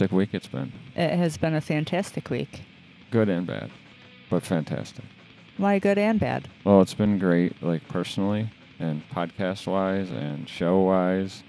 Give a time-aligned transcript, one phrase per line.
[0.00, 0.72] fantastic week it's been.
[0.96, 2.62] it has been a fantastic week.
[3.10, 3.70] Good and bad,
[4.30, 5.04] but fantastic.
[5.58, 6.48] Why good and bad?
[6.64, 11.42] Well, it's been great, like personally and podcast wise and show wise,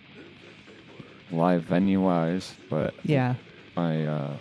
[1.31, 2.55] live venue wise.
[2.69, 3.35] But Yeah.
[3.77, 4.33] my uh,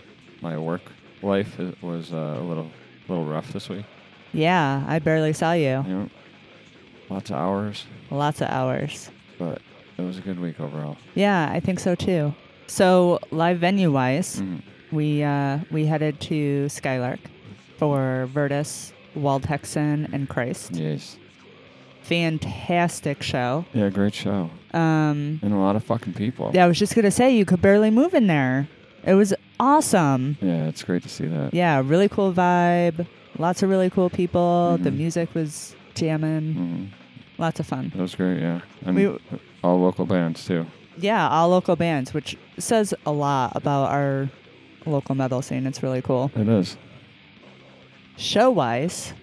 [0.43, 0.83] my work
[1.23, 2.69] life was uh, a little
[3.09, 3.85] a little rough this week.
[4.33, 5.85] Yeah, I barely saw you.
[5.87, 6.11] You know,
[7.09, 9.09] lots of hours, Lots of hours.
[9.39, 9.63] but
[9.99, 10.97] it was a good week overall.
[11.15, 12.35] Yeah, I think so too.
[12.71, 14.63] So, live venue wise, Mhm.
[14.93, 17.19] we uh, we headed to Skylark
[17.79, 20.71] for Virtus, Wald Hexen, and Christ.
[20.77, 21.17] Yes.
[22.03, 23.65] Fantastic show.
[23.75, 26.53] Yeah, great show Um, and a lot of fucking people.
[26.55, 28.69] yeah, I was just gonna say you could barely move in there.
[29.05, 30.37] It was awesome.
[30.41, 31.53] Yeah, it's great to see that.
[31.53, 33.05] Yeah, really cool vibe.
[33.39, 34.79] Lots of really cool people.
[34.81, 34.97] The Mhm.
[34.97, 36.55] music was jamming.
[36.55, 36.87] Mhm.
[37.39, 37.91] Lots of fun.
[37.95, 38.61] It was great, yeah.
[38.87, 39.19] And We-
[39.65, 40.67] all local bands too.
[41.01, 44.29] Yeah, all local bands, which says a lot about our
[44.87, 45.67] local metal scene.
[45.67, 46.31] It's really cool.
[46.35, 46.77] It is.
[48.17, 49.15] Show wise,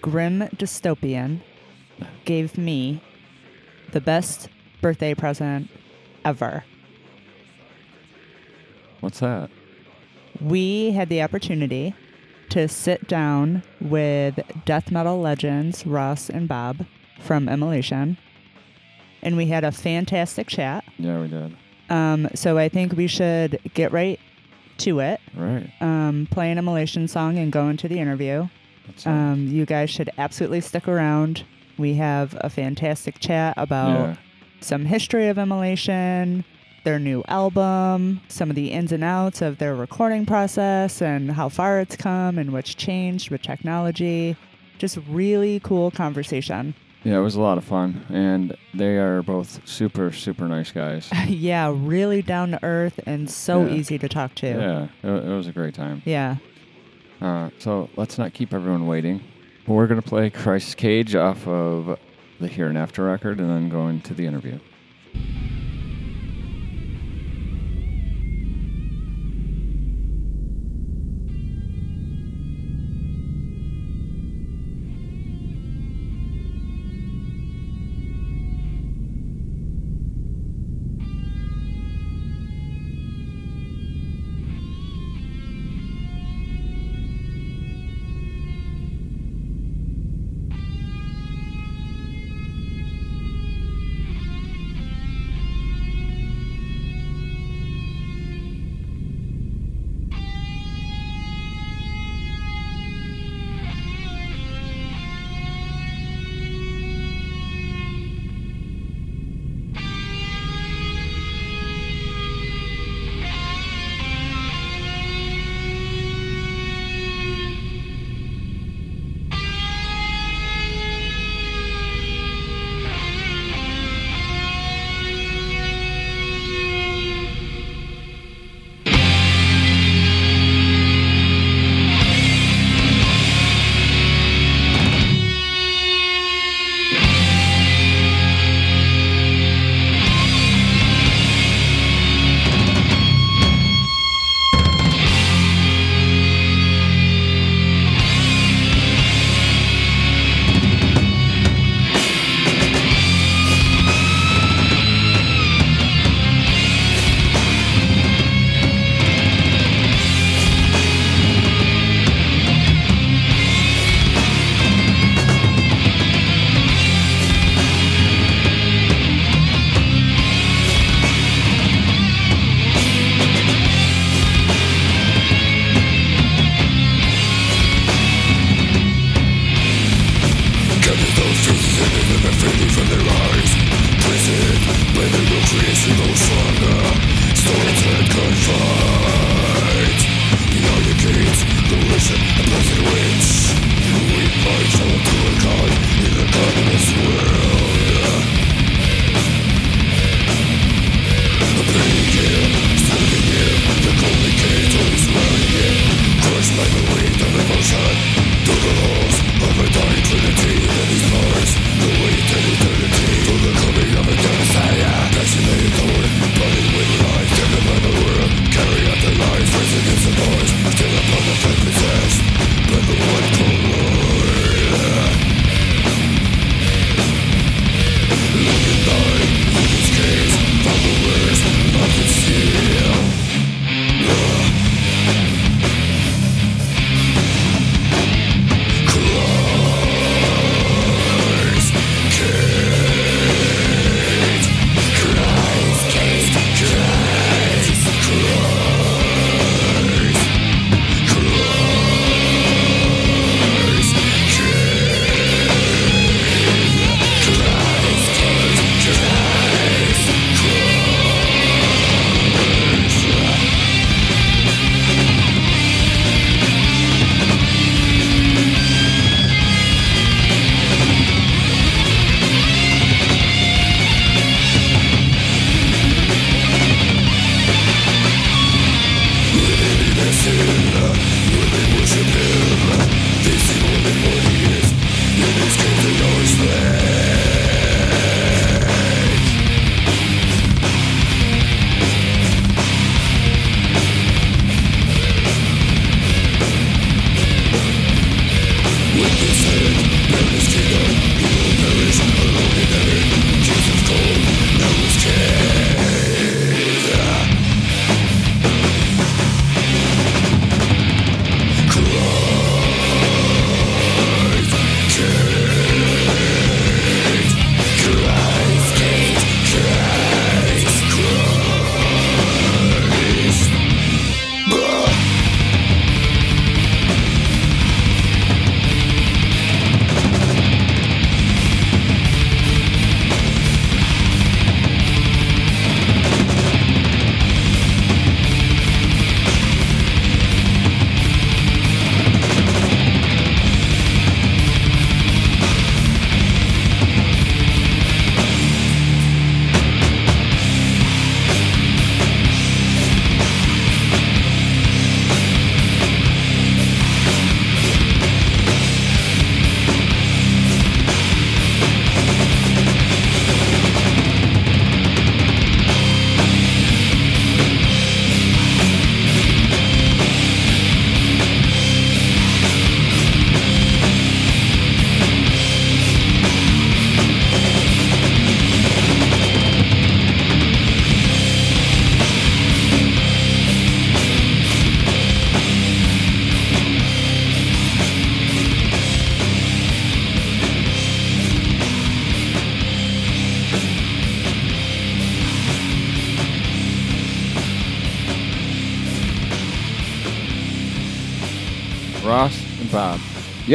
[0.00, 1.40] Grim Dystopian
[2.24, 3.02] gave me
[3.92, 4.48] the best
[4.80, 5.70] birthday present
[6.24, 6.64] ever.
[9.00, 9.50] What's that?
[10.40, 11.94] We had the opportunity
[12.50, 16.86] to sit down with death metal legends Ross and Bob
[17.20, 18.18] from Immolation,
[19.26, 20.84] and we had a fantastic chat.
[20.98, 21.56] Yeah, we did.
[21.90, 24.20] Um, so I think we should get right
[24.78, 25.20] to it.
[25.34, 25.70] Right.
[25.80, 28.48] um, play an immolation song and go into the interview.
[29.04, 31.44] Um, you guys should absolutely stick around.
[31.76, 34.16] We have a fantastic chat about yeah.
[34.60, 36.44] some history of immolation,
[36.84, 41.48] their new album, some of the ins and outs of their recording process, and how
[41.48, 44.36] far it's come and what's changed with technology.
[44.78, 46.74] Just really cool conversation.
[47.06, 51.08] Yeah, it was a lot of fun, and they are both super, super nice guys.
[51.28, 53.74] yeah, really down to earth and so Yeah.
[53.74, 54.48] easy to talk to.
[54.48, 56.02] yeah, it, it was a great time.
[56.04, 56.36] Yeah.
[57.20, 59.22] Uh, so let's not keep everyone waiting.
[59.68, 61.96] We're gonna play Christ's Cage off of
[62.40, 64.58] the Here in After record, and then go into the interview.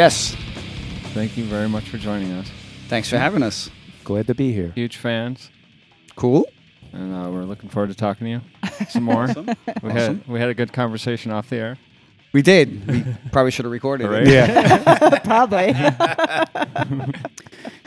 [0.02, 0.36] Yes.
[1.14, 2.50] thank you very much for joining us.
[2.88, 3.70] Thanks for having us.
[4.04, 4.72] Glad to be here.
[4.74, 5.52] Huge fans,
[6.16, 6.48] Cool.
[6.92, 8.42] and uh, we're looking forward to talking to you
[8.90, 9.24] some more.
[9.30, 9.46] Awesome.
[9.46, 9.54] We
[9.92, 9.92] Awesome.
[9.92, 11.78] had we had a good conversation off the air.
[12.34, 12.88] We did.
[12.88, 14.24] We probably should have recorded Right?
[14.28, 14.30] it.
[14.30, 15.20] Yeah.
[15.24, 15.74] Probably.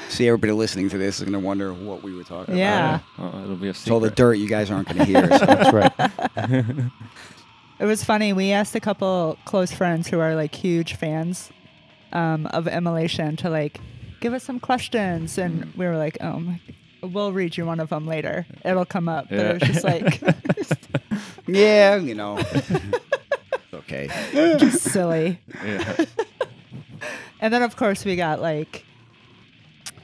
[0.08, 3.00] See, everybody listening to this is going to wonder what we were talking Yeah.
[3.16, 3.34] about.
[3.34, 4.16] Oh, it'll be a It's all the secret.
[4.16, 5.26] dirt you guys aren't going to hear.
[5.38, 5.46] so.
[5.46, 6.90] That's right.
[7.80, 8.32] It was funny.
[8.32, 11.50] We asked a couple close friends who are like huge fans
[12.14, 13.80] um, of Immolation to like
[14.20, 16.60] give us some questions, and we were like, "Oh, my,
[17.02, 18.46] we'll read you one of them later.
[18.64, 19.50] It'll come up." But Yeah.
[19.50, 20.22] it was just like
[21.46, 22.40] yeah, you know.
[23.74, 24.06] Okay.
[24.58, 25.38] just silly.
[25.64, 26.04] Yeah.
[27.40, 28.84] And then of course we got like,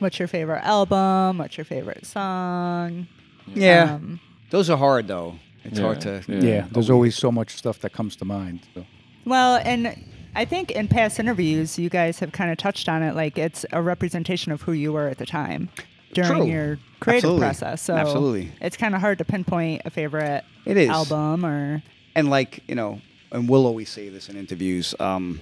[0.00, 1.38] "What's your favorite album?
[1.38, 3.06] What's your favorite song?"
[3.54, 3.94] Yeah.
[3.94, 5.36] Um, Those are hard, though.
[5.64, 6.22] It's Yeah, hard to.
[6.28, 6.40] yeah.
[6.42, 6.66] Yeah.
[6.70, 8.60] There's always so much stuff that comes to mind.
[8.74, 8.84] So.
[9.24, 9.96] Well, and
[10.34, 13.14] I think in past interviews, you guys have kind of touched on it.
[13.14, 15.68] Like it's a representation of who you were at the time
[16.12, 16.46] during True.
[16.46, 17.40] your creative Absolutely.
[17.40, 17.82] process.
[17.82, 18.52] So Absolutely.
[18.60, 20.88] it's kind of hard to pinpoint a favorite It is.
[20.88, 21.82] album or
[22.14, 23.00] And, like, you know,
[23.32, 24.94] and we'll always say this in interviews.
[25.00, 25.40] Um,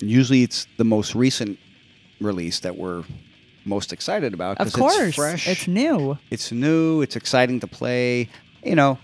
[0.00, 1.58] usually it's the most recent
[2.20, 3.04] release that we're
[3.64, 4.58] most excited about.
[4.60, 5.46] Of course It's fresh.
[5.48, 6.18] it's new.
[6.30, 8.28] it's new it's exciting to play
[8.64, 8.98] you know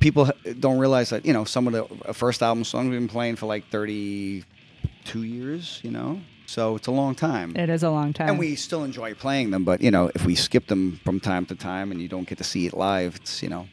[0.00, 0.30] people
[0.60, 3.36] don't realize that you know some of the uh, first album songs we've been playing
[3.36, 8.12] for like 32 years you know so it's a long time It is a long
[8.12, 8.28] time.
[8.30, 11.46] and we still enjoy playing them but you know if we skip them from time
[11.46, 13.66] to time and you don't get to see it live it's you know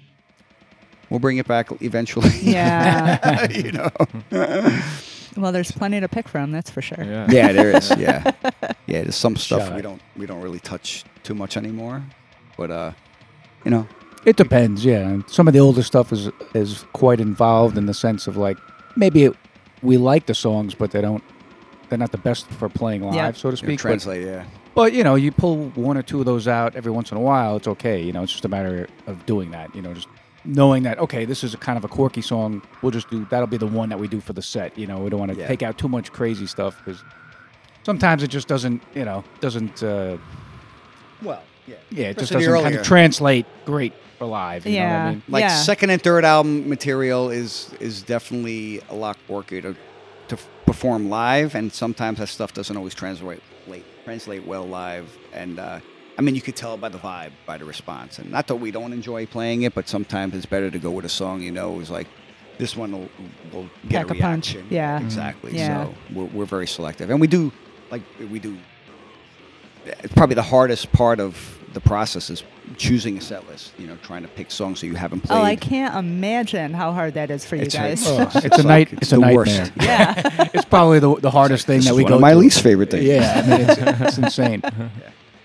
[1.10, 3.48] we'll bring it back eventually yeah.
[3.52, 3.90] you know
[5.38, 6.52] well, there's plenty to pick from.
[6.52, 7.04] That's for sure.
[7.04, 7.28] Yeah.
[7.30, 8.32] yeah there is yeah
[8.88, 9.84] yeah there's some stuff Shut we up.
[9.84, 12.04] don't we don't really touch too much anymore
[12.58, 12.92] but uh
[13.64, 13.88] you know
[14.26, 15.20] It depends, yeah.
[15.28, 18.58] Some of the older stuff is is quite involved in the sense of like
[18.96, 19.36] maybe it,
[19.82, 21.24] we like the songs, but they don't.
[21.88, 23.36] They're not the best for playing live, Yep.
[23.38, 23.78] so to you know, speak.
[23.80, 24.44] But, translate yeah
[24.76, 27.20] but you know, you pull one or two of those out every once in a
[27.20, 27.58] while.
[27.58, 28.02] It's okay.
[28.02, 29.76] You know, it's just a matter of doing that.
[29.76, 30.08] You know, just
[30.46, 32.62] knowing that okay, this is a kind of a quirky song.
[32.82, 34.78] We'll just do that'll be the one that we do for the set.
[34.78, 35.48] You know, we don't want to Yeah.
[35.48, 37.04] take out too much crazy stuff because
[37.84, 38.82] sometimes it just doesn't.
[38.94, 39.82] You know, doesn't.
[39.84, 40.18] Uh,
[41.22, 42.80] well yeah yeah, it just Especially doesn't kind earlier.
[42.82, 44.66] of translate great for live.
[44.68, 45.24] You know what I mean?
[45.30, 45.56] like Yeah.
[45.56, 49.76] second and third album material is is definitely a lot quirkier to
[50.28, 55.08] to perform live, and sometimes that stuff doesn't always translate late, translate well live.
[55.34, 55.80] And uh,
[56.18, 58.70] I mean, you could tell by the vibe, by the response, and not that we
[58.72, 61.80] don't enjoy playing it, but sometimes it's better to go with a song you know
[61.80, 62.08] is like.
[62.60, 63.10] This one will,
[63.54, 64.54] will get Pack a a punch.
[64.54, 64.68] reaction.
[64.70, 65.00] Yeah.
[65.02, 65.56] exactly.
[65.56, 65.86] Yeah.
[65.86, 67.54] So we're, we're very selective, and we do
[67.90, 68.58] like we do.
[69.86, 72.44] It's probably the hardest part of the process is
[72.78, 73.72] choosing a set list.
[73.78, 75.38] You know, trying to pick songs that you haven't played.
[75.38, 78.06] Oh, I can't imagine how hard that is for you It's guys.
[78.06, 78.28] hard.
[78.34, 78.66] Oh, it's a Suck.
[78.66, 78.94] night.
[78.94, 79.36] It's It's, a the nightmare.
[79.38, 79.72] worst.
[79.78, 80.50] yeah.
[80.54, 82.16] It's probably the, the hardest thing This that is we one go.
[82.16, 82.42] of my through.
[82.42, 83.04] least favorite thing.
[83.06, 84.62] Yeah, I mean, it's, it's insane.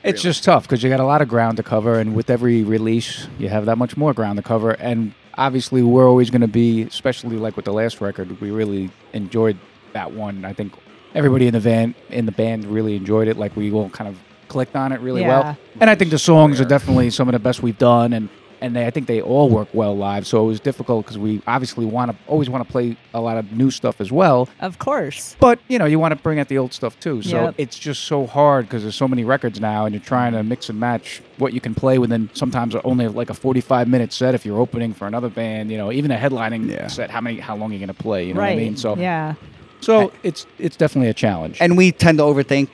[0.03, 2.63] It's just tough because you got a lot of ground to cover, and with every
[2.63, 4.73] release, you have that much more ground to cover.
[4.73, 8.91] And obviously, we're always going to be, especially like with the last record, we really
[9.15, 9.57] enjoyed
[9.95, 10.45] that one.
[10.45, 10.75] I think
[11.15, 13.39] everybody in the van in the band really enjoyed it.
[13.39, 14.19] Like we all kind of
[14.55, 15.29] clicked on it really Yeah.
[15.29, 15.59] well.
[15.81, 18.29] And I think the songs are definitely some of the best we've done, and
[18.61, 20.27] and they, I think they all work well live.
[20.27, 23.37] So it was difficult because we obviously want to always want to play a lot
[23.37, 24.49] of new stuff as well.
[24.61, 25.37] Of course.
[25.39, 27.21] But you know, you want to bring out the old stuff too.
[27.21, 27.55] So Yep.
[27.59, 30.71] it's just so hard because there's so many records now, and you're trying to mix
[30.71, 34.47] and match what you can play within sometimes only like a 45 minute set if
[34.47, 35.71] you're opening for another band.
[35.71, 36.87] You know, even a headlining Yeah.
[36.87, 37.11] set.
[37.11, 37.41] How many?
[37.41, 38.25] How long are you going to play?
[38.29, 38.55] You know right.
[38.55, 38.77] what I mean?
[38.79, 39.35] So yeah.
[39.81, 41.59] so it's it's definitely a challenge.
[41.61, 42.69] and we tend to overthink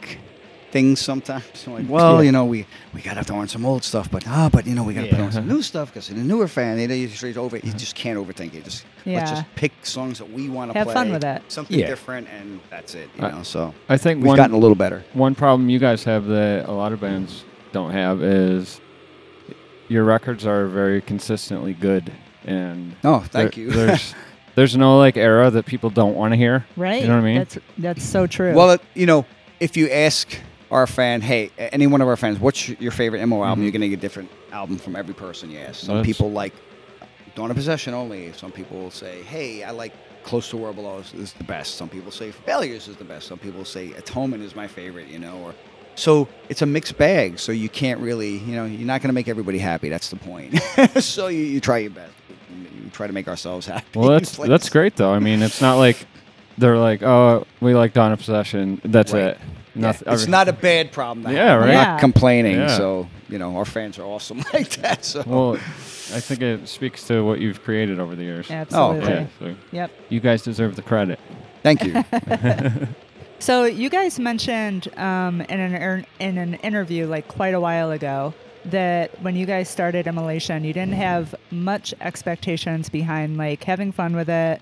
[0.71, 1.45] things sometimes.
[1.55, 2.23] So like, well, Yeah.
[2.27, 4.75] you know, we we got to throw on some old stuff, but ah, but you
[4.75, 6.89] know, we got to put on some new stuff because in the newer fan, you
[6.89, 8.65] know, you just over, you just can't overthink it.
[8.65, 11.43] Just let's just pick songs that we want to Have play, fun with it.
[11.49, 11.87] something Yeah.
[11.87, 13.09] different, and that's it.
[13.19, 15.05] You I- know, so I think we've one gotten a little better.
[15.13, 18.81] one problem you guys have that a lot of bands don't have is
[19.89, 22.13] your records are very consistently good
[22.45, 23.71] and No, thank there- you.
[23.73, 24.15] there's
[24.57, 26.67] there's no like era that people don't want to hear.
[26.77, 27.03] Right.
[27.03, 27.39] You know what I mean?
[27.39, 28.53] That's that's so true.
[28.55, 29.25] Well, it, you know,
[29.61, 30.29] if you ask
[30.71, 33.63] our fan, hey, any one of our fans, what's your- favorite MO album?
[33.63, 33.79] You're mm-hmm.
[33.79, 35.81] going to get a different album from every person you ask.
[35.81, 36.55] Some That's- people like
[37.35, 38.33] Dawn of Possession only.
[38.33, 41.45] Some people will say, hey, I like Close to a World Below is, is the
[41.45, 41.77] best.
[41.77, 43.27] Some people say Failures is the best.
[43.27, 45.55] Some people say Atonement is my favorite, you know, or
[45.95, 47.39] so it's a mixed bag.
[47.39, 49.89] So you can't really, you know, you're not going to make everybody happy.
[49.89, 50.61] That's the point.
[51.03, 52.13] so you, you try your best.
[52.51, 53.99] You try to make ourselves happy.
[53.99, 55.13] Well, that's that's great though.
[55.13, 56.07] I mean, it's not like
[56.59, 59.23] they're like, "Oh, we like Dawn of Possession." That's Right.
[59.23, 59.39] it.
[59.75, 60.13] Yeah, Nothing.
[60.13, 61.27] it's not a bad problem.
[61.27, 61.61] To Yeah, right.
[61.61, 61.85] We're Yeah.
[61.85, 62.57] not complaining.
[62.57, 62.77] Yeah.
[62.77, 65.05] So you know, our fans are awesome like that.
[65.05, 68.51] So Well, I think it speaks to what you've created over the years.
[68.51, 69.09] Absolutely.
[69.13, 69.91] Yeah, so Yep.
[70.09, 71.19] you guys deserve the credit.
[71.63, 72.05] thank you.
[73.39, 77.91] So you guys mentioned um, in an er- in an interview like quite a while
[77.91, 78.35] ago
[78.67, 84.15] that when you guys started Immolation, you didn't have much expectations behind like having fun
[84.15, 84.61] with it,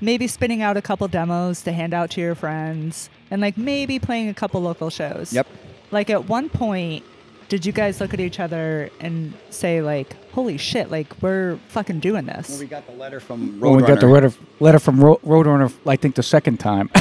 [0.00, 3.98] maybe spinning out a couple demos to hand out to your friends, and like maybe
[3.98, 5.32] playing a couple local shows.
[5.32, 5.46] Yep.
[5.90, 7.04] Like at one point,
[7.48, 10.90] did you guys look at each other and say like, "Holy shit!
[10.90, 14.06] Like we're fucking doing this." when we got the letter from when we got the
[14.08, 16.90] letter, letter from Ro- Roadrunner, I think the second time,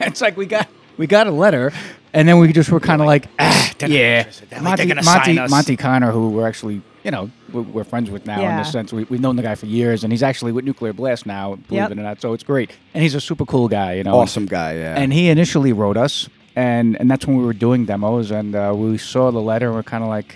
[0.00, 0.68] it's like we got
[0.98, 1.72] we got a letter,
[2.12, 4.30] and then we just were kind of like, ah, yeah,
[4.60, 5.02] Monte, Monte,
[5.36, 5.50] sign.
[5.50, 8.92] Monte Conner, who we're actually, you know, we're, we're friends with now in the sense
[8.92, 11.70] we, we've known the guy for years, and he's actually with Nuclear Blast now, believe
[11.82, 11.90] Yep.
[11.92, 12.20] it or not.
[12.20, 14.16] So it's great, and he's a super cool guy, you know.
[14.16, 14.74] awesome guy.
[14.74, 15.00] Yeah.
[15.00, 18.72] And he initially wrote us, and and that's when we were doing demos, and uh,
[18.76, 20.34] we saw the letter, and we're kind of like,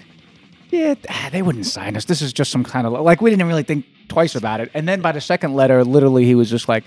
[0.71, 2.05] yeah, ah, they wouldn't sign us.
[2.05, 4.71] This is just some kind of like we didn't really think twice about it.
[4.73, 6.85] And then by the second letter, literally, he was just like,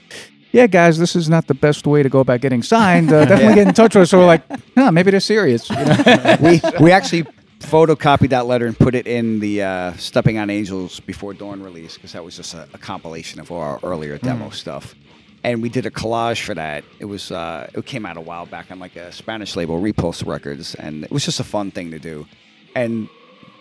[0.53, 3.11] "Yeah, guys, this is not the best way to go about getting signed.
[3.11, 3.55] Uh, definitely Yeah.
[3.55, 4.43] get in touch with us." So we're like,
[4.77, 6.37] "Huh, maybe they're serious." You know?
[6.39, 7.25] we we actually
[7.65, 11.95] photocopied that letter and put it in the uh, Stepping on Angels Before Dawn release
[11.95, 14.95] because that was just a, a compilation of our earlier demo stuff.
[15.43, 16.83] And we did a collage for that.
[16.99, 20.23] It was uh, it came out a while back on like a Spanish label, Repulse
[20.23, 22.25] Records, and it was just a fun thing to do.
[22.75, 23.09] And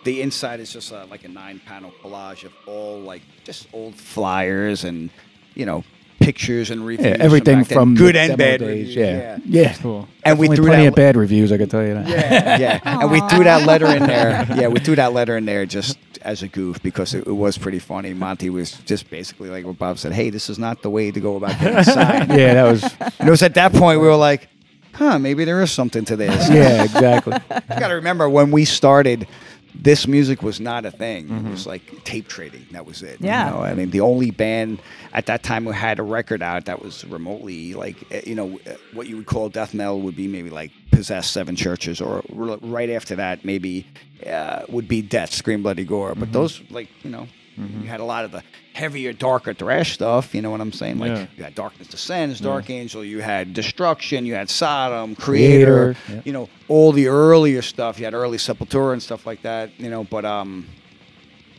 [0.03, 4.83] the inside is just uh, like a nine-panel collage of all like just old flyers
[4.83, 5.09] and
[5.55, 5.83] you know
[6.23, 7.07] pictures and reviews.
[7.07, 8.69] yeah, everything back from good the and bad days.
[8.69, 9.73] reviews, Yeah, yeah.
[9.75, 10.07] Cool.
[10.23, 11.51] And we threw plenty that of bad reviews.
[11.51, 12.07] I can tell you that.
[12.07, 12.79] yeah, yeah.
[13.01, 14.45] And we threw that letter in there.
[14.55, 17.57] Yeah, we threw that letter in there just as a goof because it, it was
[17.57, 18.13] pretty funny.
[18.13, 20.13] Monte was just basically like what Bob said.
[20.13, 22.29] Hey, this is not the way to go about getting signed.
[22.29, 22.83] yeah, that was.
[23.19, 24.47] And it was at that point we were like,
[24.93, 26.49] huh, maybe there is something to this.
[26.49, 27.33] Yeah, exactly.
[27.73, 29.27] You got to remember when we started,
[29.75, 31.29] this music was not a thing.
[31.29, 32.65] It was like tape trading.
[32.71, 33.19] That was it.
[33.21, 33.49] you Yeah.
[33.49, 33.59] know?
[33.63, 34.81] I mean, the only band
[35.13, 38.59] at that time who had a record out that was remotely like, eh, you know,
[38.65, 42.23] eh, what you would call death metal would be maybe like Possessed Seven Churches, or
[42.37, 43.87] r- right after that, maybe
[44.27, 46.13] uh, would be Death, Scream Bloody Gore.
[46.15, 47.27] But those, like, you know,
[47.57, 48.41] you had a lot of the
[48.73, 50.33] heavier, darker thrash stuff.
[50.33, 50.97] You know what I'm saying?
[50.99, 51.27] Like, Yeah.
[51.37, 56.21] you had Darkness Descends, Dark Angel, you had Destruction, you had Sodom, Kreator, yeah.
[56.25, 57.99] you know, all the earlier stuff.
[57.99, 60.67] You had early Sepultura and stuff like that, you know, but um,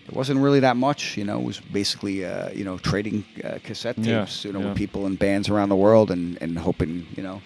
[0.08, 1.38] it wasn't really that much, you know.
[1.38, 4.68] It was basically, uh, you know, trading uh, cassette Yeah, tapes, you know, yeah.
[4.70, 7.40] with people in bands around the world and, and hoping, you know,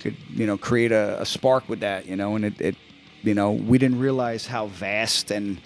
[0.00, 2.76] could, you know, create a, a spark with that, you know, and it, it,
[3.24, 5.60] you know, we didn't realize how vast and,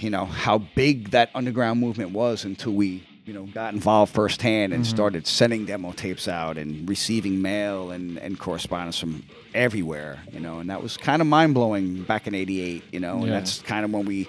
[0.00, 4.72] you know, how big that underground movement was until we, you know, got involved firsthand
[4.72, 4.94] and mm-hmm.
[4.94, 9.22] started sending demo tapes out and receiving mail and, and correspondence from
[9.54, 13.22] everywhere, you know, and that was kind of mind blowing back in '88, you know,
[13.22, 14.28] and that's kind of when we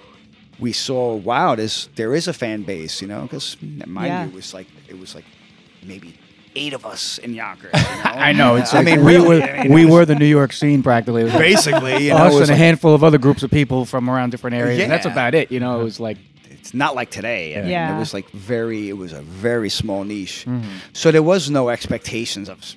[0.58, 3.56] we saw, wow, there's there is a fan base, you know, because
[3.86, 4.24] mind Yeah.
[4.24, 5.24] you, it was like it was like
[5.84, 6.18] maybe
[6.58, 7.70] eight of us in Yonkers.
[7.74, 8.02] You know?
[8.04, 8.56] I know.
[8.56, 10.52] It's I like mean, we really, were I mean, we was were the New York
[10.52, 11.24] scene practically.
[11.24, 14.08] Like basically, you know, us and was a handful of other groups of people from
[14.10, 14.80] around different areas.
[14.80, 15.50] And that's about it.
[15.52, 16.18] You know, it was like
[16.50, 17.56] it's not like today.
[17.56, 17.96] I mean, Yeah.
[17.96, 20.44] it was like very, it was a very small niche.
[20.46, 20.68] Mm-hmm.
[20.92, 22.76] So there was no expectations of s-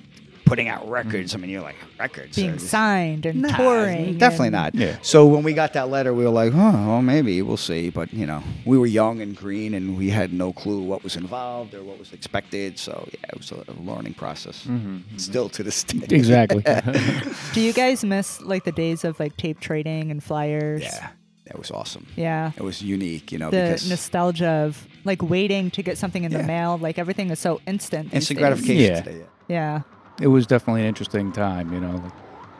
[0.52, 1.34] putting out records.
[1.34, 2.36] I mean, you're like records.
[2.36, 4.18] Being signed and Nah, touring.
[4.18, 4.74] Definitely and- not.
[4.74, 4.96] Yeah.
[5.00, 7.88] So when we got that letter, we were like, oh, well, maybe we'll see.
[7.88, 11.16] But you know, we were young and green, and we had no clue what was
[11.16, 12.78] involved or what was expected.
[12.78, 14.64] So yeah, it was a, a learning process.
[14.64, 15.16] Mm-hmm, mm-hmm.
[15.16, 16.06] Still to this day.
[16.14, 16.62] Exactly.
[17.54, 20.82] Do you guys miss like the days of like tape trading and flyers?
[20.82, 21.08] Yeah,
[21.46, 22.06] that was awesome.
[22.14, 22.52] Yeah.
[22.58, 26.30] It was unique, you know, The because nostalgia of like waiting to get something in
[26.32, 26.38] Yeah.
[26.42, 28.12] the mail, like everything is so instant.
[28.12, 29.00] instant gratification Yeah.
[29.00, 29.26] today.
[29.48, 29.80] Yeah.
[30.22, 31.96] It was definitely an interesting time, you know.
[31.96, 32.12] Like,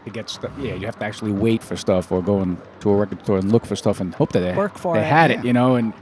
[0.04, 2.96] to get stuff, yeah, you have to actually wait for stuff or go into a
[2.96, 5.30] record store and look for stuff and hope that they Work for they it, had
[5.30, 5.38] yeah.
[5.38, 5.76] it, you know.
[5.76, 5.92] And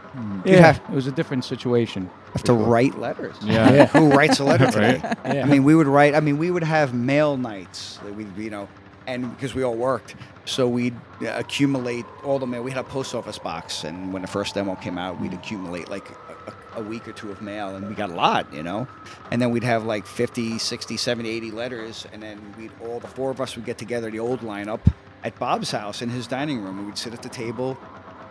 [0.46, 2.08] You'd yeah, have- it was a different situation.
[2.32, 3.36] Have to write letters.
[3.42, 3.70] Yeah.
[3.72, 3.86] Yeah.
[3.88, 5.00] Who writes a letter today?
[5.26, 5.42] Yeah.
[5.42, 6.14] I mean, we would write.
[6.14, 7.98] I mean, we would have mail nights.
[8.04, 8.68] that We'd, you know,
[9.14, 12.62] and because we all worked, so we'd uh, accumulate all the mail.
[12.62, 15.88] We had a post office box, and when the first demo came out, we'd accumulate
[15.88, 16.08] like
[16.46, 18.86] a, a, week or two of mail, and we got a lot, you know.
[19.30, 23.08] And then we'd have like 50, 60, 70, 80 letters, and then we'd all the
[23.08, 24.80] four of us would get together, the old lineup,
[25.24, 27.76] at Bob's house in his dining room, and we'd sit at the table,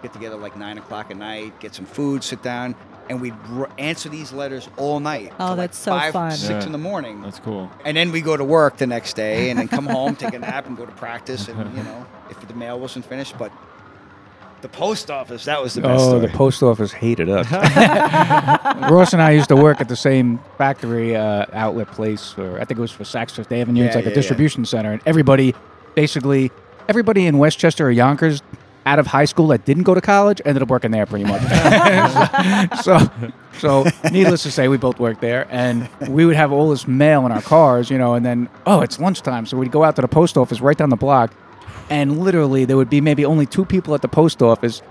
[0.02, 2.76] get together like nine o'clock at night, get some food, sit down.
[3.10, 3.34] And we'd
[3.80, 5.32] answer these letters all night.
[5.34, 6.32] Oh, till, like, that's so five, fun.
[6.32, 6.66] Six Yeah.
[6.68, 7.22] in the morning.
[7.24, 7.72] That's cool.
[7.84, 10.40] And then we go to work the next day, and then come home, take a
[10.40, 11.48] nap, and go to practice.
[11.48, 13.52] And you know, if the mail wasn't finished, but
[14.62, 16.02] the post office that was the best.
[16.04, 16.28] Oh, story.
[16.28, 17.50] the post office hated us.
[18.92, 22.66] Ross and I used to work at the same factory uh, outlet place, or I
[22.66, 23.86] think it was for Saks Fifth Avenue.
[23.86, 24.16] it's like yeah, a yeah.
[24.16, 25.56] distribution center, and everybody,
[25.96, 26.52] basically,
[26.88, 28.42] everybody in Westchester or Yonkers,
[28.90, 31.42] out of high school that didn't go to college, ended up working there pretty much.
[32.84, 32.98] so,
[33.60, 37.24] so needless to say, we both worked there, and we would have all this mail
[37.28, 40.02] in our cars, you know, and then oh, it's lunchtime, so we'd go out to
[40.02, 41.32] the post office right down the block,
[41.92, 44.82] and literally there would be maybe only two people at the post office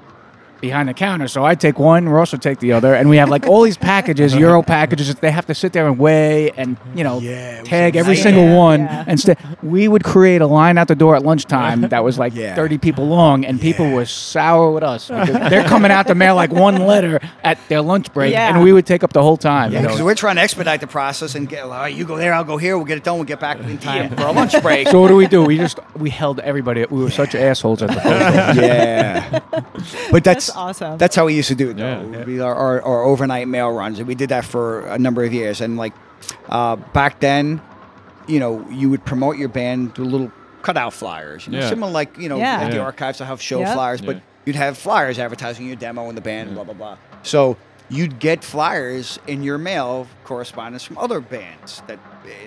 [0.60, 1.28] behind the counter.
[1.28, 3.76] So I'd take one, Ross would take the other, and we have like all these
[3.76, 7.62] packages, Euro packages that they have to sit there and weigh and you know Yeah,
[7.62, 8.32] tag every nightmare.
[8.34, 8.80] single one.
[8.80, 9.04] Yeah.
[9.06, 12.34] And st- we would create a line out the door at lunchtime that was like
[12.34, 12.54] Yeah.
[12.54, 15.08] 30 people long, and people were sour with us.
[15.08, 18.48] because They're coming out to mail like one letter at their lunch break, Yeah.
[18.54, 19.72] and we would take up the whole time.
[19.72, 21.62] Yeah, because we're trying to expedite the process and get.
[21.64, 22.76] All right, you go there, I'll go here.
[22.76, 23.16] We'll get it done.
[23.16, 24.88] We'll get back in time for our lunch break.
[24.88, 25.44] so what do we do?
[25.44, 26.84] We just we held everybody.
[26.90, 28.56] We were such assholes at the post office.
[28.56, 29.40] yeah,
[30.10, 30.98] but that's That's awesome.
[30.98, 31.76] That's how we used to do it.
[31.76, 32.10] Though.
[32.10, 32.18] Yeah.
[32.18, 35.24] It be our, our, our overnight mail runs, and we did that for a number
[35.24, 35.60] of years.
[35.60, 35.92] And like
[36.48, 37.60] uh, back then,
[38.26, 40.32] you know, you would promote your band through little
[40.62, 41.46] cutout flyers.
[41.46, 41.68] You know, Yeah.
[41.68, 42.60] similar like you know Yeah.
[42.62, 43.20] at the archives.
[43.20, 43.74] I have show Yep.
[43.74, 44.22] flyers, but Yeah.
[44.46, 46.96] you'd have flyers advertising your demo and the band, blah blah blah.
[47.22, 47.56] So
[47.90, 51.98] you'd get flyers in your mail correspondence from other bands that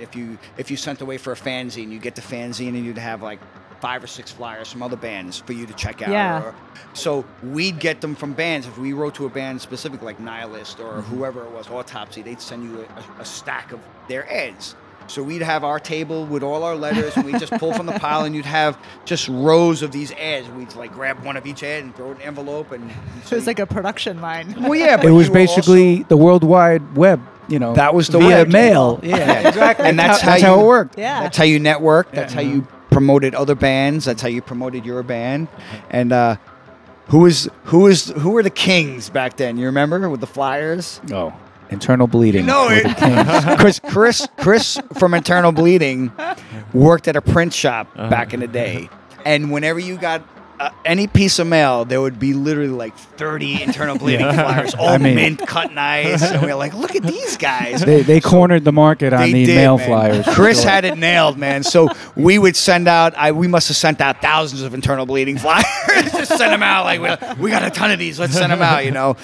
[0.01, 2.97] if you if you sent away for a fanzine, you'd get the fanzine and you'd
[2.97, 3.39] have like
[3.81, 6.11] five or six flyers from other bands for you to check out.
[6.11, 6.43] Yeah.
[6.43, 6.55] Or,
[6.93, 8.67] so we'd get them from bands.
[8.67, 11.15] If we wrote to a band specific like Nihilist or mm-hmm.
[11.15, 12.85] whoever it was, Autopsy, they'd send you
[13.17, 14.75] a, a stack of their ads.
[15.07, 17.91] So we'd have our table with all our letters, and we'd just pull from the
[17.99, 20.47] pile, and you'd have just rows of these ads.
[20.49, 23.31] We'd like grab one of each ad and throw it in an envelope, and it
[23.31, 24.55] was like a production line.
[24.61, 27.21] well, yeah, but It was basically also- the World Wide Web.
[27.49, 28.47] You know, That was the via web.
[28.49, 28.99] mail.
[29.03, 29.85] Yeah, exactly.
[29.87, 30.97] And that's that's how how you- it worked.
[30.97, 31.23] Yeah.
[31.23, 32.11] That's how you network.
[32.11, 32.65] That's how you
[33.01, 34.05] promoted other bands.
[34.05, 35.47] That's how you promoted your band.
[35.89, 36.35] And uh,
[37.07, 39.57] who was who was who were the kings back then?
[39.57, 41.01] You remember with the flyers?
[41.11, 41.33] Oh,
[41.71, 42.45] internal bleeding.
[42.45, 46.11] No, it- Chris Chris Chris from Internal Bleeding
[46.73, 48.89] worked at a print shop back in the day,
[49.25, 50.21] and whenever you got.
[50.61, 54.89] Uh, any piece of mail, there would be literally like 30 internal bleeding flyers, all
[54.89, 56.21] I mean- mint, cut nice.
[56.21, 57.81] And we are like, look at these guys.
[57.83, 59.87] they they cornered the market on the did, mail man.
[59.87, 60.25] flyers.
[60.35, 60.69] Chris sure.
[60.69, 61.63] had it nailed, man.
[61.63, 63.15] So we would send out.
[63.17, 65.65] I we must have sent out thousands of internal bleeding flyers.
[66.11, 66.85] Just send them out.
[66.85, 68.19] Like we, we got a ton of these.
[68.19, 68.85] Let's send them out.
[68.85, 69.17] You know.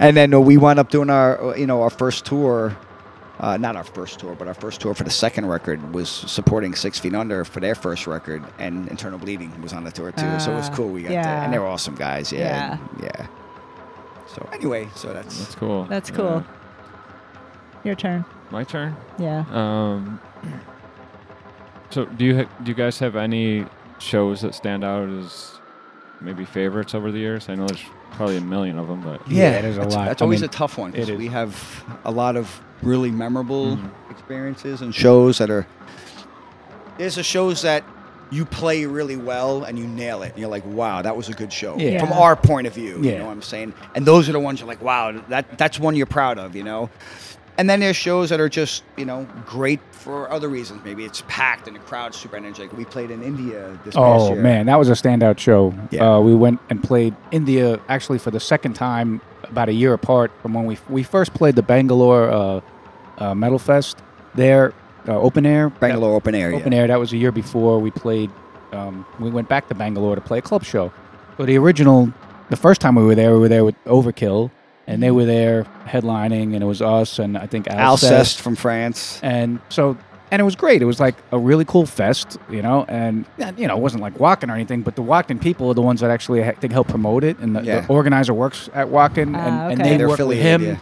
[0.00, 2.76] And then uh, we wound up doing our, uh, you know, our first tour.
[3.44, 6.74] Uh, not our first tour, but our first tour for the second record was supporting
[6.74, 10.40] Six Feet Under for their first record, and Internal Bleeding was on the tour too.
[10.40, 10.88] so it was Ah, cool.
[10.88, 11.22] We got yeah.
[11.24, 12.32] that, and they were awesome guys.
[12.32, 13.26] Yeah, and- yeah.
[14.28, 15.84] So anyway, so that's That's cool.
[15.84, 16.16] That's Yeah.
[16.16, 16.44] cool.
[17.84, 18.24] Your turn.
[18.50, 18.96] My turn.
[19.18, 19.44] Yeah.
[19.52, 20.20] Um.
[21.90, 23.66] So do you ha- do you guys have any
[23.98, 25.52] shows that stand out as
[26.22, 27.50] maybe favorites over the years?
[27.50, 30.06] I know there's probably a million of them, but Yeah, there's a that's, lot.
[30.06, 32.48] That's I always mean, a tough one because we have a lot of
[32.84, 34.10] really memorable Mm-hmm.
[34.10, 35.66] experiences and shows that are.
[36.98, 37.84] There's the shows that
[38.30, 40.30] you play really well and you nail it.
[40.30, 42.00] And you're like, wow, that was a good show Yeah.
[42.00, 43.00] from our point of view.
[43.02, 43.74] You know what I'm saying?
[43.94, 46.54] And those are the ones you're like, wow, that that's one you're proud of.
[46.56, 46.90] You know.
[47.56, 50.80] And then there's shows that are just, you know, great for other reasons.
[50.84, 52.76] Maybe it's packed and the crowd's super energetic.
[52.76, 55.72] We played in India this past Oh man, that was a standout show.
[55.92, 56.16] Yeah.
[56.16, 60.32] Uh, we went and played India actually for the second time, about a year apart
[60.42, 62.60] from when we we first played the Bangalore uh,
[63.18, 63.98] uh, Metal Fest.
[64.34, 64.72] There,
[65.06, 65.70] uh, open air.
[65.70, 66.54] Bangalore Open Air.
[66.54, 66.78] Open yeah.
[66.80, 66.86] air.
[66.88, 68.30] That was a year before we played.
[68.72, 70.92] Um, we went back to Bangalore to play a club show.
[71.36, 72.12] So the original,
[72.50, 74.50] the first time we were there, we were there with Overkill,
[74.86, 78.10] and they were there headlining, and it was us and I think Alcest.
[78.10, 79.20] Alcest from France.
[79.22, 79.96] And so,
[80.32, 80.82] and it was great.
[80.82, 84.02] It was like a really cool fest, you know, and yeah, you know, it wasn't
[84.02, 86.72] like Wacken or anything, but the Wacken people are the ones that actually I think
[86.72, 87.80] help promote it, and the, Yeah.
[87.80, 89.90] the organizer works at Wacken, Ah, and, and okay.
[89.90, 90.64] they They're work with him.
[90.64, 90.78] yeah.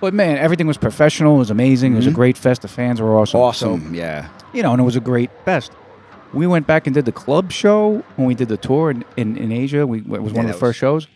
[0.00, 1.36] But man, everything was professional.
[1.36, 1.92] It was amazing.
[1.92, 2.16] It was a mm-hmm.
[2.16, 2.62] great fest.
[2.62, 3.40] The fans were awesome.
[3.40, 3.86] Awesome.
[3.88, 4.28] So, yeah.
[4.52, 5.72] you know, and it was a great fest.
[6.32, 9.36] We went back and did the club show when we did the tour in, in,
[9.36, 9.86] in Asia.
[9.86, 11.08] We it was Yeah, one of that the was- first shows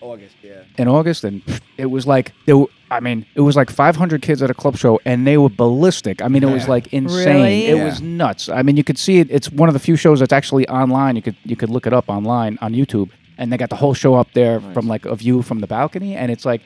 [0.00, 0.36] August.
[0.42, 0.62] Yeah.
[0.78, 1.42] in August, and
[1.76, 2.56] it was like there.
[2.56, 5.50] Were, I mean, it was like 500 kids at a club show, and they were
[5.50, 6.22] ballistic.
[6.22, 7.36] I mean, it was like insane.
[7.36, 7.66] Really?
[7.66, 7.84] It Yeah.
[7.84, 8.48] was nuts.
[8.48, 9.28] I mean, you could see it.
[9.30, 11.16] It's one of the few shows that's actually online.
[11.16, 13.94] You could you could look it up online on YouTube, and they got the whole
[13.94, 16.62] show up there from like a view from the balcony, and it's like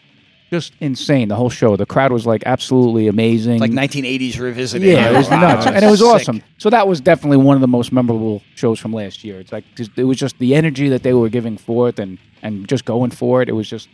[0.51, 1.29] just insane.
[1.29, 1.77] The whole show.
[1.77, 3.59] The crowd was like absolutely amazing.
[3.61, 4.89] Like 1980s revisited.
[4.89, 6.09] Yeah, it was Wow, nuts, and it was sick.
[6.09, 6.43] awesome.
[6.59, 9.41] So that was definitely one of the most memorable shows from last year.
[9.41, 9.65] It's like
[9.97, 13.43] it was just the energy that they were giving forth, and and just going for
[13.43, 13.49] it.
[13.49, 13.89] It was just,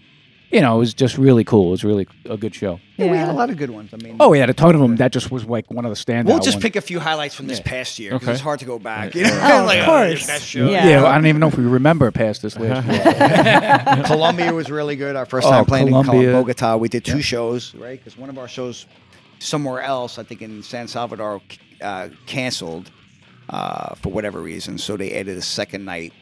[0.50, 1.68] you know, it was just really cool.
[1.68, 2.80] It was really a good show.
[2.96, 3.90] Yeah, we had a lot of good ones.
[3.94, 4.96] I mean, Oh, we had a ton of them.
[4.96, 6.26] That just was like one of the standout.
[6.26, 6.62] we'll just ones.
[6.64, 8.32] pick a few highlights from this past year because Okay.
[8.34, 9.14] it's hard to go back.
[9.14, 10.26] You know, Oh, of Like, course.
[10.26, 10.68] best show.
[10.68, 10.86] Yeah.
[10.88, 14.04] Yeah, I don't even know if we remember past this last year.
[14.06, 15.16] Colombia was really good.
[15.16, 16.32] Our first Oh, time playing in Colombia.
[16.32, 16.76] Col- Bogota.
[16.76, 17.98] We did two shows, right?
[17.98, 18.86] Because one of our shows
[19.38, 21.40] somewhere else, I think in San Salvador,
[21.80, 22.90] uh, canceled
[23.48, 24.78] uh, for whatever reason.
[24.78, 26.12] So they added a second night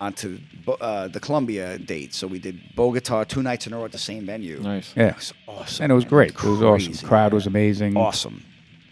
[0.00, 0.38] onto
[0.80, 2.14] uh, the Colombia date.
[2.14, 4.60] So we did Bogota two nights in a row at the same venue.
[4.60, 4.92] Nice.
[4.96, 5.82] Yeah, It was awesome.
[5.84, 6.08] and it was man.
[6.10, 6.30] great.
[6.30, 7.06] It was awesome.
[7.08, 7.34] Crowd man.
[7.34, 7.96] was amazing.
[7.96, 8.42] awesome.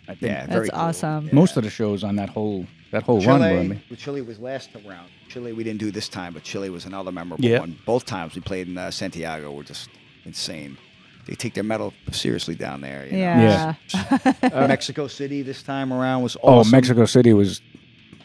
[0.09, 0.81] I think Yeah, very That's cool.
[0.81, 1.29] awesome.
[1.33, 3.47] most of the shows on that whole that whole run were.
[3.47, 5.09] I Chile, mean, Chile was last round.
[5.29, 7.61] Chile we didn't do this time, but Chile was another memorable Yeah.
[7.61, 7.77] one.
[7.85, 9.88] Both times we played in uh, Santiago were just
[10.25, 10.79] insane.
[11.27, 13.05] They take their metal seriously down there.
[13.11, 13.75] You Yeah.
[13.92, 14.33] know?
[14.45, 16.69] Uh, Mexico City this time around was awesome.
[16.73, 16.77] oh.
[16.77, 17.61] Mexico City was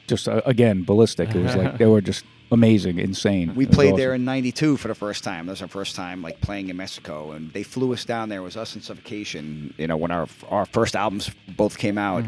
[0.07, 1.33] just uh, again ballistic.
[1.33, 3.53] It was like they were just amazing, insane.
[3.55, 5.45] We It was played there in '92 for the first time.
[5.45, 8.39] That was our first time like playing in Mexico, and they flew us down there.
[8.39, 9.73] It was us and Suffocation.
[9.77, 12.23] You know, when our our first albums both came out,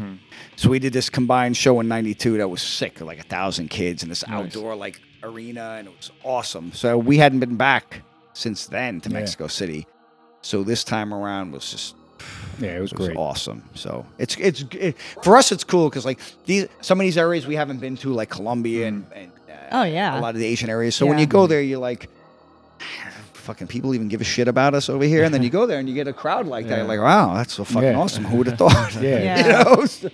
[0.56, 4.02] so we did this combined show in '92 that was sick, like a thousand kids
[4.02, 6.72] in this outdoor like arena, and it was awesome.
[6.72, 9.14] So we hadn't been back since then to Yeah.
[9.20, 9.86] Mexico City.
[10.42, 11.94] So this time around was just
[12.60, 13.16] Yeah, it was it was great.
[13.16, 13.62] awesome.
[13.74, 15.50] So it's it's it, for us.
[15.52, 18.88] It's cool because like these some of these areas we haven't been to, like Colombia
[18.88, 19.33] and, and uh,
[19.72, 20.18] Oh, yeah.
[20.18, 20.94] a lot of the Asian areas.
[20.94, 22.08] So when you go there, you're like,
[23.34, 25.78] fucking people even give a shit about us over here, and then you go there
[25.78, 26.78] and you get a crowd like that.
[26.78, 27.98] You're like, wow, that's so fucking Yeah.
[27.98, 28.24] awesome.
[28.24, 28.94] Who would have thought?
[29.02, 29.18] Yeah.
[29.22, 29.38] Yeah.
[29.68, 29.84] you know.
[29.86, 30.08] So,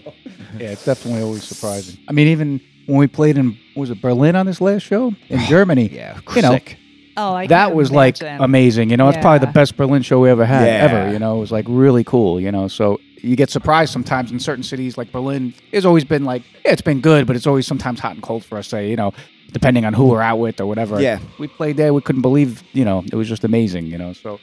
[0.58, 1.98] Yeah, it's definitely always surprising.
[2.08, 5.40] I mean, even when we played in was it Berlin on this last show in
[5.46, 5.88] Germany?
[5.92, 6.76] yeah, you know sick.
[7.16, 8.42] Oh, I that can was like imagine.
[8.42, 8.90] amazing.
[8.90, 10.84] You know, it's probably the best Berlin show we ever had Yeah.
[10.88, 11.12] ever.
[11.12, 12.40] You know, it was like really cool.
[12.40, 15.54] You know, so you get surprised sometimes in certain cities like Berlin.
[15.72, 18.44] It's always been like yeah, it's been good, but it's always sometimes hot and cold
[18.44, 18.68] for us.
[18.68, 19.12] Say you know,
[19.52, 21.00] depending on who we're out with or whatever.
[21.00, 21.18] Yeah.
[21.38, 21.92] we played there.
[21.94, 23.86] We couldn't believe you know it was just amazing.
[23.86, 24.38] You know, so.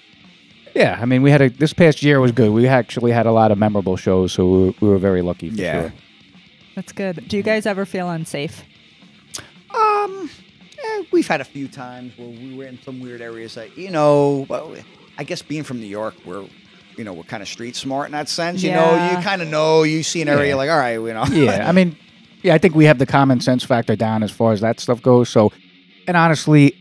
[0.76, 2.52] Yeah, I mean, we had a this past year was good.
[2.52, 5.50] We actually had a lot of memorable shows, so we were, we were very lucky.
[5.50, 5.82] For Yeah.
[5.82, 5.94] sure.
[6.76, 7.28] That's good.
[7.28, 8.63] Do you guys ever feel unsafe?
[9.74, 10.30] Um,
[10.78, 13.90] eh, we've had a few times where we were in some weird areas that you
[13.90, 14.46] know.
[14.50, 14.76] Well,
[15.18, 16.46] I guess being from New York, we're
[16.98, 18.64] you know we're kind of street smart in that sense.
[18.64, 19.84] You know, you kind of know.
[19.84, 20.56] You see an area Yeah.
[20.56, 21.26] like, all right, you know.
[21.32, 21.96] yeah, I mean,
[22.42, 25.02] yeah, I think we have the common sense factor down as far as that stuff
[25.02, 25.30] goes.
[25.30, 25.52] So,
[26.08, 26.76] and honestly,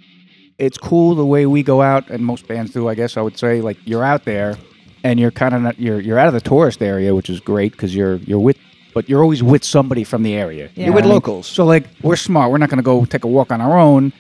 [0.59, 3.39] it's cool the way we go out, and most bands do, I guess I would
[3.39, 3.61] say.
[3.61, 4.57] Like you're out there,
[5.05, 7.73] and you're kind of not you're you're out of the tourist area, which is great
[7.73, 8.57] because you're you're with,
[8.95, 10.71] but you're always with somebody from the area.
[10.75, 10.87] Yeah.
[10.87, 11.15] You're with what I mean?
[11.15, 11.47] locals.
[11.47, 12.51] So like we're smart.
[12.51, 14.13] We're not going to go take a walk on our own.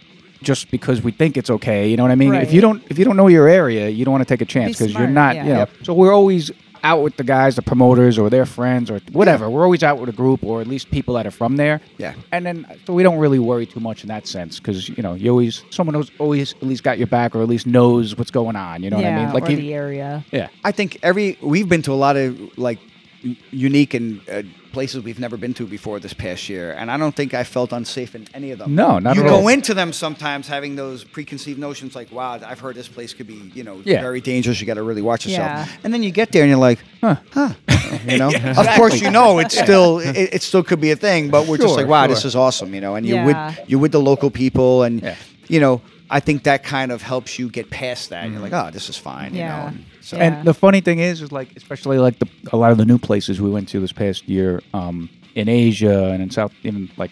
[0.46, 2.32] Just because we think it's okay, you know what I mean.
[2.34, 4.50] If you don't, if you don't know your area, you don't want to take a
[4.56, 5.44] chance Be because you're not, yeah.
[5.44, 5.58] you know.
[5.58, 5.70] Yep.
[5.82, 6.52] So we're always
[6.84, 9.50] out with the guys, the promoters, or their friends, or whatever.
[9.50, 11.80] We're always out with a group, or at least people that are from there.
[11.98, 12.14] Yeah.
[12.30, 15.14] And then, so we don't really worry too much in that sense, because you know,
[15.14, 18.30] you always someone knows always at least got your back, or at least knows what's
[18.30, 18.84] going on.
[18.84, 19.34] You know yeah, what I mean?
[19.34, 20.24] Like, or you- the area.
[20.30, 22.90] yeah, I think every we've been to a lot of like u-
[23.50, 27.14] unique and uh, places we've never been to before this past year, and I don't
[27.14, 28.74] think I felt unsafe in any of them.
[28.74, 32.60] No, not you at go into them sometimes having those preconceived notions, like, "Wow, I've
[32.60, 34.00] heard this place could be, you know, Yeah.
[34.00, 34.60] very dangerous.
[34.60, 35.66] You got to really watch yourself." Yeah.
[35.84, 37.52] And then you get there and you're like, "Huh, huh,"
[38.08, 38.30] you know.
[38.62, 41.58] Of course, you know it's still it, it still could be a thing, but we're
[41.58, 42.14] just like, "Wow, sure.
[42.14, 42.94] this is awesome," you know.
[42.96, 43.48] And you're Yeah.
[43.56, 45.14] with you're with the local people, and Yeah.
[45.48, 45.80] you know.
[46.08, 48.30] I think that kind of helps you get past that.
[48.30, 49.70] You're like, oh, this is fine, you know.
[49.70, 50.24] And so, Yeah.
[50.24, 52.98] And the funny thing is, is like especially like the a lot of the new
[52.98, 57.10] places we went to this past year, um, in Asia and in South, even like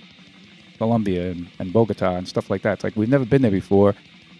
[0.78, 2.74] Colombia and, and Bogota and stuff like that.
[2.74, 3.94] It's like we've never been there before,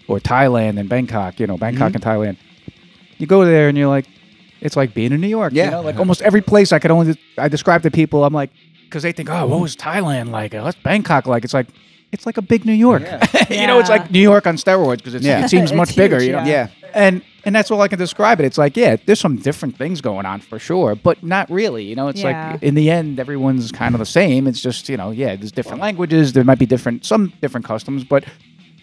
[0.07, 1.39] or Thailand and Bangkok.
[1.39, 2.37] You know, Bangkok and Thailand.
[3.17, 4.05] You go there and you're like,
[4.61, 5.53] it's like being in New York.
[5.53, 5.65] Yeah.
[5.65, 8.25] You know, like almost every place I could only I describe to people.
[8.25, 8.51] I'm like,
[8.85, 10.53] because they think, oh, what was Thailand like?
[10.53, 11.43] Uh, What's Bangkok like?
[11.43, 11.67] It's like.
[12.11, 13.01] It's like a big New York.
[13.01, 13.25] Yeah.
[13.61, 15.43] you know, it's like New York on steroids because Yeah.
[15.43, 16.15] it seems It's much bigger.
[16.17, 16.69] huge, you know, yeah.
[16.81, 16.87] Yeah.
[16.93, 18.45] and and that's all I can describe it.
[18.45, 21.83] It's like, yeah, there's some different things going on for sure, but not really.
[21.85, 22.51] You know, it's Yeah.
[22.53, 24.47] like in the end, everyone's kind of the same.
[24.47, 26.33] It's just you know, yeah, there's different languages.
[26.33, 28.25] There might be different some different customs, but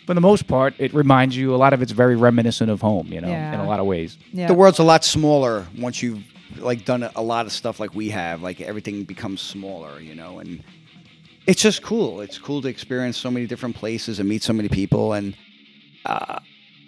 [0.07, 3.09] for the most part, it reminds you a lot of it's very reminiscent of home.
[3.13, 4.17] You know, in a lot of ways.
[4.33, 4.47] Yeah.
[4.47, 6.23] The world's a lot smaller once you've
[6.59, 8.43] like done a lot of stuff like we have.
[8.43, 10.63] Like everything becomes smaller, you know, and
[11.47, 12.21] it's just cool.
[12.21, 15.13] It's cool to experience so many different places and meet so many people.
[15.15, 15.35] And
[16.07, 16.39] uh,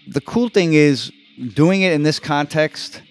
[0.07, 1.11] the cool thing is
[1.55, 3.03] doing it in this context.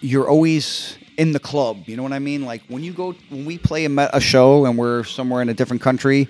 [0.00, 1.84] You're always in the club.
[1.86, 2.44] You know what I mean?
[2.44, 5.54] Like when you go when we play a, a show and we're somewhere in a
[5.54, 6.28] different country.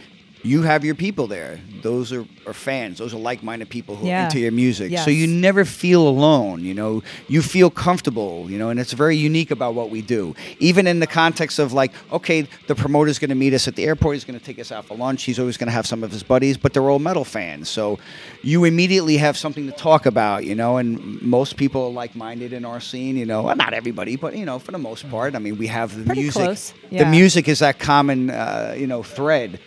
[0.48, 1.60] You have your people there.
[1.82, 2.98] Those are, are fans.
[2.98, 4.22] Those are like-minded people who Yeah.
[4.22, 4.90] are into your music.
[4.90, 5.04] Yes.
[5.04, 9.16] So you never feel alone you know you feel comfortable you know and it's very
[9.16, 13.28] unique about what we do even in the context of like okay the promoter's going
[13.28, 15.38] to meet us at the airport he's going to take us out for lunch he's
[15.38, 17.98] always going to have some of his buddies but they're all metal fans so
[18.42, 22.64] you immediately have something to talk about you know and most people are like-minded in
[22.64, 25.38] our scene you know well, not everybody but you know for the most part i
[25.38, 29.02] mean we have the Pretty music close, the music is that common uh, you know
[29.02, 29.58] thread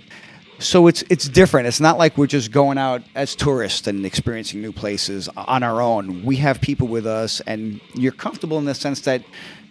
[0.62, 1.67] so it's it's different.
[1.67, 5.82] It's not like we're just going out as tourists and experiencing new places on our
[5.82, 6.24] own.
[6.24, 9.24] We have people with us, and you're comfortable in the sense that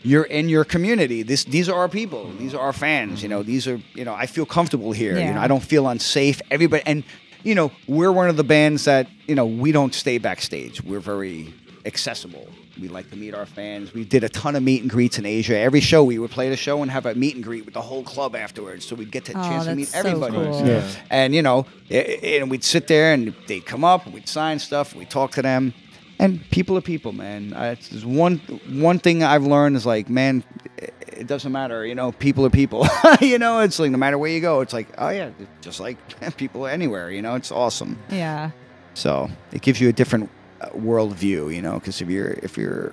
[0.02, 1.22] you're in your community.
[1.22, 2.30] This these are our people.
[2.38, 3.22] These are our fans.
[3.22, 4.14] You know, these are you know.
[4.14, 5.18] I feel comfortable here.
[5.18, 6.40] You know, I don't feel unsafe.
[6.50, 7.04] Everybody and
[7.42, 10.82] you know we're one of the bands that you know we don't stay backstage.
[10.82, 12.46] We're very accessible.
[12.80, 13.92] We like to meet our fans.
[13.92, 15.56] We did a ton of meet and greets in Asia.
[15.58, 17.82] Every show we would play the show and have a meet and greet with the
[17.82, 20.32] whole club afterwards, so we'd get the Oh, chance to meet so everybody.
[20.34, 20.66] cool.
[20.66, 20.82] Yeah.
[21.10, 24.58] And you know, i- i- and we'd sit there and they'd come up, we'd sign
[24.58, 25.74] stuff, we'd talk to them,
[26.18, 27.52] and people are people, man.
[27.54, 28.38] Uh, it's just one
[28.70, 30.42] one thing I've learned is like, man,
[30.78, 31.84] it- it doesn't matter.
[31.84, 32.86] You know, people are people.
[33.20, 35.98] you know, it's like no matter where you go, it's like, oh yeah, just like
[36.38, 37.10] people anywhere.
[37.10, 37.98] You know, it's awesome.
[38.10, 38.50] Yeah.
[38.94, 42.56] So it gives you a different uh, world view, you know, because if you're if
[42.58, 42.92] you're,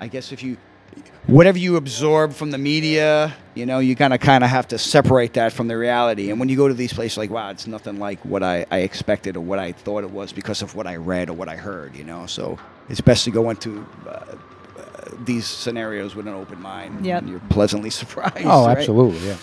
[0.00, 0.56] I guess if you,
[1.26, 4.78] whatever you absorb from the media, you know, you kind of kind of have to
[4.78, 6.30] separate that from the reality.
[6.30, 8.78] And when you go to these places, like wow, it's nothing like what I, I
[8.78, 11.56] expected or what I thought it was because of what I read or what I
[11.56, 12.26] heard, you know.
[12.26, 13.86] So it's best to go into.
[14.06, 14.10] Uh,
[14.76, 17.22] uh, these scenarios with an open mind, Yep.
[17.22, 18.38] and you're pleasantly surprised.
[18.44, 18.76] Oh, right?
[18.76, 19.36] absolutely, yeah,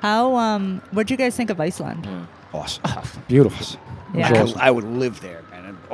[0.00, 2.06] How um what'd you guys think of Iceland?
[2.52, 2.82] awesome.
[3.28, 3.78] beautiful.
[4.14, 4.28] Yeah.
[4.28, 5.42] I, could, I would live there, man.
[5.42, 5.43] An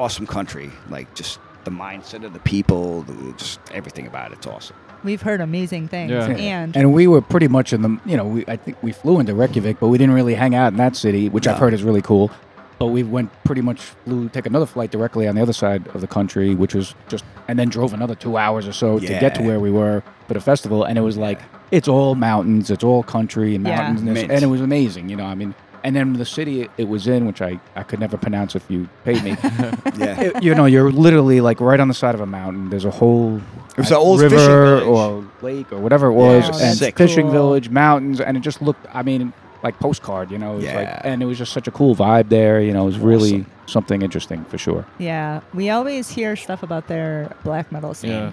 [0.00, 0.70] awesome country.
[0.88, 4.76] Like just the mindset of the people, the, just everything about it's awesome.
[5.04, 6.10] We've heard amazing things.
[6.10, 6.26] Yeah.
[6.28, 9.18] And And we were pretty much in the, you know, we, I think we flew
[9.20, 11.82] into Reykjavik, but we didn't really hang out in that city, which I've heard is
[11.82, 12.30] really cool.
[12.78, 16.00] But we went pretty much flew, take another flight directly on the other side of
[16.00, 19.34] the country, which was just, and then drove another two hours or so to get
[19.34, 20.84] to where we were for the festival.
[20.84, 23.76] And it was like, it's all mountains, it's all country and Yeah.
[23.76, 25.26] mountains, and, and it was amazing, you know.
[25.26, 28.54] I mean, and then the city it was in, which I, I could never pronounce
[28.54, 29.30] if you paid me.
[29.96, 30.20] Yeah.
[30.20, 32.70] it- you know, you're literally like right on the side of a mountain.
[32.70, 33.40] There's a whole
[33.76, 34.84] was uh, an old river village.
[34.84, 36.96] or lake or whatever it was, Yeah, and sick.
[36.96, 37.32] fishing cool.
[37.32, 38.86] village, mountains, and it just looked.
[38.92, 40.30] I mean, like postcard.
[40.30, 41.00] You know, it was like, Yeah.
[41.04, 42.60] and it was just such a cool vibe there.
[42.60, 44.84] You know, it was really something interesting for sure.
[44.98, 48.10] yeah, we always hear stuff about their black metal scene.
[48.10, 48.32] Yeah.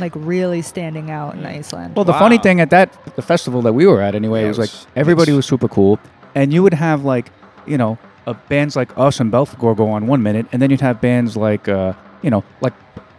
[0.00, 1.94] Like really standing out in Iceland.
[1.94, 4.58] Well, the funny thing at that the festival that we were at anyway Yeah, was
[4.58, 6.00] it like everybody was super cool,
[6.36, 7.32] and you would have like
[7.66, 10.80] you know uh, bands like us and Belphegor go on one minute, and then you'd
[10.80, 12.74] have bands like uh, you know like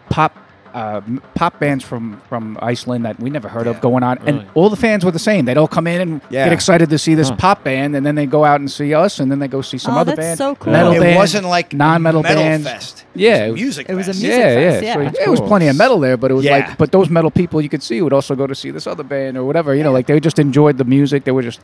[0.09, 0.31] pop.
[0.73, 1.01] Uh,
[1.33, 3.71] pop bands from, from Iceland that we never heard Yeah.
[3.71, 5.45] of going on, and all the fans were the same.
[5.45, 6.43] They'd all come in and Yeah.
[6.45, 7.35] get excited to see this Huh.
[7.37, 9.79] pop band, and then they go out and see us, and then they go see
[9.79, 10.37] some Oh, other that's band.
[10.37, 10.73] so cool.
[10.73, 12.67] Metal it band, wasn't like non-metal metal bands.
[12.67, 13.05] fest.
[13.15, 13.89] Yeah, it it was was- music.
[13.89, 14.87] it was a music yeah, fest, yeah.
[14.89, 14.93] yeah.
[14.93, 16.57] So That's it was plenty of metal there, but it was Yeah.
[16.57, 19.03] like, but those metal people you could see would also go to see this other
[19.03, 19.73] band or whatever.
[19.73, 21.23] You know, like they just enjoyed the music.
[21.23, 21.59] They were just,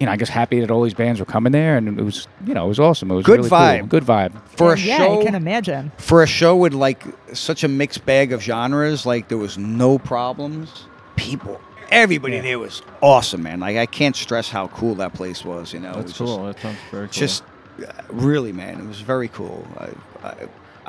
[0.00, 2.26] you know, I guess happy that all these bands were coming there, and it was,
[2.46, 3.10] you know, it was awesome.
[3.10, 3.58] It was Good really cool.
[3.58, 3.88] vibe.
[3.90, 4.32] Good vibe.
[4.56, 5.20] for a yeah, show.
[5.20, 5.92] I can imagine.
[5.98, 9.98] for a show with like such a mixed bag of genres, like there was no
[9.98, 10.84] problems.
[11.16, 11.60] People,
[11.90, 12.42] everybody Yeah.
[12.42, 13.60] there was awesome, man.
[13.60, 15.74] Like I can't stress how cool that place was.
[15.74, 16.44] You know, it That's was cool.
[16.46, 17.12] That sounds very cool.
[17.12, 17.44] Just,
[17.78, 19.66] just uh, really, man, it was very cool.
[19.76, 19.88] I,
[20.26, 20.34] I,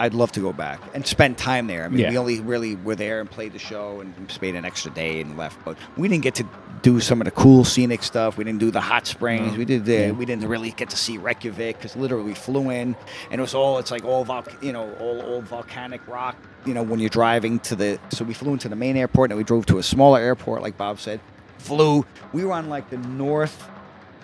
[0.02, 1.86] I'd love to go back and spend time there.
[1.86, 2.10] I mean, Yeah.
[2.10, 5.38] we only really were there and played the show and stayed an extra day and
[5.38, 6.46] left, but we didn't get to
[6.82, 8.38] do some of the cool scenic stuff.
[8.38, 9.52] We didn't do the hot springs.
[9.54, 9.60] No.
[9.60, 12.96] We did the, we didn't really get to see Reykjavik because literally we flew in
[13.30, 16.36] and it was all it's like all vol- you know all, all volcanic rock.
[16.66, 19.38] You know when you're driving to the so we flew into the main airport and
[19.38, 21.20] we drove to a smaller airport like Bob said.
[21.60, 22.04] Flew.
[22.34, 23.70] We were on like the north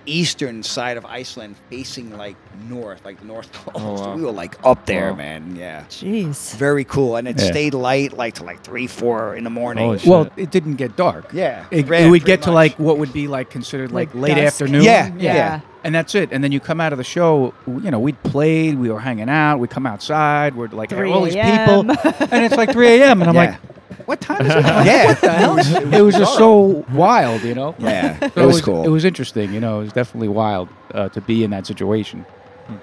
[0.08, 2.36] eastern side of Iceland, facing like
[2.68, 3.76] north, like the north coast.
[3.76, 4.16] Oh, wow.
[4.16, 5.18] We were like up there, Wow.
[5.18, 5.56] man.
[5.56, 6.56] Yeah, Jeez.
[6.56, 7.46] very cool, and it Yeah.
[7.52, 9.86] stayed light like to like three, four in the morning.
[9.86, 10.08] Holy shit.
[10.10, 11.30] Well, it didn't get dark.
[11.34, 14.14] Yeah, It, yeah, it would pretty get to like what would be like considered like,
[14.14, 14.62] Like late dusk.
[14.62, 14.84] afternoon.
[14.84, 15.36] Yeah, Yeah.
[15.36, 15.60] yeah.
[15.84, 16.30] And that's it.
[16.34, 19.30] And then you come out of the show, you know, we'd played, we were hanging
[19.30, 21.90] out, we come outside, we're like all these people.
[22.32, 23.22] and it's like 3 a.m.
[23.22, 23.42] And I'm Yeah.
[23.52, 23.60] like,
[24.06, 24.66] what time is it?
[24.86, 25.08] Yeah.
[25.08, 25.94] What the hell?
[25.94, 27.76] it was just so wild, you know?
[27.80, 28.84] Yeah, So it was cool.
[28.86, 32.26] It was interesting, you know, it was definitely wild uh, to be in that situation.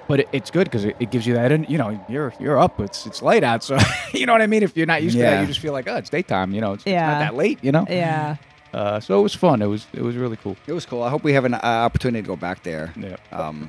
[0.09, 2.59] But it, it's good because it, it gives you that, and you know, you're you're
[2.59, 2.81] up.
[2.81, 3.77] It's it's light out, so
[4.15, 4.63] you know what I mean.
[4.63, 6.55] If you're not used to that, you just feel like, oh, it's daytime.
[6.55, 7.07] You know, it's, it's Yeah.
[7.11, 7.59] not that late.
[7.63, 7.85] You know.
[7.87, 8.37] Yeah.
[8.73, 9.61] Uh, so it was fun.
[9.61, 10.57] It was it was really cool.
[10.67, 11.03] It was cool.
[11.03, 12.95] I hope we have an uh, opportunity to go back there.
[12.97, 13.17] Yeah.
[13.31, 13.69] Um,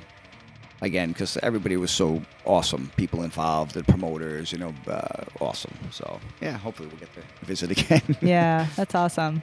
[0.82, 2.92] again, because everybody was so awesome.
[2.98, 5.74] People involved, the promoters, you know, uh, awesome.
[5.92, 8.18] So yeah, hopefully we'll get to visit again.
[8.22, 9.42] Yeah, that's awesome.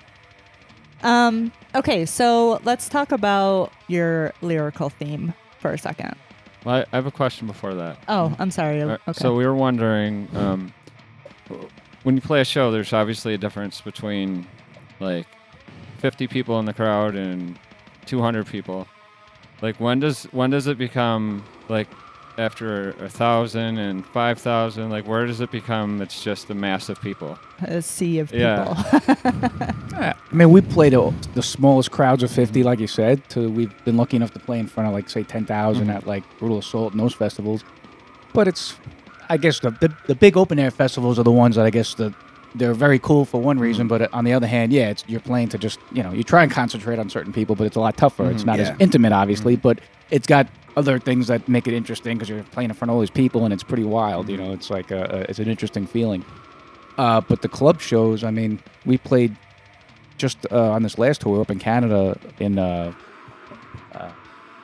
[1.03, 6.14] Um, okay, so let's talk about your lyrical theme for a second.
[6.64, 7.99] Well, I, I have a question before that.
[8.09, 8.83] Oh, I'm sorry.
[8.83, 9.12] Okay.
[9.12, 10.73] So we were wondering, um,
[12.05, 14.47] when you play a show, there's obviously a difference between
[15.01, 15.27] like
[15.99, 17.59] 50 people in the crowd and
[18.07, 18.87] 200 people.
[19.62, 21.88] Like when does when does it become like
[22.37, 24.90] after a thousand and five thousand?
[24.90, 26.03] Like where does it become?
[26.03, 27.38] It's just a mass of people.
[27.62, 28.44] a sea of people.
[28.44, 29.72] Yeah.
[29.92, 30.14] Yeah.
[30.33, 33.29] I mean, we played the smallest crowds of 50, like you said.
[33.29, 35.90] To we've been lucky enough to play in front of like say 10,000 mm-hmm.
[35.90, 37.62] at like Brutal Assault and those festivals.
[38.33, 38.75] But it's,
[39.29, 41.94] I guess the, the the big open air festivals are the ones that I guess
[41.94, 42.12] the
[42.55, 45.49] they're very cool for one reason, but on the other hand, yeah, it's you're playing
[45.51, 47.97] to just you know you try and concentrate on certain people, but it's a lot
[47.97, 48.31] tougher.
[48.31, 48.71] It's not Yeah.
[48.71, 52.71] as intimate, obviously, but it's got other things that make it interesting because you're playing
[52.71, 54.29] in front of all these people and it's pretty wild.
[54.29, 56.25] You know, it's like a, a, it's an interesting feeling.
[56.99, 59.35] Uh, but the club shows, I mean, we played
[60.19, 62.93] just uh, on this last tour up in Canada in uh,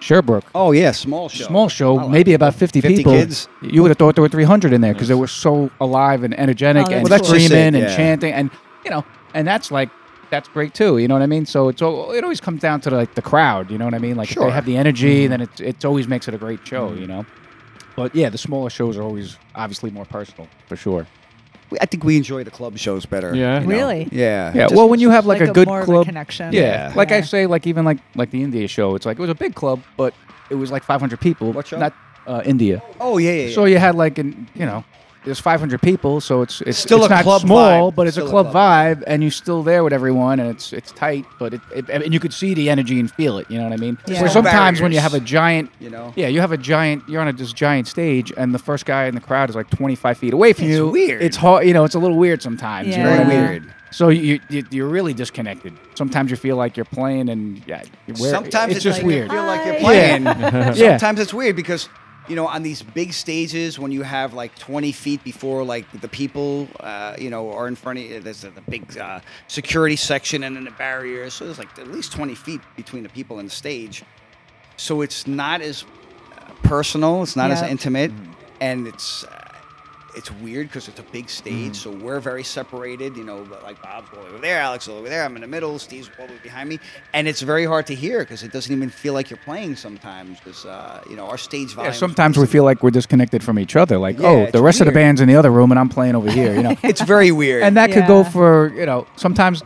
[0.00, 0.44] Sherbrooke.
[0.54, 1.46] oh yeah, small show.
[1.46, 3.12] Small show, like maybe about 50, 50 people.
[3.12, 3.48] kids.
[3.62, 6.38] You would have thought there were 300 in there because they were so alive and
[6.38, 8.32] energetic Oh, and Well, that's just it, screaming and chanting.
[8.32, 8.50] And,
[8.84, 9.90] you know, and that's like,
[10.30, 10.98] that's great too.
[10.98, 11.46] You know what I mean?
[11.46, 13.70] So it's all, it always comes down to like the crowd.
[13.70, 14.16] You know what I mean?
[14.16, 16.66] Like if they have the energy, and then it it always makes it a great
[16.66, 16.90] show.
[16.90, 17.00] Mm-hmm.
[17.00, 17.26] You know.
[17.96, 21.06] But yeah, the smaller shows are always obviously more personal for sure.
[21.70, 23.35] We- I think we enjoy the club shows better.
[23.35, 23.60] Yeah?
[23.60, 23.75] you know?
[23.77, 24.08] Really?
[24.12, 24.52] Yeah.
[24.54, 24.62] Yeah.
[24.64, 26.52] Just- well, when you have like, Like a a good more of a club connection.
[26.52, 26.60] Yeah.
[26.62, 26.92] Yeah.
[26.96, 29.35] Like I say, like even like like the India show, it's like it was a
[29.35, 30.14] big club, but
[30.50, 31.52] it was like 500 people.
[31.52, 31.79] What show?
[31.79, 31.92] Not
[32.27, 32.83] uh, India.
[33.00, 33.42] Oh yeah, yeah.
[33.48, 33.54] yeah.
[33.54, 34.85] So you had like an you know.
[35.29, 37.94] There's 500 people, so it's it's Still it's a not club small, vibe.
[37.94, 40.48] but it's Still a a club, club vibe, and you're still there with everyone, and
[40.50, 43.50] it's it's tight, but it, it and you could see the energy and feel it.
[43.50, 43.98] You know what I mean?
[44.06, 44.14] Yeah.
[44.14, 46.12] Where No sometimes when you have a giant, you know.
[46.16, 49.04] yeah, you have a giant, you're on a this giant stage, and the first guy
[49.04, 50.88] in the crowd is like 25 feet away from It's you.
[50.88, 51.22] weird.
[51.22, 51.85] It's hard, you know.
[51.85, 52.88] It's a little weird sometimes.
[52.88, 53.18] You know Yeah.
[53.18, 53.48] what I mean?
[53.50, 53.74] Weird.
[53.90, 55.72] So you, you you're really disconnected.
[55.94, 57.83] Sometimes you feel like you're playing, and yeah,
[58.18, 59.31] where- Sometimes it's, just like weird.
[59.31, 60.24] You feel like you're playing.
[60.76, 60.96] Yeah.
[60.98, 61.88] Sometimes it's weird because
[62.29, 66.08] you know on these big stages when you have like 20 feet before like the
[66.08, 68.20] people uh, you know are in front of you.
[68.20, 71.35] There's the, big uh, security section and then the barriers.
[71.35, 74.02] So there's like at least 20 feet between the people and the stage.
[74.76, 75.85] So it's not as
[76.37, 77.22] uh, personal.
[77.22, 78.33] It's not as intimate, Mm-hmm.
[78.60, 79.24] and it's.
[80.19, 83.16] It's weird because it's a big stage, so we're very separated.
[83.16, 85.46] You know, but like Bob's all over there, Alex is over there, I'm in the
[85.46, 86.81] middle, Steve's all the way behind me,
[87.14, 90.38] and it's very hard to hear because it doesn't even feel like you're playing sometimes.
[90.40, 91.92] Because uh, you know our stage volume.
[91.92, 93.96] Yeah, sometimes we feel like we're disconnected from each other.
[93.96, 96.16] Like, Yeah, oh, the rest of the band's in the other room, and I'm playing
[96.16, 96.52] over here.
[96.54, 97.62] You know, it's very weird.
[97.62, 99.06] and that could go for you know.
[99.14, 99.62] Sometimes,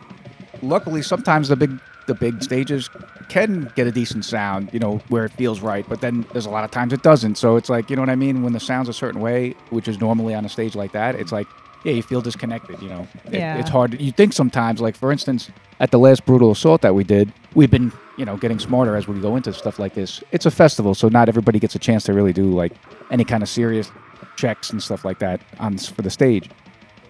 [0.61, 1.71] luckily, sometimes the big
[2.13, 2.89] the big stages
[3.29, 4.71] can get a decent sound.
[4.73, 5.85] You know, where it feels right.
[5.89, 7.37] But then there's a lot of times it doesn't.
[7.39, 8.43] So it's like you know what I mean.
[8.43, 11.33] When the sound's a certain way, which is normally on a stage like that, it's
[11.33, 11.47] like.
[11.85, 12.81] Yeah, you feel disconnected.
[12.81, 13.57] You know, It- Yeah.
[13.59, 14.01] it's hard.
[14.01, 15.51] You think sometimes, like for instance,
[15.81, 19.09] at the last brutal assault that we did, we've been, you know, getting smarter as
[19.09, 20.23] we go into stuff like this.
[20.31, 22.71] It's a festival, so not everybody gets a chance to really do like
[23.11, 23.91] any kind of serious
[24.37, 26.49] checks and stuff like that on for the stage.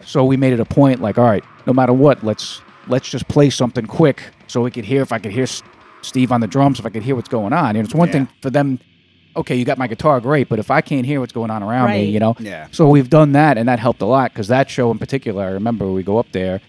[0.06, 3.28] So we made it a point, like, all right, no matter what, let's let's just
[3.28, 4.22] play something quick,
[4.52, 5.02] so we could hear.
[5.02, 5.62] If I could hear S-
[6.02, 8.12] Steve on the drums, if I could hear what's going on, and it's one Yeah.
[8.12, 8.78] thing for them.
[9.34, 11.88] Okay, you got my guitar, great, but if I can't hear what's going on around
[11.90, 12.36] me, you know.
[12.38, 12.66] Yeah.
[12.70, 15.50] So we've done that, and that helped a lot because that show in particular, I
[15.52, 16.60] remember we go up there,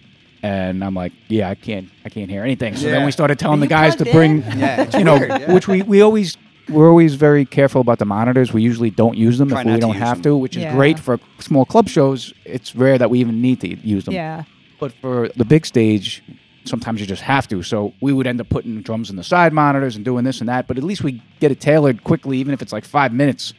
[0.42, 2.76] and I'm like, yeah, I can't, I can't hear anything.
[2.78, 4.44] So then we started telling the guys to bring.
[4.58, 5.54] Yeah, you know, weird, yeah.
[5.54, 6.38] which we we always
[6.70, 8.54] we're always very careful about the monitors.
[8.54, 10.32] We usually don't use them Try if we don't have them.
[10.32, 12.34] to, which is great for small club shows.
[12.46, 14.14] It's rare that we even need to use them.
[14.14, 14.44] Yeah.
[14.80, 16.24] But for the big stage,
[16.66, 17.64] sometimes you just have to.
[17.64, 20.50] So we would end up putting drums in the side monitors and doing this and
[20.50, 20.68] that.
[20.68, 23.54] But at least we get it tailored quickly, even if it's like five minutes,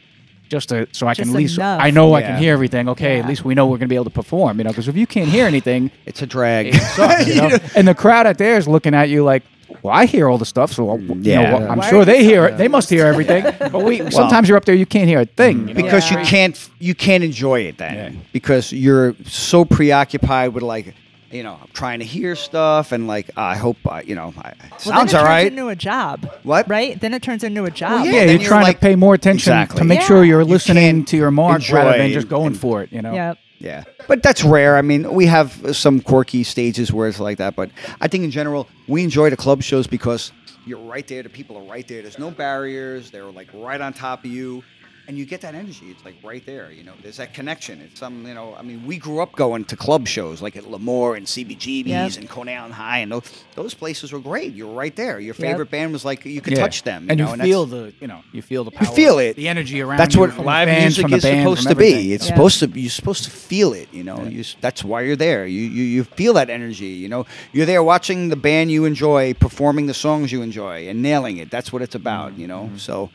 [0.49, 1.81] just to so I can Just at least enough.
[1.81, 2.27] I know I Yeah.
[2.27, 2.89] can hear everything.
[2.89, 3.23] Okay, Yeah.
[3.23, 4.57] at least we know we're gonna be able to perform.
[4.59, 6.67] You know, because if you can't hear anything, it's a drag.
[6.67, 7.27] it sucks.
[7.27, 7.57] You know?
[7.75, 9.43] and the crowd out there is looking at you like,
[9.81, 11.41] well, I hear all the stuff, so I'll- you Yeah.
[11.51, 12.57] know, well, I'm Why sure are they hear it.
[12.57, 13.43] They must hear everything.
[13.59, 15.67] But we sometimes you're up there, you can't hear a thing.
[15.67, 15.81] you know?
[15.81, 16.19] because Yeah.
[16.19, 18.09] you can't you can't enjoy it then Yeah.
[18.31, 20.93] because you're so preoccupied with like
[21.31, 24.53] you know I'm trying to hear stuff and like I hope I, you know I,
[24.71, 26.31] Well, sounds then it all turns into a job.
[26.43, 26.69] What?
[26.69, 26.99] Right?
[26.99, 28.05] Then it turns into a job.
[28.05, 28.11] yeah.
[28.11, 29.79] yeah, then you're you're trying like- to pay more attention Exactly.
[29.79, 30.05] to make Yeah.
[30.07, 32.91] sure you're You listening to your mark rather than enjoy just going and- for it.
[32.91, 33.13] You know.
[33.13, 33.37] Yep.
[33.57, 34.75] Yeah, but that's rare.
[34.77, 37.71] I mean, we have some quirky stages where it's like that, but
[38.01, 40.33] I think in general we enjoy the club shows because
[40.67, 41.23] you're right there.
[41.23, 42.01] The people are right there.
[42.01, 43.11] There's no barriers.
[43.11, 44.61] They're like right on top of you,
[45.07, 45.87] and you get that energy.
[45.91, 46.71] It's like right there.
[46.71, 47.81] You know, there's that connection.
[47.81, 48.25] It's some.
[48.25, 51.25] You know, I mean, we grew up going to club shows like at L'Amour and
[51.25, 52.17] CBGB's Yep.
[52.17, 54.53] and Coney Island High, and those, those places were great.
[54.53, 55.19] You're right there.
[55.19, 55.41] Your Yep.
[55.41, 56.59] favorite band was like you could Yeah.
[56.63, 58.95] touch them, and know, you that's- feel the, you know, you feel the power, you
[58.95, 59.35] feel it.
[59.35, 59.97] the energy around.
[59.97, 62.13] That's you what live fans, music is band, supposed to be.
[62.13, 62.33] It's Yeah.
[62.33, 62.67] supposed to.
[62.67, 63.89] You're supposed to feel it.
[63.91, 64.23] You know.
[64.23, 65.45] You, that's why you're there.
[65.45, 66.87] You, you you feel that energy.
[66.87, 67.25] You know.
[67.53, 71.49] You're there watching the band you enjoy performing the songs you enjoy and nailing it.
[71.51, 72.31] That's what it's about.
[72.31, 72.41] Mm-hmm.
[72.41, 72.63] You know.
[72.65, 72.77] Mm-hmm.
[72.77, 73.09] So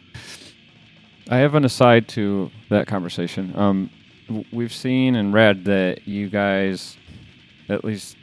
[1.30, 3.52] I have an aside to that conversation.
[3.56, 3.90] Um,
[4.26, 6.96] w- we've seen and read that you guys,
[7.68, 8.16] at least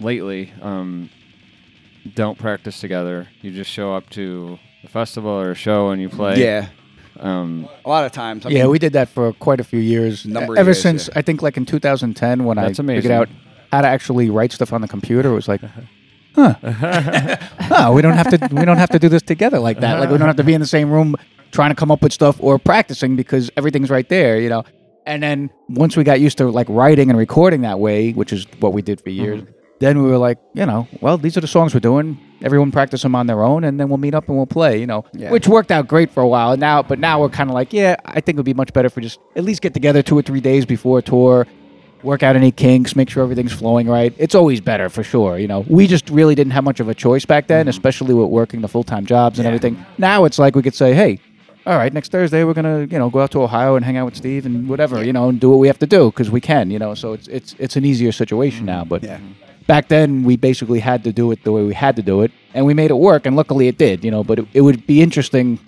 [0.00, 1.10] lately, um,
[2.14, 3.28] don't practice together.
[3.42, 6.40] You just show up to a festival or a show and you play.
[6.42, 6.68] yeah,
[7.20, 8.46] Um, a lot of times.
[8.46, 10.24] I yeah, mean, we did that for quite a few years.
[10.24, 11.18] Number of Ever years, since yeah.
[11.18, 13.02] I think like in 2010 when That's I amazing.
[13.02, 13.28] figured out
[13.72, 15.60] how to actually write stuff on the computer, it was like,
[16.34, 19.98] huh, huh, we don't have to we don't have to do this together like that.
[20.00, 21.16] Like we don't have to be in the same room
[21.56, 24.62] trying to come up with stuff or practicing because everything's right there, you know.
[25.06, 28.46] And then once we got used to like writing and recording that way, which is
[28.60, 29.24] what we did for mm-hmm.
[29.24, 29.42] years,
[29.78, 32.18] then we were like, you know, well, these are the songs we're doing.
[32.42, 34.86] Everyone practice them on their own, and then we'll meet up and we'll play, you
[34.86, 35.30] know, Yeah.
[35.30, 36.52] which worked out great for a while.
[36.52, 38.72] And now, but now we're kind of like, yeah, I think it would be much
[38.72, 41.46] better if we just at least get together two or three days before a tour,
[42.02, 44.14] work out any kinks, make sure everything's flowing right.
[44.18, 45.38] It's always better for sure.
[45.38, 47.70] You know, we just really didn't have much of a choice back then, mm-hmm.
[47.70, 49.48] especially with working the full time jobs and Yeah.
[49.48, 49.86] everything.
[49.96, 51.20] Now it's like we could say, hey,
[51.66, 54.04] all right, next Thursday we're gonna, you know, go out to Ohio and hang out
[54.06, 56.40] with Steve and whatever, you know, and do what we have to do because we
[56.40, 56.94] can, you know.
[56.94, 58.84] So it's it's it's an easier situation now.
[58.84, 59.18] But Yeah.
[59.66, 62.30] back then we basically had to do it the way we had to do it,
[62.54, 64.22] and we made it work, and luckily it did, you know.
[64.22, 65.58] But it, it would be interesting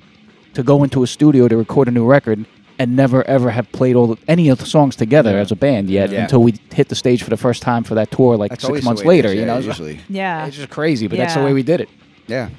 [0.55, 2.47] to go into a studio to record a new record
[2.79, 5.91] and never ever have played all the, any of the songs together as a band
[5.91, 6.23] yet Yeah.
[6.23, 8.79] until we hit the stage for the first time for that tour like That's six
[8.79, 9.29] the months way it later.
[9.31, 9.99] is, you yeah, know, usually.
[10.09, 10.47] Yeah.
[10.47, 11.47] it's just crazy, but that's the Yeah.
[11.47, 11.89] way we did it.
[12.29, 12.51] Yeah,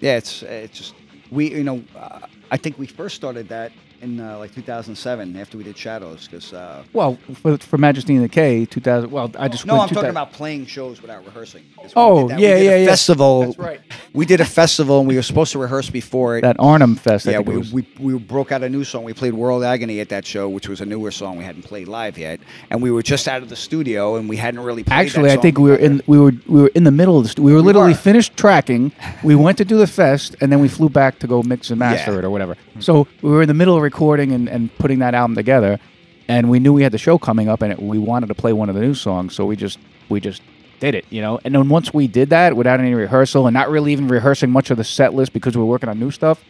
[0.00, 0.16] yeah.
[0.16, 0.94] It's it's just
[1.32, 2.20] we you know uh,
[2.54, 3.72] I think we first started that
[4.04, 8.22] in uh, like 2007 after we did Shadows because uh, Well, for, for Majesty and
[8.22, 9.10] Decay, 2000.
[9.10, 11.64] Well, I just no I'm talking about playing shows without rehearsing.
[11.96, 12.86] Oh, yeah, we did yeah, a yeah.
[12.86, 13.40] Festival.
[13.46, 13.80] That's right.
[14.12, 16.42] We did a festival and we were supposed to rehearse before it.
[16.42, 17.26] that Arnhem Fest.
[17.26, 19.04] I yeah, we, we we broke out a new song.
[19.04, 21.88] We played World Agony at that show, which was a newer song we hadn't played
[21.88, 22.40] live yet,
[22.70, 25.36] and we were just out of the studio and we hadn't really played Actually, I
[25.36, 27.42] think we were in we were we were in the middle of the.
[27.42, 27.98] We were literally were.
[27.98, 28.92] finished tracking.
[29.22, 31.78] We went to do the fest, and then we flew back to go mix and
[31.78, 32.18] master Yeah.
[32.18, 32.56] it or whatever.
[32.80, 35.78] So we were in the middle of recording and, and putting that album together,
[36.26, 38.52] and we knew we had the show coming up, and it, we wanted to play
[38.52, 39.34] one of the new songs.
[39.36, 39.78] So we just
[40.08, 40.42] we just
[40.80, 41.38] did it, you know.
[41.44, 44.72] And then once we did that without any rehearsal and not really even rehearsing much
[44.72, 46.42] of the set list because we were working on new stuff.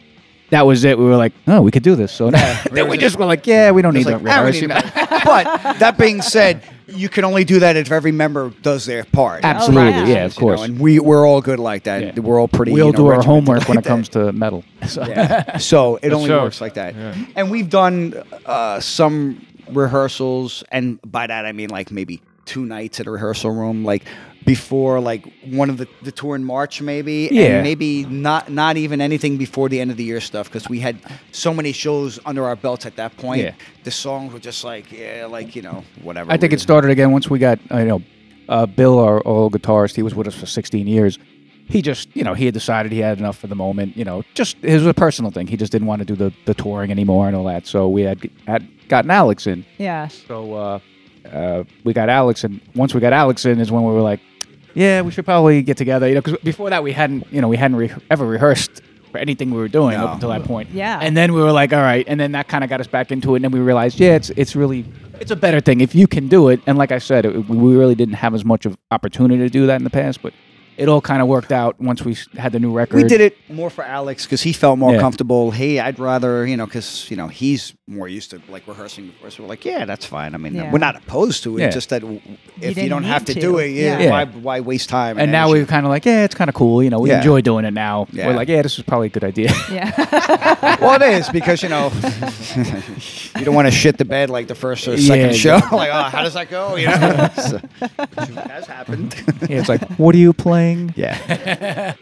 [0.49, 0.97] That was it.
[0.97, 2.31] We were like, "Oh, we could do this." So
[2.71, 4.67] then we just were like, "Yeah, we don't need like, to "Ah, rehearse." need you
[4.69, 4.81] know?
[5.23, 9.43] but that being said, you can only do that if every member does their part.
[9.43, 10.05] Absolutely, yeah.
[10.05, 10.61] yeah, of You know, course.
[10.61, 12.15] and we we're all good like that.
[12.15, 12.19] Yeah.
[12.21, 12.71] We're all pretty.
[12.73, 14.63] we all you know, do our regimented homework when like it comes to metal.
[14.87, 15.03] So.
[15.05, 15.57] Yeah.
[15.57, 16.41] So it only shows.
[16.43, 16.93] works like that.
[16.95, 17.15] Yeah.
[17.35, 22.99] And we've done uh, some rehearsals, and by that I mean like maybe two nights
[22.99, 24.03] at a rehearsal room, like
[24.45, 27.45] before like one of the, the tour in March maybe, Yeah.
[27.45, 30.79] and maybe not not even anything before the end of the year stuff because we
[30.79, 30.97] had
[31.31, 33.41] so many shows under our belts at that point.
[33.41, 33.53] Yeah.
[33.83, 36.31] The songs were just like yeah, like you know whatever.
[36.31, 38.01] I think it started again once we got uh, you know
[38.47, 39.95] uh, Bill, our, our old guitarist.
[39.95, 41.17] He was with us for 16 years.
[41.67, 43.97] He just you know he had decided he had enough for the moment.
[43.97, 45.47] You know, just it was a personal thing.
[45.47, 47.65] He just didn't want to do the, the touring anymore and all that.
[47.65, 49.65] So we had had gotten Alex in.
[49.79, 50.07] Yeah.
[50.09, 50.79] So uh,
[51.33, 54.19] uh, we got Alex, and once we got Alex in, is when we were like,
[54.73, 56.07] yeah, we should probably get together.
[56.07, 59.17] You know, because before that we hadn't you know we hadn't re- ever rehearsed for
[59.19, 60.05] anything we were doing No.
[60.07, 60.69] up until that point.
[60.71, 60.99] Yeah.
[61.01, 63.11] And then we were like, all right, and then that kind of got us back
[63.11, 64.85] into it, and then we realized, yeah, it's it's really
[65.19, 66.59] it's a better thing if you can do it.
[66.67, 69.65] And like I said, it, we really didn't have as much of opportunity to do
[69.67, 70.33] that in the past, but
[70.77, 72.97] it all kind of worked out once we s- had the new record.
[72.97, 74.99] We did it more for Alex because he felt more Yeah.
[74.99, 75.51] comfortable.
[75.51, 79.29] Hey, I'd rather, you know, because, you know, he's more used to like rehearsing before,
[79.29, 80.33] so we're like, yeah, that's fine.
[80.33, 80.71] I mean, yeah.
[80.71, 81.61] we're not opposed to it.
[81.61, 81.69] Yeah.
[81.69, 82.03] Just that
[82.59, 84.09] if you, you don't have to, to, do it, yeah, yeah.
[84.09, 85.17] Why, why, waste time?
[85.17, 86.81] And, and now we're kind of like, yeah, it's kind of cool.
[86.81, 88.07] You know, we enjoy doing it now.
[88.11, 89.51] We're like, yeah, this was probably a good idea.
[89.75, 90.77] Yeah.
[90.79, 91.91] well, it is because you know
[93.37, 95.59] you don't want to shit the bed like the first or second show.
[95.71, 96.75] like, oh, how does that go?
[96.75, 97.59] You know, so,
[98.47, 99.15] has happened.
[99.49, 100.93] yeah, it's like, what are you playing?
[100.95, 101.95] Yeah.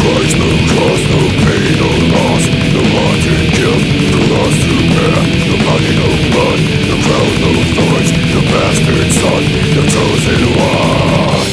[0.00, 1.04] Christ, the cost,
[1.44, 6.96] pain, the loss The wanted guilt, the loss to bear The body, no blood, the
[7.04, 9.42] crown, no thorns The bastard son,
[9.76, 11.50] the chosen one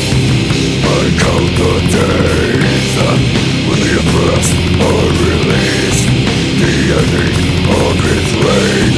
[0.88, 2.94] I count the days
[3.68, 6.08] When the oppressed are released
[6.64, 8.96] The ending of his reign.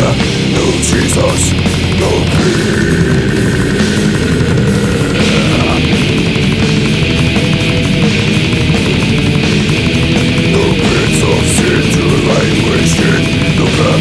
[0.53, 1.53] No Jesus,
[1.99, 2.58] no beast.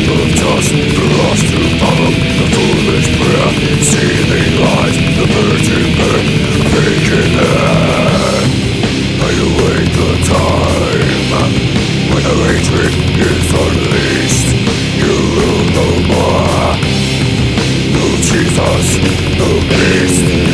[0.07, 3.51] of dust, the lost to follow, the foolish prayer,
[3.83, 6.29] seething lies, the virgin birth,
[6.73, 8.51] vacant hand.
[9.19, 11.53] I await the time
[12.11, 12.93] when the hatred
[13.33, 14.51] is unleashed.
[15.03, 16.79] You will know more.
[17.95, 18.05] No
[18.71, 18.89] us
[19.39, 20.48] the peace.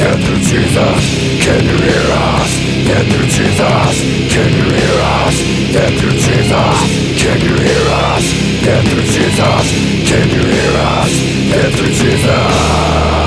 [0.00, 1.44] Can you Jesus?
[1.44, 2.56] Can you hear us?
[2.88, 4.00] Can you Jesus?
[4.32, 5.36] Can you hear us?
[5.76, 6.56] Can you hear
[7.84, 8.24] us?
[8.64, 10.72] Can you hear
[12.32, 13.19] us?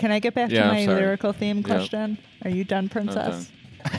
[0.00, 2.16] can I get back yeah, to my lyrical theme question?
[2.42, 2.46] Yep.
[2.46, 3.50] Are you done, princess?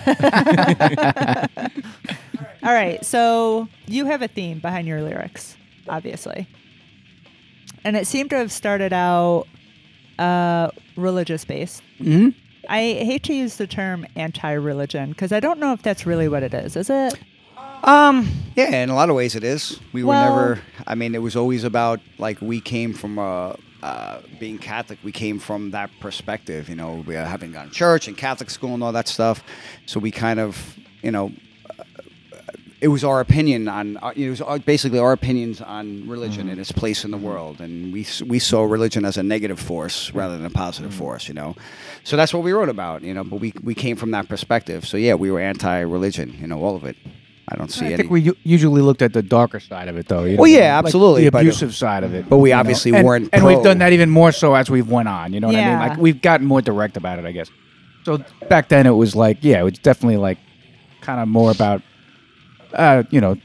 [0.03, 1.47] Done.
[2.63, 3.05] All right.
[3.05, 5.55] So you have a theme behind your lyrics,
[5.87, 6.47] obviously.
[7.83, 9.45] And it seemed to have started out
[10.17, 11.83] uh, religious based.
[11.99, 12.29] Mm-hmm.
[12.67, 16.27] I hate to use the term anti religion because I don't know if that's really
[16.27, 16.75] what it is.
[16.75, 17.13] Is it?
[17.83, 19.79] Um, yeah, in a lot of ways it is.
[19.93, 23.55] We well, were never, I mean, it was always about like we came from a
[24.41, 24.97] being Catholic.
[25.03, 26.67] We came from that perspective.
[26.67, 29.43] You know, we uh, having gone to church and Catholic school and all that stuff.
[29.85, 31.31] So we kind of, you know,
[31.69, 31.83] uh,
[32.81, 33.97] it was our opinion on.
[33.97, 37.93] Uh, it was basically our opinions on religion and its place in the world, and
[37.93, 41.27] we we saw religion as a negative force rather than a positive force.
[41.27, 41.55] You know,
[42.03, 43.03] so that's what we wrote about.
[43.03, 44.87] You know, but we we came from that perspective.
[44.87, 46.29] So yeah, we were anti-religion.
[46.41, 46.97] You know, all of it.
[47.51, 47.89] I don't see it.
[47.89, 47.97] I any.
[47.97, 50.23] think we u- usually looked at the darker side of it, though.
[50.23, 52.29] you Well, know, yeah, like absolutely, the but- abusive side of it.
[52.29, 52.59] but we you know.
[52.61, 53.63] obviously and, weren't and we've pro.
[53.65, 55.33] done that even more so as we've went on.
[55.33, 55.67] You know what I mean?
[55.67, 55.87] Yeah.
[55.89, 57.49] Like we've gotten more direct about it, I guess.
[58.03, 60.37] So back then it was like, yeah, it was definitely like
[61.01, 61.81] kind of more about,
[62.73, 63.35] uh, you know,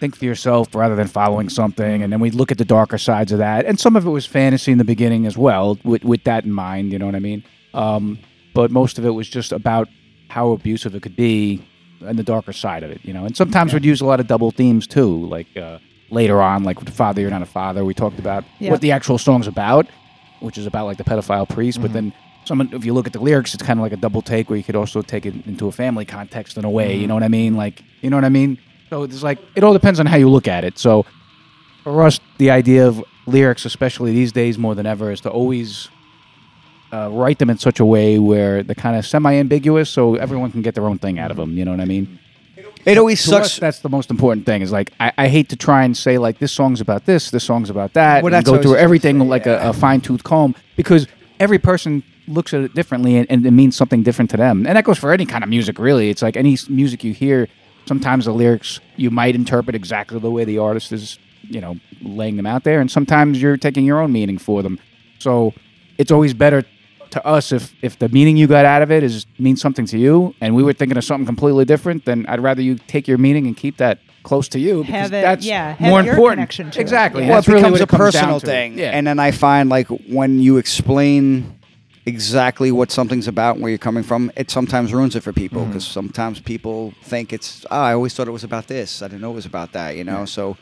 [0.00, 3.32] think for yourself rather than following something, and then we'd look at the darker sides
[3.32, 6.22] of that, and some of it was fantasy in the beginning as well, with with
[6.24, 6.92] that in mind.
[6.92, 7.42] You know what I mean?
[7.74, 8.18] Um,
[8.54, 9.88] but most of it was just about
[10.28, 11.66] how abusive it could be
[12.00, 13.24] and the darker side of it, you know.
[13.24, 15.78] And sometimes we'd use a lot of double themes too, like uh,
[16.10, 18.70] later on, like with "Father, You're Not a Father." We talked about Yeah.
[18.70, 19.86] what the actual song's about,
[20.40, 21.80] which is about like the pedophile priest.
[21.82, 22.12] But then,
[22.44, 24.56] someone, if you look at the lyrics, it's kind of like a double take, where
[24.56, 26.96] you could also take it into a family context in a way.
[26.96, 27.56] You know what I mean?
[27.56, 28.58] Like, you know what I mean?
[28.90, 30.78] So it's like it all depends on how you look at it.
[30.78, 31.04] So
[31.84, 35.88] for us, the idea of lyrics, especially these days more than ever, is to always
[36.92, 40.62] uh, write them in such a way where they're kind of semi-ambiguous, so everyone can
[40.62, 41.56] get their own thing out of them.
[41.56, 42.18] You know what I mean?
[42.84, 43.58] it always To us, sucks.
[43.60, 44.62] that's the most important thing.
[44.62, 47.44] Is like I, I hate to try and say like this song's about this, this
[47.44, 49.72] song's about that, Well, and that's go what I was through everything like a, a
[49.72, 51.06] fine-tooth comb because
[51.40, 54.66] every person looks at it differently and, and it means something different to them.
[54.66, 56.08] And that goes for any kind of music, really.
[56.10, 57.48] It's like any s- music you hear.
[57.86, 62.36] Sometimes the lyrics you might interpret exactly the way the artist is, you know, laying
[62.36, 64.78] them out there, and sometimes you're taking your own meaning for them.
[65.18, 65.52] So
[65.98, 66.64] it's always better
[67.12, 69.98] to us if if the meaning you got out of it is means something to
[69.98, 72.04] you, and we were thinking of something completely different.
[72.04, 75.12] Then I'd rather you take your meaning and keep that close to you because Have
[75.14, 76.38] it- that's yeah, have more important.
[76.38, 76.82] connection to it.
[76.82, 77.22] exactly.
[77.22, 77.28] Yeah.
[77.30, 78.90] well, That's it really becomes what a it comes personal thing, Yeah.
[78.96, 81.54] and then I find like when you explain
[82.06, 85.62] exactly what something's about and where you're coming from, it sometimes ruins it for people
[85.62, 85.70] Mm-hmm.
[85.72, 87.64] because sometimes people think it's.
[87.70, 89.02] Oh, I always thought it was about this.
[89.02, 89.96] I didn't know it was about that.
[89.96, 90.56] You know, so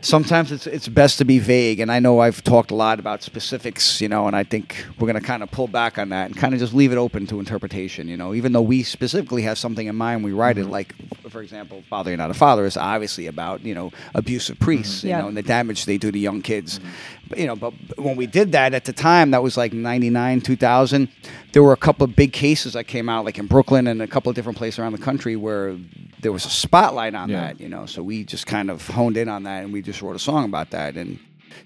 [0.00, 1.80] sometimes it's it's best to be vague.
[1.80, 5.06] And I know I've talked a lot about specifics, you know, and I think we're
[5.06, 7.26] going to kind of pull back on that and kind of just leave it open
[7.28, 8.08] to interpretation.
[8.08, 10.72] You know, even though we specifically have something in mind, we write it mm-hmm.
[10.72, 10.94] like,
[11.28, 15.10] for example, "Father, You're Not a Father" is obviously about you know abusive priests, you
[15.10, 15.18] mm-hmm.
[15.18, 15.22] Yeah.
[15.22, 16.78] know, and the damage they do to young kids.
[16.78, 16.88] But,
[17.36, 21.08] you know, but when we did that at the time, that was like '99, 2000.
[21.52, 24.06] There were a couple of big cases that came out, like in Brooklyn and a
[24.06, 25.76] couple of different places around the country, where
[26.20, 27.40] there was a spotlight on Yeah.
[27.40, 27.60] that.
[27.60, 30.16] You know, so we just kind of honed in on that, and we just wrote
[30.16, 30.96] a song about that.
[30.96, 31.18] And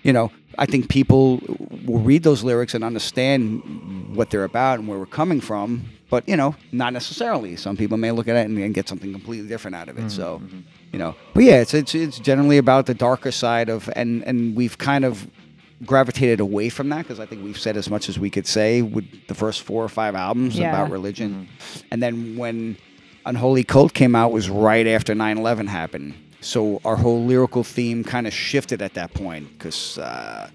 [0.03, 1.41] you know, I think people
[1.87, 5.85] will read those lyrics and understand what they're about and where we're coming from.
[6.11, 7.57] But you know, not necessarily.
[7.57, 10.03] Some people may look at it and, and get something completely different out of it.
[10.03, 10.09] Mm-hmm.
[10.11, 10.41] So,
[10.93, 14.55] you know, but yeah, it's it's it's generally about the darker side of, and and
[14.55, 15.27] we've kind of
[15.87, 18.83] gravitated away from that because I think we've said as much as we could say
[18.83, 20.71] with the first four or five albums Yeah.
[20.71, 21.49] about religion,
[21.91, 22.77] and then when
[23.27, 26.15] Unholy Cult came out was right after 9/11 happened.
[26.41, 30.51] So our whole lyrical theme kind of shifted at that point because uh,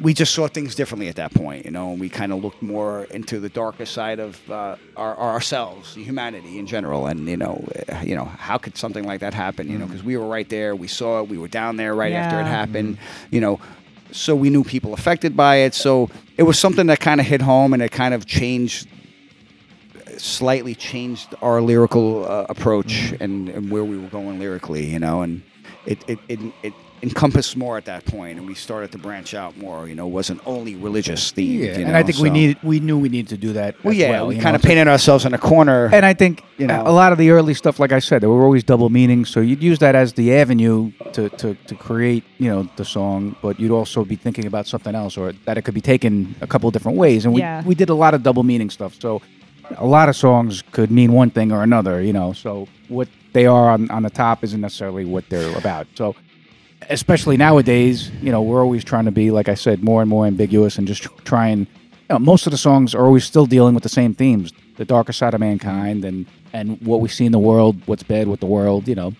[0.00, 2.60] we just saw things differently at that point, you know, and we kind of looked
[2.60, 7.36] more into the darker side of uh, our, our ourselves, humanity in general, and you
[7.36, 7.66] know,
[8.02, 9.70] you know, how could something like that happen?
[9.70, 12.12] You know, because we were right there, we saw it, we were down there right
[12.12, 12.50] after it Yeah.
[12.50, 12.98] happened,
[13.30, 13.58] you know,
[14.12, 15.74] so we knew people affected by it.
[15.74, 18.88] So it was something that kind of hit home, and it kind of changed
[20.18, 25.20] slightly changed our lyrical uh, approach and, and where we were going lyrically, you know,
[25.22, 25.42] and
[25.84, 26.72] it, it, it, it
[27.06, 29.88] encompassed more at that point, and we started to branch out more.
[29.88, 31.58] You know, wasn't only religious themed.
[31.60, 33.82] Yeah, you and I think we needed we knew we needed to do that.
[33.84, 35.88] Well, yeah, well, we kind know, of so- painted ourselves in a corner.
[35.92, 36.82] And I think You know.
[36.84, 39.30] a lot of the early stuff, like I said, there were always double meanings.
[39.30, 43.36] So you'd use that as the avenue to, to, to create, you know, the song,
[43.42, 46.46] but you'd also be thinking about something else, or that it could be taken a
[46.46, 47.24] couple of different ways.
[47.24, 47.62] And we Yeah.
[47.64, 48.94] we did a lot of double meaning stuff.
[49.00, 49.22] So
[49.78, 52.32] a lot of songs could mean one thing or another, you know.
[52.32, 55.86] So what they are on, on the top isn't necessarily what they're about.
[55.94, 56.14] So
[56.90, 60.26] especially nowadays, you know, we're always trying to be, like I said, more and more
[60.26, 61.66] ambiguous and just tr- try and.
[62.08, 64.84] You know, most of the songs are always still dealing with the same themes: the
[64.84, 68.40] darker side of mankind and and what we see in the world, what's bad with
[68.40, 69.12] the world, you know.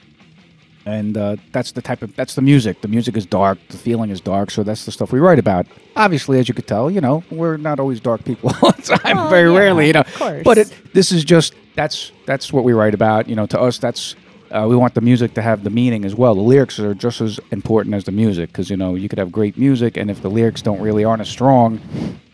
[0.87, 2.81] And uh, that's the type of that's the music.
[2.81, 3.59] The music is dark.
[3.71, 4.53] The feeling is dark.
[4.53, 5.67] So that's the stuff we write about.
[5.97, 9.17] Obviously, as you could tell, you know, we're not always dark people all the time.
[9.17, 10.01] Well, very yeah, rarely, you know.
[10.03, 10.43] of course.
[10.45, 13.29] But it, this is just that's that's what we write about.
[13.29, 14.15] You know, to us, that's
[14.57, 16.35] uh, we want the music to have the meaning as well.
[16.35, 19.31] The lyrics are just as important as the music because you know you could have
[19.31, 21.81] great music, and if the lyrics don't really aren't as strong,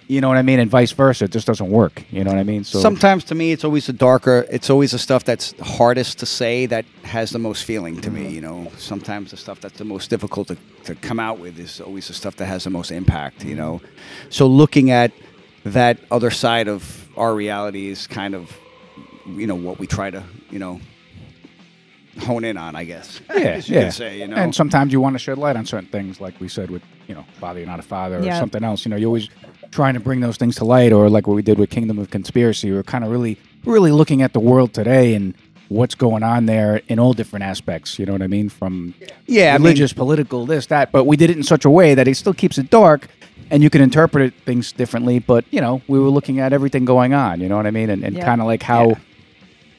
[0.07, 2.05] you know what I mean, and vice versa, it just doesn't work.
[2.11, 2.65] You know what I mean?
[2.65, 4.47] So Sometimes to me, it's always the darker.
[4.51, 8.29] It's always the stuff that's hardest to say that has the most feeling to me.
[8.29, 11.81] You know, sometimes the stuff that's the most difficult to, to come out with is
[11.81, 13.45] always the stuff that has the most impact.
[13.45, 13.81] You know,
[14.29, 15.13] so looking at
[15.65, 18.57] that other side of our reality is kind of,
[19.27, 20.81] you know, what we try to, you know,
[22.21, 22.77] hone in on.
[22.77, 23.21] I guess.
[23.35, 23.85] Yeah, you yeah.
[23.85, 24.19] could say.
[24.21, 26.71] You know, And sometimes you want to shed light on certain things, like we said
[26.71, 28.39] with you know, father, you're not a father, or Yeah.
[28.39, 28.85] something else.
[28.85, 29.29] You know, you're always
[29.71, 32.11] trying to bring those things to light, or like what we did with Kingdom of
[32.11, 32.71] Conspiracy.
[32.73, 35.35] We're kind of really, really looking at the world today and
[35.69, 37.99] what's going on there in all different aspects.
[37.99, 38.49] You know what I mean?
[38.51, 38.95] From
[39.27, 40.93] Yeah, I mean- religious, political, this, that.
[40.93, 43.09] But we did it in such a way that it still keeps it dark.
[43.51, 47.13] And you can interpret things differently, but you know we were looking at everything going
[47.13, 47.41] on.
[47.41, 48.25] You know what I mean, and, and Yeah.
[48.25, 48.97] kind of like how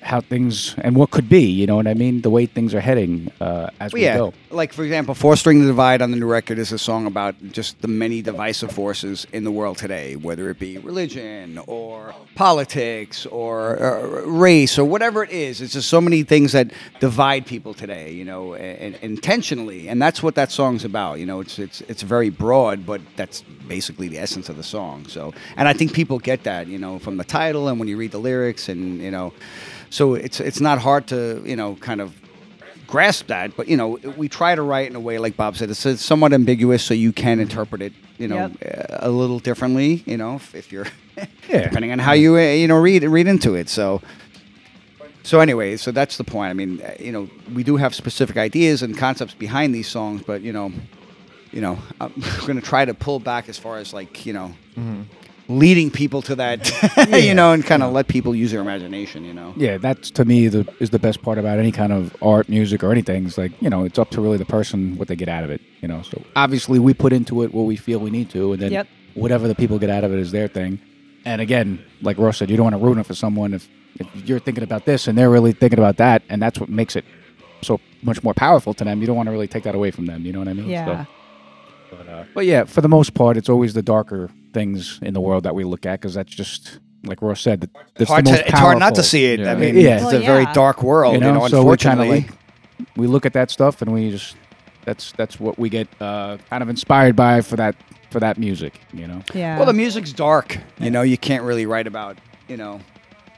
[0.04, 1.44] how things and what could be.
[1.44, 4.18] You know what I mean, the way things are heading uh, as Well, we yeah,
[4.18, 4.34] go.
[4.52, 7.82] like for example, "Fostering the Divide" on the new record is a song about just
[7.82, 13.82] the many divisive forces in the world today, whether it be religion or politics or
[13.82, 15.62] uh, race or whatever it is.
[15.62, 20.02] It's just so many things that divide people today, you know, and, and intentionally, and
[20.02, 21.20] that's what that song's about.
[21.20, 25.06] You know, it's it's it's very broad, but that's basically the essence of the song.
[25.08, 27.98] So, and I think people get that, you know, from the title and when you
[27.98, 29.34] read the lyrics, and you know,
[29.90, 32.14] so it's it's not hard to you know kind of
[32.88, 35.70] grasp that, but you know, we try to write in a way, like Bob said,
[35.72, 40.04] it's, it's somewhat ambiguous, so you can interpret it, you know, uh, a little differently,
[40.06, 40.86] you know, if, if you're,
[41.50, 41.64] Yeah.
[41.64, 43.68] depending on how you, uh, you know, read read into it.
[43.70, 44.00] So,
[45.24, 46.50] so anyway, so that's the point.
[46.52, 50.42] I mean, you know, we do have specific ideas and concepts behind these songs, but
[50.42, 50.72] you know,
[51.54, 52.14] you know, I'm
[52.48, 54.54] going to try to pull back as far as like, you know.
[55.50, 56.72] Leading people to that,
[57.22, 59.54] you know, and kind of let people use their imagination, you know.
[59.58, 62.82] Yeah, that's to me the is the best part about any kind of art, music,
[62.82, 63.26] or anything.
[63.26, 65.50] It's like you know, it's up to really the person what they get out of
[65.50, 65.60] it.
[65.82, 68.62] You know, so obviously we put into it what we feel we need to, and
[68.62, 68.88] then Yep.
[69.16, 70.80] whatever the people get out of it is their thing.
[71.26, 73.68] And again, like Ross said, you don't want to ruin it for someone if
[74.00, 76.96] if you're thinking about this and they're really thinking about that, and that's what makes
[76.96, 77.04] it
[77.62, 79.02] so much more powerful to them.
[79.02, 80.26] You don't want to really take that away from them.
[80.26, 80.70] You know what I mean?
[80.70, 80.86] Yeah.
[81.04, 81.12] So,
[81.98, 85.22] but, uh, but yeah, for the most part, it's always the darker things in the
[85.22, 87.62] world that we look at because that's just like Ross said.
[87.62, 89.46] that- That's hard the to, most it's hard not to see it.
[89.46, 89.96] I mean, Yeah.
[89.96, 91.48] it's Well, a very dark world, you you know, know.
[91.48, 94.36] so we kind of unfortunately, like we look at that stuff and we just
[94.86, 97.76] that's that's what we get uh, kind of inspired by for that
[98.10, 99.58] for that music you know Yeah.
[99.58, 100.58] well, the music's dark.
[100.80, 102.18] You know, you can't really write about,
[102.48, 102.80] you know.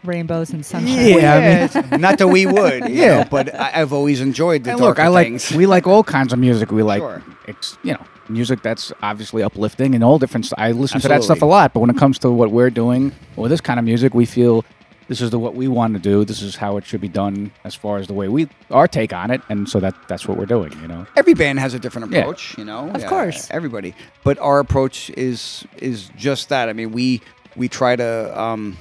[0.06, 1.10] Rainbows and sunshine.
[1.20, 3.24] Yeah, I mean- not that we would, you Yeah.
[3.24, 6.03] know, but I, I've always enjoyed the and look darker i like we like all
[6.03, 7.22] kinds of music we like Sure.
[7.47, 11.24] ex, you know music that's obviously uplifting and all different st- i listen to that
[11.24, 13.86] stuff a lot but when it comes to what we're doing or this kind of
[13.86, 14.66] music we feel
[15.08, 17.51] this is the what we want to do this is how it should be done
[17.64, 20.38] as far as the way we our take on it and so that that's what
[20.39, 22.22] we're doing you know Every band has a different Yeah.
[22.22, 22.89] approach, you know.
[22.89, 23.47] Of course.
[23.51, 23.93] everybody.
[24.24, 26.68] But our approach is is just that.
[26.68, 27.22] I mean, we
[27.56, 28.39] we try to.
[28.39, 28.78] Um,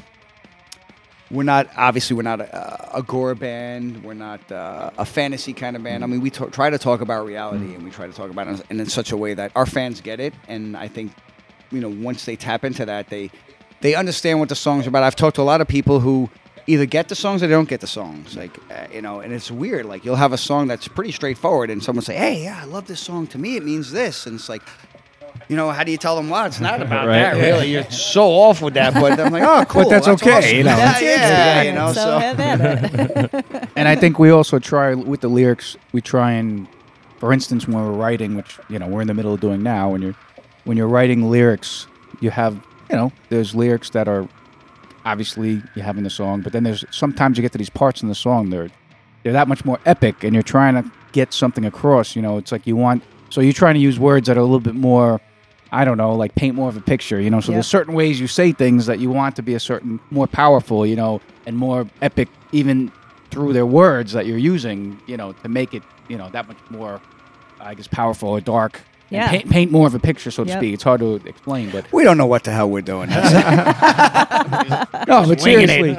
[1.34, 4.02] we're not obviously we're not a, a gore band.
[4.04, 6.04] We're not uh, a fantasy kind of band.
[6.04, 8.46] I mean, we t- try to talk about reality, and we try to talk about
[8.48, 10.32] it in, such a way that our fans get it.
[10.48, 11.12] And I think,
[11.70, 13.30] you know, once they tap into that, they
[13.80, 15.02] they understand what the songs are about.
[15.02, 16.30] I've talked to a lot of people who
[16.66, 18.36] either get the songs or they don't get the songs.
[18.36, 19.86] Like, uh, you know, and it's weird.
[19.86, 22.86] Like, you'll have a song that's pretty straightforward, and someone say, "Hey, yeah, I love
[22.86, 23.26] this song.
[23.28, 24.62] To me, it means this," and it's like.
[25.48, 26.46] You know, how do you tell them what?
[26.46, 27.18] It's not about Right.
[27.18, 27.70] that, really.
[27.70, 29.88] You're so off with that, but I'm like, oh, cool.
[29.88, 30.56] that's okay, awesome.
[30.56, 30.76] you know.
[30.76, 31.88] Yeah, yeah, you know.
[31.92, 33.68] so So, have at it.
[33.76, 35.76] and I think we also try with the lyrics.
[35.92, 36.66] We try and,
[37.18, 39.90] for instance, when we're writing, which you know we're in the middle of doing now,
[39.90, 40.14] when you're
[40.64, 41.86] when you're writing lyrics,
[42.20, 42.54] you have
[42.90, 44.26] you know there's lyrics that are
[45.04, 48.02] obviously you have in the song, but then there's sometimes you get to these parts
[48.02, 48.70] in the song they're
[49.22, 52.16] they're that much more epic, and you're trying to get something across.
[52.16, 54.44] You know, it's like you want so you're trying to use words that are a
[54.44, 55.20] little bit more.
[55.74, 57.40] I don't know, like paint more of a picture, you know.
[57.40, 57.56] So Yep.
[57.56, 60.86] there's certain ways you say things that you want to be a certain more powerful,
[60.86, 62.92] you know, and more epic, even
[63.30, 66.58] through their words that you're using, you know, to make it, you know, that much
[66.70, 67.00] more,
[67.60, 68.80] I guess, powerful or dark.
[69.10, 69.30] And Yeah.
[69.30, 70.58] paint, paint more of a picture, so to Yep.
[70.58, 70.74] speak.
[70.74, 73.08] It's hard to explain, but we don't know what the hell we're doing.
[73.10, 73.16] no,
[75.26, 75.92] but seriously,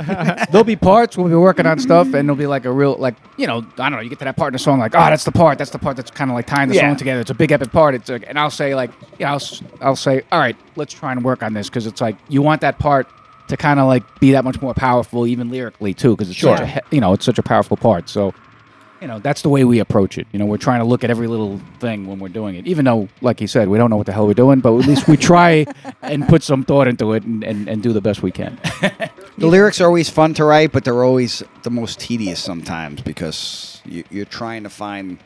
[0.52, 3.16] there'll be parts we'll be working on stuff, and there'll be like a real, like
[3.38, 4.00] you know, I don't know.
[4.00, 5.58] You get to that part in the song, like, oh, that's the part.
[5.58, 6.90] That's the part that's kind of like tying the Yeah.
[6.90, 7.22] song together.
[7.22, 7.96] It's a big epic part.
[7.96, 10.94] It's like, and I'll say like, you know, I'll, s- I'll say, all right, let's
[10.94, 13.08] try and work on this because it's like you want that part
[13.48, 16.60] to kind of like be that much more powerful, even lyrically too, because it's such
[16.62, 18.10] a, you know, it's such a powerful part.
[18.10, 18.34] So.
[19.06, 20.26] You know, that's the way we approach it.
[20.32, 22.66] You know, we're trying to look at every little thing when we're doing it.
[22.66, 24.88] Even though, like he said, we don't know what the hell we're doing, but at
[24.88, 25.68] least we try
[26.02, 28.60] and put some thought into it and, and, and do the best we can.
[29.38, 33.82] The lyrics are always fun to write, but they're always the most tedious sometimes because
[33.84, 35.20] you, you're trying to find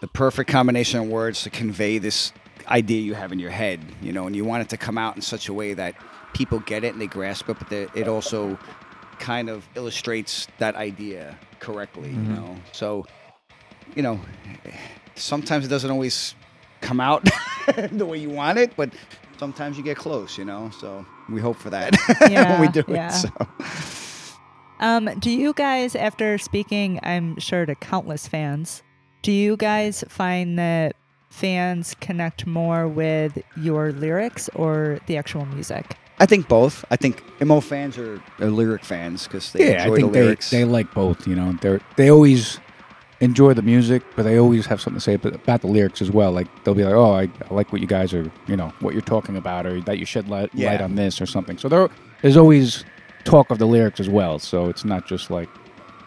[0.00, 2.32] the perfect combination of words to convey this
[2.66, 5.14] idea you have in your head, you know, and you want it to come out
[5.14, 5.94] in such a way that
[6.34, 8.58] people get it and they grasp it, but it also
[9.20, 12.56] kind of illustrates that idea correctly, you know.
[12.72, 13.06] So,
[13.94, 14.20] you know,
[15.14, 16.34] sometimes it doesn't always
[16.80, 17.28] come out
[17.92, 18.90] the way you want it, but
[19.38, 20.70] sometimes you get close, you know.
[20.78, 21.96] So we hope for that
[22.28, 23.08] when we do yeah.
[23.08, 23.12] it.
[23.12, 23.30] So.
[24.80, 28.82] Um, do you guys, after speaking, I'm sure to countless fans,
[29.22, 30.94] do you guys find that
[31.30, 35.96] fans connect more with your lyrics or the actual music?
[36.20, 36.84] I think both.
[36.90, 40.18] I think MO fans are, are lyric fans because they yeah, enjoy I think the
[40.18, 40.50] they, lyrics.
[40.50, 41.26] they like both.
[41.26, 42.58] You know, they they always
[43.20, 46.32] enjoy the music, but they always have something to say about the lyrics as well.
[46.32, 48.94] Like they'll be like, "Oh, I, I like what you guys are, you know, what
[48.94, 51.88] you're talking about, or that you shed light, light on this or something." So there,
[52.22, 52.84] there's always
[53.24, 54.38] talk of the lyrics as well.
[54.38, 55.48] So it's not just like,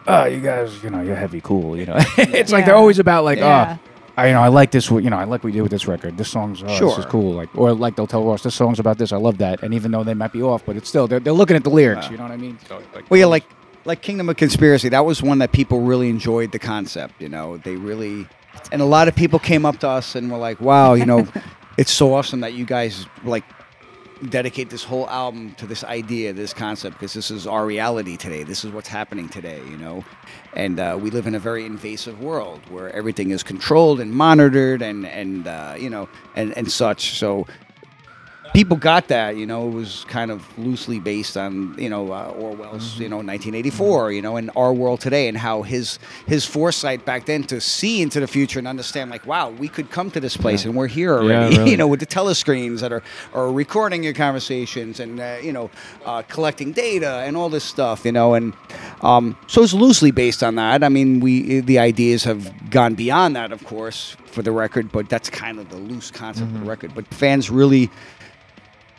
[0.06, 3.24] "Oh, you guys, you know, you're heavy cool." You know, it's like they're always about
[3.24, 3.76] like, ah, Yeah.
[3.80, 4.90] "Oh." I, you know, I like this.
[4.90, 6.18] You know, I like what you did with this record.
[6.18, 7.32] This song's oh, this is cool.
[7.32, 9.12] Like, or like they'll tell Ross, this song's about this.
[9.12, 9.62] I love that.
[9.62, 11.70] And even though they might be off, but it's still they're, they're looking at the
[11.70, 12.10] lyrics.
[12.10, 12.58] You know what I mean?
[12.68, 13.44] So like, Well, yeah, like
[13.84, 14.88] like Kingdom of Conspiracy.
[14.90, 17.20] That was one that people really enjoyed the concept.
[17.20, 18.26] You know, they really,
[18.70, 21.26] and a lot of people came up to us and were like, "Wow, you know,
[21.78, 23.44] it's so awesome that you guys like
[24.28, 28.42] dedicate this whole album to this idea, this concept, because this is our reality today.
[28.44, 29.60] This is what's happening today.
[29.70, 30.04] You know."
[30.54, 34.82] And uh, we live in a very invasive world where everything is controlled and monitored,
[34.82, 37.18] and and uh, you know, and and such.
[37.18, 37.46] So
[38.52, 39.36] people got that.
[39.36, 43.16] You know, it was kind of loosely based on you know uh, Orwell's you know
[43.16, 44.12] 1984.
[44.12, 48.02] You know, and our world today, and how his his foresight back then to see
[48.02, 50.86] into the future and understand like, wow, we could come to this place, and we're
[50.86, 51.56] here already.
[51.58, 51.70] really.
[51.70, 55.70] you know, with the telescreens that are are recording your conversations and uh, you know
[56.04, 58.04] uh, collecting data and all this stuff.
[58.04, 58.52] You know, and
[59.00, 60.84] um, so it's loosely based on that.
[60.84, 65.08] I mean, we the ideas have gone beyond that, of course, for the record, but
[65.08, 66.94] that's kind of the loose concept of the record.
[66.94, 67.90] But fans really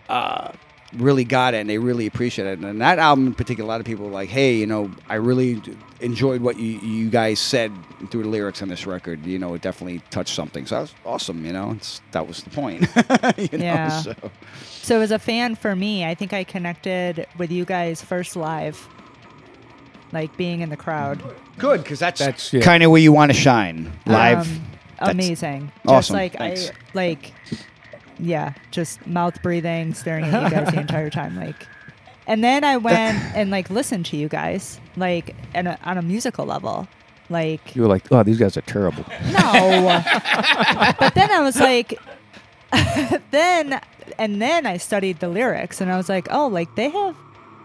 [0.09, 0.51] uh,
[0.97, 2.59] really got it and they really appreciate it.
[2.59, 5.15] And that album in particular, a lot of people were like, hey, you know, I
[5.15, 5.61] really
[6.01, 7.71] enjoyed what you, you guys said
[8.11, 9.25] through the lyrics on this record.
[9.25, 10.65] You know, it definitely touched something.
[10.67, 12.81] So that was awesome, you know, it's, that was the point.
[13.51, 13.89] you know, Yeah.
[14.01, 14.13] so.
[14.81, 18.85] So as a fan for me, I think I connected with you guys first live,
[20.11, 21.23] like being in the crowd.
[21.57, 22.61] Good, because that's, That's- yeah.
[22.61, 24.51] kind of where you want to shine live.
[24.51, 24.61] Um,
[24.99, 25.71] That's amazing.
[25.83, 26.15] Just awesome.
[26.17, 26.69] like Thanks.
[26.69, 27.33] I like
[28.19, 31.67] yeah, just mouth breathing, staring at you guys the entire time like
[32.25, 36.01] and then I went and like listened to you guys like and a, on a
[36.01, 36.87] musical level.
[37.29, 40.01] Like you were like, "Oh, these guys are terrible." no.
[40.99, 41.99] but then I was like
[43.31, 43.79] then
[44.17, 47.15] and then I studied the lyrics and I was like, "Oh, like they have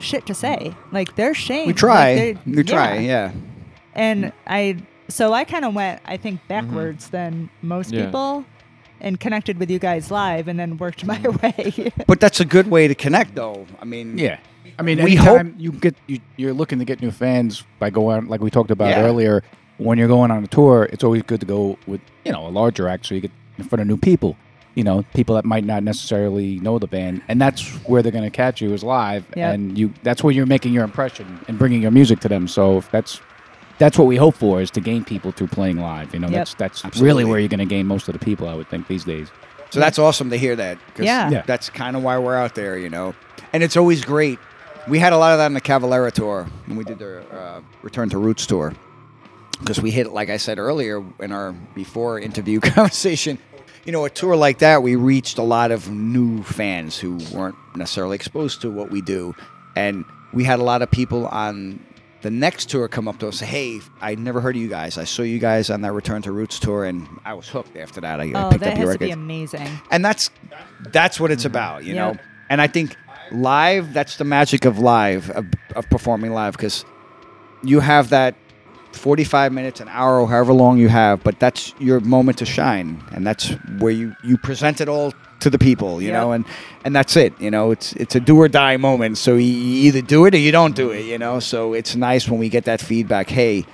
[0.00, 0.74] shit to say.
[0.92, 1.66] Like they're shame.
[1.66, 2.14] we try.
[2.14, 3.32] Like, they're- we try, yeah.
[3.94, 4.76] and I
[5.08, 8.06] so I kind of went I think backwards than most Yeah.
[8.06, 8.44] people
[9.00, 11.82] and connected with you guys live and then worked my Mm-hmm.
[11.86, 11.92] way.
[12.06, 13.66] But that's a good way to connect, though.
[13.80, 14.38] I mean, Yeah.
[14.78, 18.28] I mean, We anytime you get you, you're looking to get new fans by going
[18.28, 19.02] like we talked about Yeah.
[19.02, 19.42] earlier.
[19.78, 22.50] When you're going on a tour, it's always good to go with you know a
[22.50, 24.36] larger act so you get in front of new people.
[24.74, 28.22] You know, people that might not necessarily know the band, and that's where they're going
[28.24, 29.54] to catch you is live, Yep.
[29.54, 32.46] and you that's where you're making your impression and bringing your music to them.
[32.46, 33.20] So if that's
[33.78, 36.12] that's what we hope for is to gain people through playing live.
[36.14, 36.36] You know, Yep.
[36.36, 37.06] that's that's Absolutely.
[37.06, 38.48] really where you're going to gain most of the people.
[38.48, 39.28] I would think these days.
[39.70, 40.78] So that's awesome to hear that.
[40.94, 41.30] 'cause Yeah.
[41.30, 41.42] Yeah.
[41.46, 43.14] That's kind of why we're out there, you know.
[43.52, 44.38] And it's always great.
[44.88, 47.60] We had a lot of that on the Cavalera tour when we did the uh,
[47.82, 48.74] Return to Roots tour.
[49.60, 53.38] Because we hit, like I said earlier in our before interview conversation,
[53.84, 57.56] you know, a tour like that, we reached a lot of new fans who weren't
[57.74, 59.34] necessarily exposed to what we do.
[59.76, 61.80] And we had a lot of people on
[62.22, 64.98] the next tour come up to us say, Hey, I never heard of you guys.
[64.98, 68.00] I saw you guys on that Return to Roots tour, and I was hooked after
[68.00, 68.20] that.
[68.20, 69.68] I, I oh, picked that up your has to be records amazing.
[69.90, 70.30] and that's
[70.92, 71.52] that's what it's mm-hmm.
[71.52, 72.16] about you know
[72.48, 72.96] and i think
[73.30, 75.46] live that's the magic of live of,
[75.76, 76.84] of performing live because
[77.62, 78.34] you have that
[78.98, 83.02] 45 minutes an hour or however long you have but that's your moment to shine
[83.12, 86.20] and that's where you you present it all to the people you Yep.
[86.20, 86.44] know and
[86.84, 89.52] and that's it you know it's it's a do or die moment so you,
[89.86, 92.48] either do it or you don't do it you know so it's nice when we
[92.48, 93.64] get that feedback hey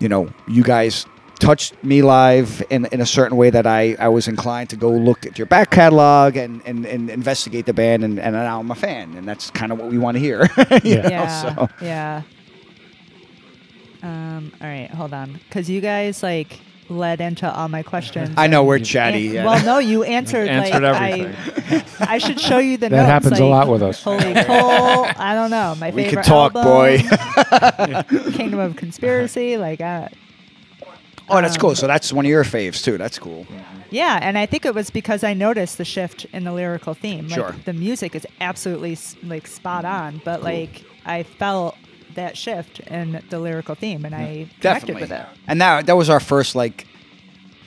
[0.00, 1.04] you know, you guys
[1.40, 4.90] touched me live in, in a certain way that I, I was inclined to go
[4.90, 8.70] look at your back catalog and, and, and investigate the band, and, and now I'm
[8.70, 10.48] a fan, and that's kind of what we want to hear.
[10.82, 11.02] Yeah.
[11.02, 11.26] know, yeah.
[11.54, 11.68] so.
[11.82, 12.22] Yeah.
[14.02, 15.38] Um, all right, hold on.
[15.50, 18.34] Cause you guys like led into all my questions.
[18.36, 19.20] I know we're And- chatty.
[19.20, 19.44] yeah.
[19.44, 21.84] Well, no, you answered, Answered like everything.
[22.00, 22.14] I.
[22.14, 23.08] I should show you the That notes.
[23.08, 24.02] happens a lot with us.
[24.02, 25.06] Holy coal!
[25.16, 25.76] I don't know.
[25.78, 28.32] My we favorite could talk, album, boy.
[28.32, 29.56] Kingdom of Conspiracy.
[29.56, 30.08] Like, uh,
[31.28, 31.74] oh, that's Um, cool.
[31.76, 32.98] So that's one of your faves too.
[32.98, 33.46] That's cool.
[33.90, 37.26] yeah, and I think it was because I noticed the shift in the lyrical theme.
[37.28, 37.54] Like, Sure.
[37.64, 41.76] The music is absolutely like spot on, but like I felt
[42.14, 44.26] that shift in the lyrical theme, and I
[44.60, 45.02] connected Definitely.
[45.02, 45.26] with it.
[45.46, 46.86] And that that was our first like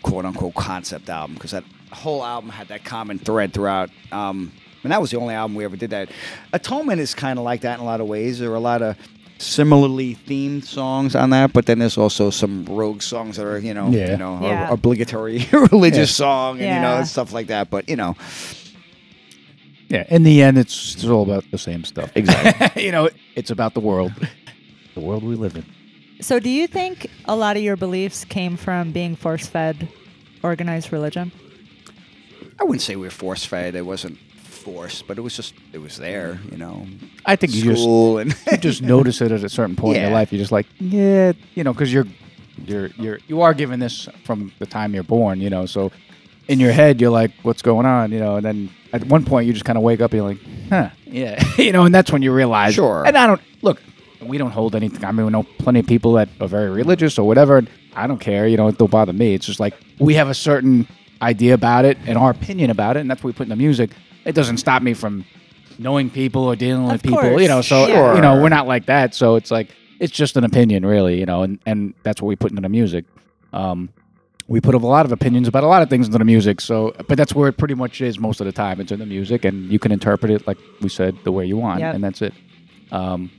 [0.02, 3.90] quote unquote concept album because that whole album had that common thread throughout.
[4.12, 4.52] Um,
[4.84, 6.10] and that was the only album we ever did that.
[6.52, 8.40] Atonement is kind of like that in a lot of ways.
[8.40, 8.98] There are a lot of
[9.38, 13.74] similarly themed songs on that, but then there's also some rogue songs that are you
[13.74, 14.12] know Yeah.
[14.12, 14.72] you know Yeah.
[14.72, 16.26] obligatory religious Yeah.
[16.26, 17.70] song and you know and stuff like that.
[17.70, 18.16] But you know
[19.94, 22.12] Yeah, in the end, it's, it's all about the same stuff.
[22.16, 22.84] exactly.
[22.86, 24.12] you know, it's about the world,
[24.96, 25.64] the world we live in.
[26.20, 29.88] So, do you think a lot of your beliefs came from being force fed
[30.42, 31.32] organized religion?
[32.60, 33.76] I wouldn't say we were force fed.
[33.76, 36.40] It wasn't forced, but it was just it was there.
[36.50, 36.88] You know,
[37.28, 40.12] I think you just and you just notice it at a certain point in your
[40.12, 40.32] life.
[40.32, 42.08] You're just like, yeah, you know, because you're
[42.66, 45.68] you're you're you are given this from the time you're born, you know.
[45.68, 45.92] So
[46.48, 48.38] in your head, you're like, what's going on, you know?
[48.38, 50.40] And then at one point, you just kind of wake up and you're like,
[50.70, 51.84] huh, yeah, you know.
[51.84, 53.04] And that's when you realize, Sure.
[53.06, 53.82] And I don't look.
[54.22, 55.04] We don't hold anything.
[55.04, 57.58] I mean, we know plenty of people that are very religious or whatever.
[57.58, 58.48] and I don't care.
[58.48, 59.34] You know, it don't bother me.
[59.34, 60.88] It's just like we have a certain
[61.22, 63.56] idea about it and our opinion about it, and that's what we put in the
[63.58, 63.92] music.
[64.24, 65.26] It doesn't stop me from
[65.78, 67.42] knowing people or dealing with Of people.
[67.42, 68.16] You know, so Sure.
[68.16, 69.14] you know, we're not like that.
[69.14, 69.70] So it's like
[70.00, 71.20] it's just an opinion, really.
[71.20, 73.04] You know, and and that's what we put into the music.
[73.52, 73.90] Um,
[74.54, 76.62] we put a lot of opinions about a lot of things into the music.
[76.62, 78.80] So, but that's where it pretty much is most of the time.
[78.80, 81.58] It's in the music, and you can interpret it like we said the way you
[81.58, 81.96] want, Yep.
[81.96, 82.34] and that's it.
[82.92, 83.32] Um,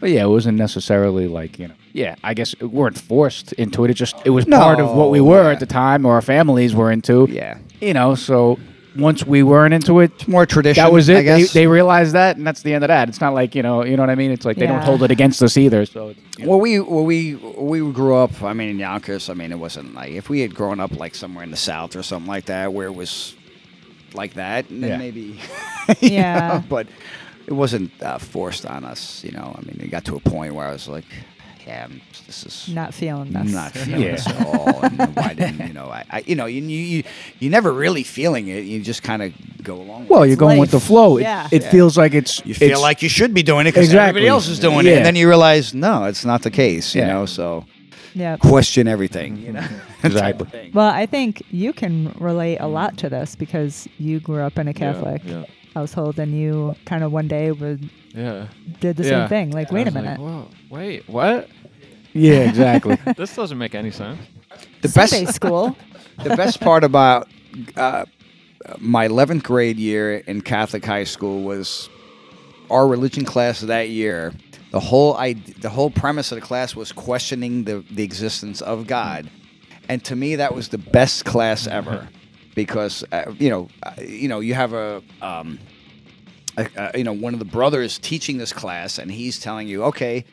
[0.00, 1.74] but yeah, it wasn't necessarily like you know.
[1.92, 3.90] Yeah, I guess we weren't forced into it.
[3.90, 5.50] It just it was part of what we were yeah.
[5.54, 7.26] at the time, or our families were into.
[7.30, 8.58] yeah, You know, so
[8.98, 10.82] once we weren't into it, more tradition.
[10.82, 11.14] that was it.
[11.14, 11.52] They, guess.
[11.52, 13.08] they realized that, and that's the end of that.
[13.08, 14.30] It's not like you know, you know what I mean.
[14.30, 15.86] It's like they don't hold it against us either.
[15.86, 16.50] So, you know.
[16.50, 18.42] Well, we well, we we grew up.
[18.42, 19.30] I mean, in Yonkers.
[19.30, 21.96] I mean, it wasn't like if we had grown up like somewhere in the South
[21.96, 23.34] or something like that, where it was
[24.14, 24.96] like that, and then Yeah.
[24.98, 25.40] maybe.
[26.00, 26.48] Yeah.
[26.48, 26.86] know, but
[27.46, 29.24] it wasn't uh, forced on us.
[29.24, 31.06] You know, I mean, it got to a point where I was like,
[31.68, 32.68] yeah, I'm- this is.
[32.74, 33.54] Not feeling I'm this.
[33.54, 34.10] not feeling Yeah.
[34.12, 34.80] this at all.
[34.84, 35.86] And why didn't you know?
[35.98, 37.02] I, I you know you you you
[37.40, 38.64] you're never really feeling it.
[38.64, 40.00] You just kind of go along.
[40.02, 40.28] with well, it.
[40.28, 41.16] you're going with the flow.
[41.18, 41.48] It, Yeah.
[41.50, 41.70] it Yeah.
[41.70, 44.08] feels like it's You feel it's- like you should be doing it because Exactly.
[44.08, 46.94] everybody else is doing it, and then you realize no, it's not the case.
[46.94, 47.12] You Yeah.
[47.12, 47.64] know, so
[48.14, 48.36] Yeah.
[48.36, 49.36] question everything.
[49.46, 49.66] You know,
[50.04, 50.70] Exactly.
[50.74, 54.68] Well, I think you can relate a lot to this because you grew up in
[54.68, 55.44] a Catholic Yeah.
[55.74, 58.46] household and you kind of one day would Yeah.
[58.80, 59.10] did the yeah.
[59.10, 59.50] same thing.
[59.50, 60.20] Like, I wait a was like, minute.
[60.20, 61.48] Whoa, wait, what?
[62.18, 62.96] Yeah, exactly.
[63.16, 64.20] this doesn't make any sense.
[64.82, 65.76] the Sunday best school.
[66.22, 67.28] the best part about
[67.76, 68.04] uh,
[68.78, 71.88] my 11th grade year in Catholic high school was
[72.70, 74.32] our religion class that year.
[74.70, 78.86] The whole I, the whole premise of the class was questioning the, the existence of
[78.86, 79.30] God,
[79.88, 82.06] and to me that was the best class ever,
[82.54, 85.02] because uh, you know uh, you know you have a.
[85.22, 85.58] Um,
[86.58, 90.24] uh, you know, one of the brothers teaching this class, and he's telling you, okay,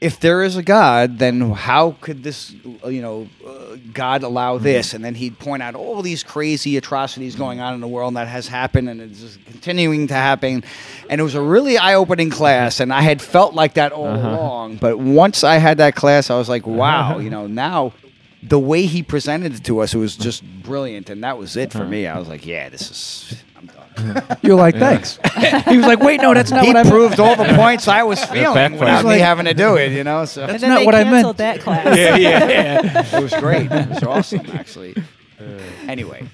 [0.00, 2.52] if there is a God, then how could this,
[2.86, 4.64] you know, uh, God allow mm-hmm.
[4.64, 4.94] this?
[4.94, 7.42] And then he'd point out all these crazy atrocities mm-hmm.
[7.42, 10.62] going on in the world that has happened and it's just continuing to happen.
[11.10, 14.28] And it was a really eye-opening class, and I had felt like that all uh-huh.
[14.28, 14.76] along.
[14.76, 16.76] But once I had that class, I was like, uh-huh.
[16.76, 17.92] wow, you know, now.
[18.40, 21.72] The way he presented it to us, it was just brilliant, and that was it
[21.72, 21.88] for uh-huh.
[21.88, 22.06] me.
[22.06, 23.47] I was like, "Yeah, this is I'm done."
[24.42, 25.18] You're like, thanks.
[25.68, 26.92] he was like, wait, no, that's not he what I meant.
[26.94, 28.80] proved all the points I was feeling backfired.
[28.80, 30.24] without me Like- having to do it, you know.
[30.24, 31.14] So and then not they what I meant.
[31.14, 31.86] canceled that class.
[31.96, 33.16] yeah, yeah, yeah.
[33.18, 33.70] It was great.
[33.70, 34.94] It was awesome, actually.
[35.86, 36.26] Anyway,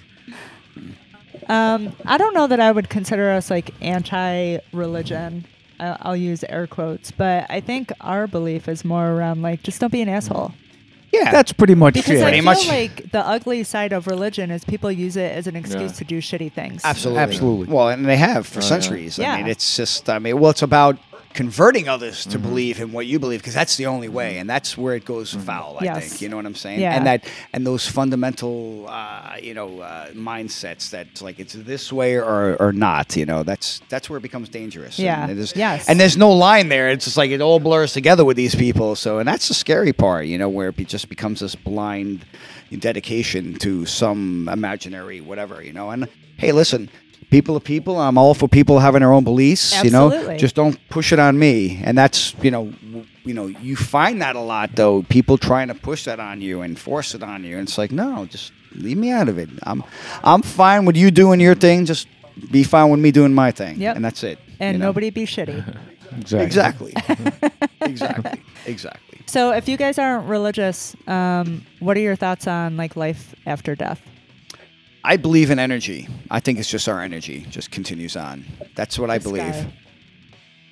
[1.49, 5.45] Um, I don't know that I would consider us like anti-religion.
[5.81, 9.81] I- I'll use air quotes, but I think our belief is more around like just
[9.81, 10.53] don't be an asshole.
[11.15, 12.19] Yeah, That's pretty much Because it.
[12.21, 12.69] I Pretty feel much.
[12.69, 15.99] like the ugly side of religion is people use it as an excuse Yeah.
[15.99, 16.83] to do shitty things.
[16.85, 17.75] absolutely, Absolutely.
[17.75, 18.69] Well, and they have for Oh, yeah.
[18.69, 19.19] centuries.
[19.19, 19.37] I Yeah.
[19.39, 20.09] mean, it's just.
[20.11, 20.99] I mean, well, it's about
[21.35, 24.79] converting others to believe in what you believe because that's the only way, and that's
[24.79, 25.77] where it goes foul.
[25.81, 26.09] I Yes.
[26.09, 26.81] think you know what I'm saying.
[26.81, 26.97] Yeah.
[26.97, 32.17] And that and those fundamental, uh, you know, uh, mindsets that like it's this way
[32.17, 33.17] or or not.
[33.17, 34.99] You know, that's that's where it becomes dangerous.
[34.99, 35.23] Yeah.
[35.23, 35.89] And it is- Yes.
[35.89, 36.89] And there's no line there.
[36.91, 38.95] It's just like it all blurs together with these people.
[38.97, 40.27] So, and that's the scary part.
[40.27, 42.25] You know, where it just becomes this blind
[42.79, 45.63] dedication to some imaginary whatever.
[45.63, 46.91] You know, and hey, listen,
[47.31, 48.01] people are people.
[48.01, 49.83] I'm all for people having their own beliefs.
[49.83, 51.81] You know, just don't push it on me.
[51.85, 55.03] And that's you know, w- you know, you find that a lot though.
[55.03, 57.59] People trying to push that on you and force it on you.
[57.59, 59.49] And it's like, no, just leave me out of it.
[59.63, 59.83] I'm
[60.23, 61.87] I'm fine with you doing your thing.
[61.87, 62.09] Just
[62.51, 63.81] be fine with me doing my thing.
[63.81, 63.97] Yep.
[63.97, 64.39] And that's it.
[64.61, 64.87] and you know?
[64.87, 65.77] nobody be shitty.
[66.33, 66.95] Exactly.
[67.81, 68.41] exactly.
[68.67, 69.19] Exactly.
[69.27, 73.75] So, if you guys aren't religious, um, what are your thoughts on like life after
[73.75, 74.01] death?
[75.05, 76.09] I believe in energy.
[76.31, 78.45] I think it's just our energy just continues on.
[78.75, 79.55] That's what I The believe.
[79.55, 79.73] sky.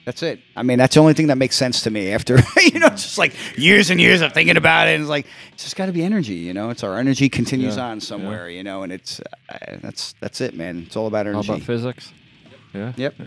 [0.04, 0.40] That's it.
[0.56, 3.18] I mean, that's the only thing that makes sense to me after, you know, just
[3.18, 4.94] like years and years of thinking about it.
[4.94, 6.70] And it's like, it's just got to be energy, you know?
[6.70, 8.82] It's our energy continues Yeah, on somewhere, you know?
[8.82, 10.84] And it's, uh, that's, that's it, man.
[10.86, 11.52] It's all about How energy.
[11.52, 12.12] about physics?
[12.74, 12.92] Yeah.
[12.96, 13.14] Yep.
[13.18, 13.26] Yeah.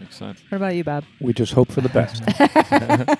[0.00, 0.40] Makes sense.
[0.48, 1.04] What about you, Bob?
[1.20, 2.22] We just hope for the best.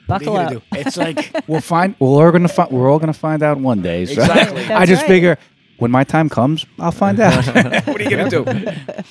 [0.06, 0.62] Buckle up.
[0.72, 1.94] It's like, we'll find.
[2.00, 2.70] We're all gonna find.
[2.72, 4.06] We're all gonna find out one day.
[4.06, 4.64] So Exactly.
[4.64, 5.08] I just right.
[5.08, 5.38] figure
[5.80, 7.44] when my time comes, I'll find out.
[7.86, 9.02] what are you going to do?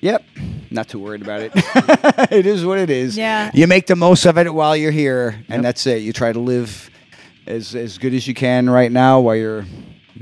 [0.00, 0.24] Yep.
[0.70, 1.52] Not too worried about it.
[2.32, 3.16] it is what it is.
[3.16, 3.50] Yeah.
[3.54, 6.02] You make the most of it while you're here, and that's it.
[6.02, 6.90] You try to live
[7.46, 9.64] as as good as you can right now while you're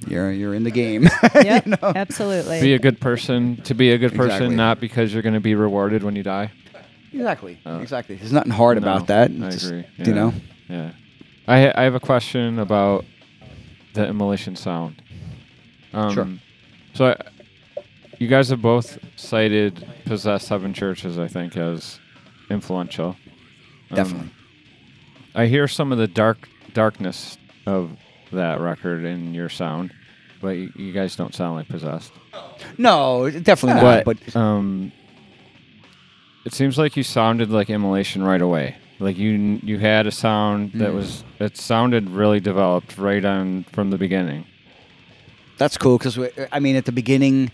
[0.07, 1.09] you're you're in the game.
[1.35, 1.93] Yep, you know?
[1.97, 2.61] absolutely.
[2.61, 3.57] Be a good person.
[3.63, 4.57] To be a good person, Exactly.
[4.57, 6.51] not because you're going to be rewarded when you die.
[7.13, 7.59] Exactly.
[7.65, 8.17] Uh, exactly.
[8.17, 9.31] There's nothing hard No, about that.
[9.31, 9.85] I It's just, agree.
[9.99, 10.13] You Yeah.
[10.15, 10.35] know.
[10.69, 10.91] Yeah.
[11.49, 13.05] I ha- I have a question about
[13.95, 15.01] the immolation sound.
[15.93, 16.29] Um, Sure.
[16.95, 17.17] So, I,
[18.19, 21.99] you guys have both cited possessed seven churches, I think, as
[22.51, 23.17] influential.
[23.91, 24.31] Um, Definitely.
[25.35, 27.97] I hear some of the dark darkness of
[28.33, 29.93] that record in your sound,
[30.41, 32.13] but you, you guys don't sound like possessed.
[32.79, 34.05] No, definitely not.
[34.05, 34.93] But, But um,
[36.45, 38.77] it seems like you sounded like immolation right away.
[38.99, 40.95] Like you you had a sound that Mm.
[40.95, 44.47] was it sounded really developed right on from the beginning.
[45.61, 46.19] That's cool because
[46.51, 47.51] I mean, at the beginning,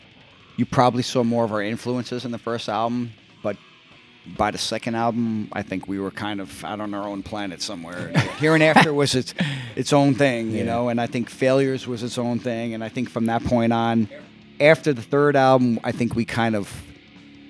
[0.54, 3.10] you probably saw more of our influences in the first album,
[3.42, 3.56] but
[4.38, 7.60] by the second album, I think we were kind of out on our own planet
[7.60, 8.10] somewhere.
[8.38, 9.34] Here in After was its
[9.74, 12.88] its own thing, you know, and I think Failures was its own thing, and I
[12.88, 14.08] think from that point on,
[14.60, 16.72] after the third album, I think we kind of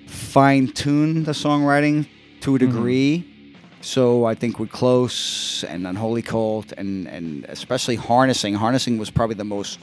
[0.07, 2.07] fine tuned the songwriting
[2.41, 2.65] to a mm-hmm.
[2.65, 3.53] degree.
[3.81, 9.35] So I think with Close and Unholy Cult and and especially Harnessing, Harnessing was probably
[9.35, 9.77] the most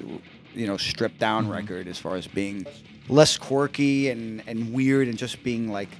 [0.54, 2.66] you know stripped down record as far as being
[3.08, 5.90] less quirky and and weird and just being like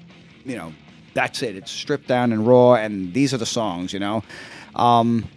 [0.44, 0.72] you know
[1.14, 1.56] that's it.
[1.56, 4.22] It's stripped down and raw and these are the songs, you know.
[4.74, 5.28] Um,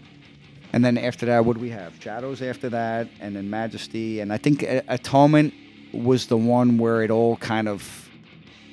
[0.74, 1.94] and then after that, what do we have?
[2.02, 5.54] Shadows after that, and then Majesty, and I think Atonement
[5.94, 8.10] was the one where it all kind of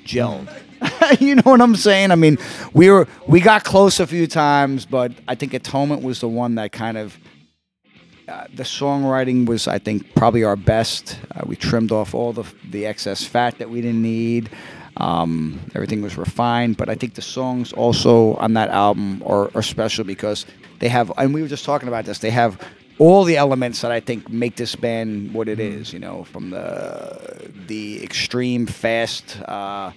[0.05, 0.49] gelled.
[1.21, 2.11] you know what I'm saying?
[2.11, 2.39] I mean,
[2.73, 6.57] we were we got close a few times, but I think Atonement was the one
[6.57, 7.17] that kind of
[8.29, 11.19] uh, the songwriting was, I think, probably our best.
[11.35, 14.51] Uh, we trimmed off all the the excess fat that we didn't need.
[14.97, 19.63] Um, everything was refined, but I think the songs also on that album are, are
[19.63, 20.47] special because
[20.79, 22.19] they have, and we were just talking about this.
[22.21, 22.61] They have
[22.99, 25.93] all the elements that I think make this band what it is.
[25.93, 29.41] You know, from the the extreme fast.
[29.43, 29.93] Uh,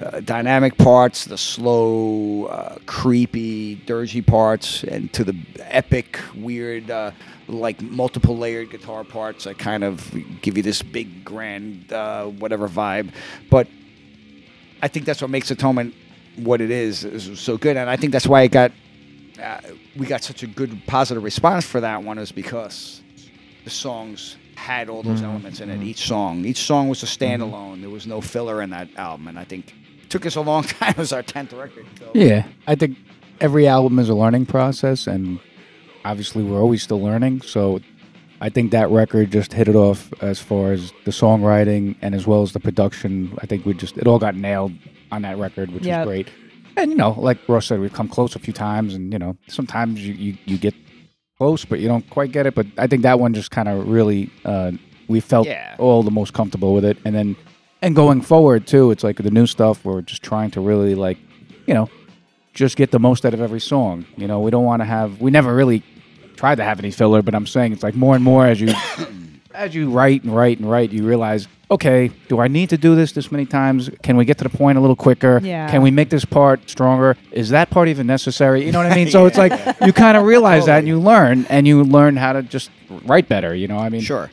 [0.00, 7.10] uh, dynamic parts, the slow, uh, creepy, dirgy parts, and to the epic, weird, uh,
[7.46, 10.12] like multiple layered guitar parts that kind of
[10.42, 13.12] give you this big, grand, uh, whatever vibe.
[13.50, 13.68] But
[14.82, 15.94] I think that's what makes Atonement
[16.36, 18.72] what it is, is so good, and I think that's why it got
[19.42, 19.60] uh,
[19.96, 23.02] we got such a good positive response for that one is because
[23.64, 25.82] the songs had all those elements in it.
[25.82, 27.80] Each song, each song was a standalone.
[27.80, 29.74] There was no filler in that album, and I think
[30.14, 30.90] took us a long time.
[30.90, 31.86] It was our tenth record.
[31.98, 32.10] So.
[32.14, 32.96] Yeah, I think
[33.40, 35.40] every album is a learning process, and
[36.04, 37.40] obviously we're always still learning.
[37.42, 37.80] So
[38.40, 42.26] I think that record just hit it off as far as the songwriting and as
[42.26, 43.36] well as the production.
[43.42, 44.72] I think we just it all got nailed
[45.10, 46.00] on that record, which Yep.
[46.00, 46.28] is great.
[46.76, 49.36] And you know, like Ross said, we've come close a few times, and you know,
[49.48, 50.74] sometimes you you, you get
[51.38, 52.54] close, but you don't quite get it.
[52.54, 54.72] But I think that one just kind of really uh,
[55.08, 55.74] we felt Yeah.
[55.78, 57.36] all the most comfortable with it, and then
[57.84, 59.84] and going forward too, it's like the new stuff.
[59.84, 61.18] We're just trying to really like,
[61.66, 61.90] you know,
[62.54, 64.06] just get the most out of every song.
[64.16, 65.20] You know, we don't want to have.
[65.20, 65.82] We never really
[66.34, 68.72] tried to have any filler, but I'm saying it's like more and more as you
[69.54, 72.96] as you write and write and write, you realize, okay, do I need to do
[72.96, 73.90] this this many times?
[74.02, 75.40] Can we get to the point a little quicker?
[75.42, 75.70] Yeah.
[75.70, 77.18] Can we make this part stronger?
[77.32, 78.64] Is that part even necessary?
[78.64, 79.10] You know what I mean?
[79.10, 79.52] So it's like
[79.84, 82.70] you kind of realize that and you learn and you learn how to just
[83.04, 83.54] write better.
[83.54, 84.30] You know, I mean, Sure.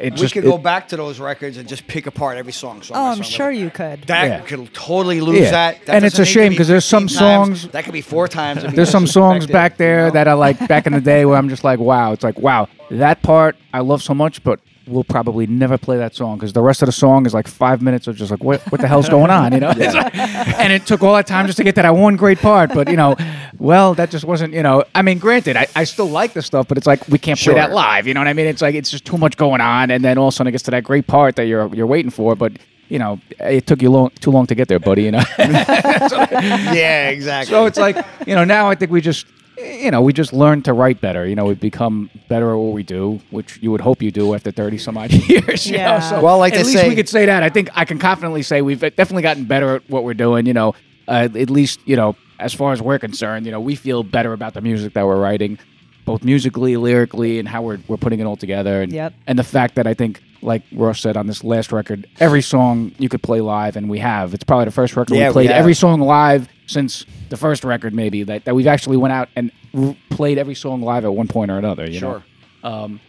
[0.00, 2.52] It we just could it- go back to those records and just pick apart every
[2.52, 2.82] song.
[2.82, 3.24] song Oh, I'm song.
[3.24, 4.04] sure you could.
[4.04, 4.40] That Yeah.
[4.40, 5.50] could totally lose Yeah.
[5.50, 5.86] that.
[5.86, 7.60] That And it's a shame because there's some 15 times.
[7.62, 8.62] songs- that could be four times.
[8.74, 10.10] There's some songs back there you know?
[10.12, 12.68] that are like back in the day where I'm just like, wow, it's like, wow,
[12.90, 16.62] that part I love so much, but we'll probably never play that song because the
[16.62, 19.08] rest of the song is like five minutes of just like what what the hell's
[19.08, 19.68] going on, you know?
[19.78, 20.14] Like-
[20.58, 22.88] and it took all that time just to get to that one great part, but
[22.88, 23.16] you know,
[23.58, 24.84] well, that just wasn't, you know.
[24.94, 27.54] I mean, granted, I, I still like the stuff, but it's like we can't play
[27.54, 28.06] that live.
[28.06, 28.46] You know what I mean?
[28.46, 30.52] It's like it's just too much going on, and then all of a sudden it
[30.52, 32.52] gets to that great part that you're you're waiting for, but.
[32.90, 35.02] You know, it took you long, too long to get there, buddy.
[35.02, 37.50] You know, yeah, exactly.
[37.50, 39.26] so it's like you know now I think we just
[39.60, 41.26] you know we just learn to write better.
[41.26, 44.34] You know, we become better at what we do, which you would hope you do
[44.34, 45.66] after thirty some odd years.
[45.66, 45.98] You Yeah.
[45.98, 46.00] know?
[46.00, 47.42] So Well, like at least say- we could say that.
[47.42, 50.46] I think I can confidently say we've definitely gotten better at what we're doing.
[50.46, 50.74] You know,
[51.08, 54.32] uh, at least you know as far as we're concerned, you know, we feel better
[54.32, 55.58] about the music that we're writing.
[56.04, 59.12] Both musically, lyrically, and how we're, we're putting it all together, and Yep.
[59.26, 62.92] and the fact that I think, like Ross said on this last record, every song
[62.98, 64.34] you could play live, and we have.
[64.34, 65.56] It's probably the first record Yeah, we we played have.
[65.58, 69.50] every song live since the first record, maybe that, that we've actually went out and
[69.74, 71.88] r- played every song live at one point or another.
[71.90, 72.22] You Sure.
[72.62, 73.00] know, um,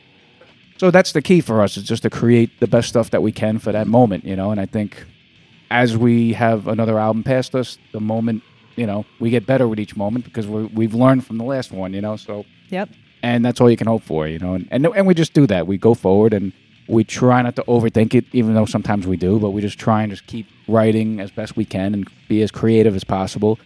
[0.78, 3.32] so that's the key for us is just to create the best stuff that we
[3.32, 4.24] can for that moment.
[4.26, 5.06] You know, and I think
[5.70, 8.44] as we have another album past us, the moment
[8.76, 11.72] you know we get better with each moment because we we've learned from the last
[11.72, 11.94] one.
[11.94, 12.90] You know, so Yep.
[13.24, 14.54] and that's all you can hope for, you know.
[14.54, 15.68] And, and and we just do that.
[15.68, 16.54] We go forward and
[16.90, 19.40] we try not to overthink it, even though sometimes we do.
[19.40, 22.52] But we just try and just keep writing as best we can and be as
[22.52, 23.60] creative as possible.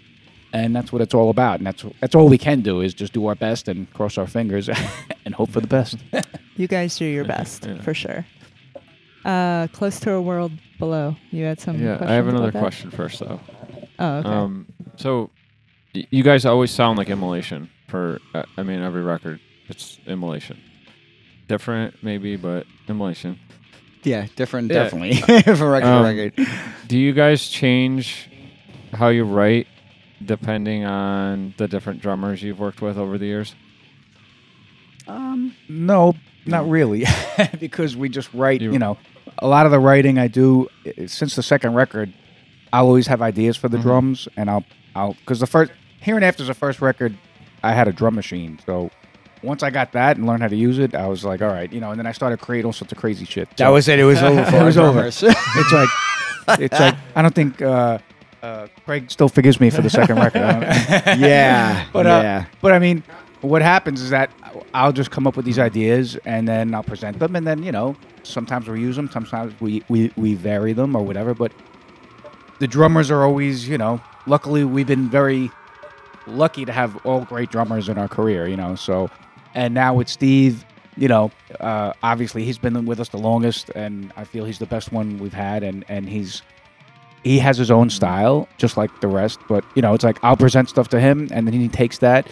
[0.52, 1.60] And that's what it's all about.
[1.60, 4.28] And that's that's all we can do is just do our best and cross our
[4.28, 4.70] fingers
[5.26, 5.98] and hope for the best.
[6.56, 8.28] You guys do your best for sure.
[9.26, 11.16] Uh, close to a world below.
[11.32, 11.82] You had some.
[11.82, 12.60] Yeah, I have another about that?
[12.60, 13.40] question first though.
[13.98, 14.30] Oh, okay.
[14.30, 14.68] Um,
[14.98, 15.32] so
[15.96, 20.60] y- you guys always sound like immolation for uh, I mean every record it's immolation.
[21.58, 23.40] Different maybe, but immolation.
[24.04, 24.84] yeah, different, Yeah.
[24.84, 25.16] definitely
[25.56, 26.48] for record Um, to record.
[26.88, 28.28] Do you guys change
[28.92, 29.68] how you write
[30.26, 33.54] depending on the different drummers you've worked with over the years?
[35.08, 36.16] Um, No,
[36.48, 37.06] not really,
[37.60, 38.62] because we just write.
[38.62, 38.98] You- You, know,
[39.40, 42.12] a lot of the writing I do i- since the second record,
[42.72, 43.88] I'll always have ideas for the Mm-hmm.
[43.88, 44.66] drums, and I'll
[44.96, 45.72] I'll because the first
[46.02, 47.16] here and after the first record,
[47.62, 48.90] I had a drum machine, so.
[49.44, 51.72] Once I got that and learned how to use it, I was like, all right,
[51.72, 51.92] you know.
[51.92, 53.50] And then I started creating all sorts of crazy shit.
[53.58, 54.00] That was it.
[54.00, 55.06] It was over for It was over.
[55.08, 55.90] it's like,
[56.60, 58.00] it's like I don't think uh,
[58.42, 60.42] uh, Craig still forgives me for the second record.
[61.20, 62.46] Yeah, but uh, yeah.
[62.62, 63.04] but I mean,
[63.42, 64.32] what happens is that
[64.74, 67.72] I'll just come up with these ideas and then I'll present them, and then you
[67.72, 71.34] know, sometimes we use them, sometimes we we we vary them or whatever.
[71.34, 71.52] But
[72.60, 75.52] the drummers are always, you know, luckily we've been very
[76.28, 78.76] lucky to have all great drummers in our career, you know.
[78.76, 79.10] So,
[79.56, 80.66] and now with Steve.
[80.96, 84.68] You know, uh, obviously he's been with us the longest, and I feel he's the
[84.68, 86.44] best one we've had, and and he's
[87.24, 89.40] he has his own style, just like the rest.
[89.48, 92.28] But you know, it's like I'll present stuff to him, and then he takes that,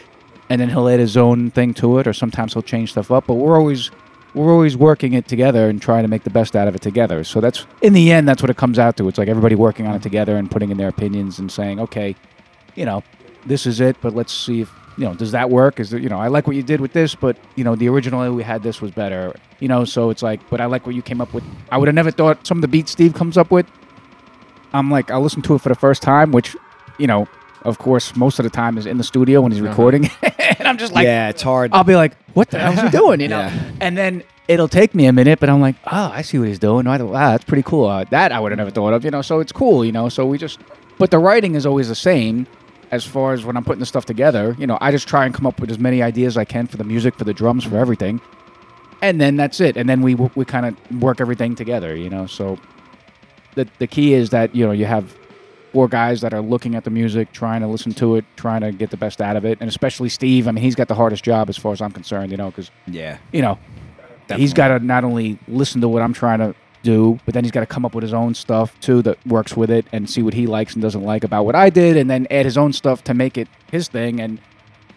[0.49, 3.25] and then he'll add his own thing to it, or sometimes he'll change stuff up.
[3.25, 3.89] But we're always
[4.33, 7.23] we're always working it together and trying to make the best out of it together.
[7.23, 9.07] So that's in the end, that's what it comes out to.
[9.07, 12.15] It's like everybody working on it together and putting in their opinions and saying, okay,
[12.75, 13.03] you know,
[13.45, 15.79] this is it, but let's see if you know does that work?
[15.79, 17.89] Is there, you know I like what you did with this, but you know the
[17.89, 19.35] original we had this was better.
[19.59, 21.43] You know, so it's like, but I like what you came up with.
[21.71, 23.67] I would have never thought some of the beats Steve comes up with
[24.73, 26.55] I'm like, I'll listen to it for the first time, which,
[26.97, 27.27] you know,
[27.63, 29.69] of course, most of the time is in the studio when he's uh-huh.
[29.69, 30.09] recording.
[30.23, 31.71] and I'm just like, yeah, it's hard.
[31.73, 33.21] I'll be like, what the hell's he doing?
[33.21, 33.39] You know?
[33.39, 33.71] Yeah.
[33.81, 36.59] And then it'll take me a minute, but I'm like, oh, I see what he's
[36.59, 36.87] doing.
[36.87, 37.87] I, wow, that's pretty cool.
[37.87, 39.21] Uh, that I would have never thought of, you know?
[39.21, 40.09] So it's cool, you know?
[40.09, 40.59] So we just,
[40.97, 42.47] but the writing is always the same
[42.91, 44.55] as far as when I'm putting the stuff together.
[44.59, 46.67] You know, I just try and come up with as many ideas as I can
[46.67, 48.21] for the music, for the drums, for everything.
[49.01, 49.77] And then that's it.
[49.77, 52.27] And then we, we kind of work everything together, you know?
[52.27, 52.59] So
[53.55, 55.17] the, the key is that, you know, you have
[55.71, 58.71] four guys that are looking at the music, trying to listen to it, trying to
[58.71, 60.47] get the best out of it, and especially Steve.
[60.47, 62.69] I mean, he's got the hardest job as far as I'm concerned, you know, because
[62.87, 63.57] yeah, you know
[64.35, 67.51] he's got to not only listen to what I'm trying to do, but then he's
[67.51, 70.21] got to come up with his own stuff too that works with it and see
[70.21, 72.73] what he likes and doesn't like about what I did, and then add his own
[72.73, 74.19] stuff to make it his thing.
[74.19, 74.39] And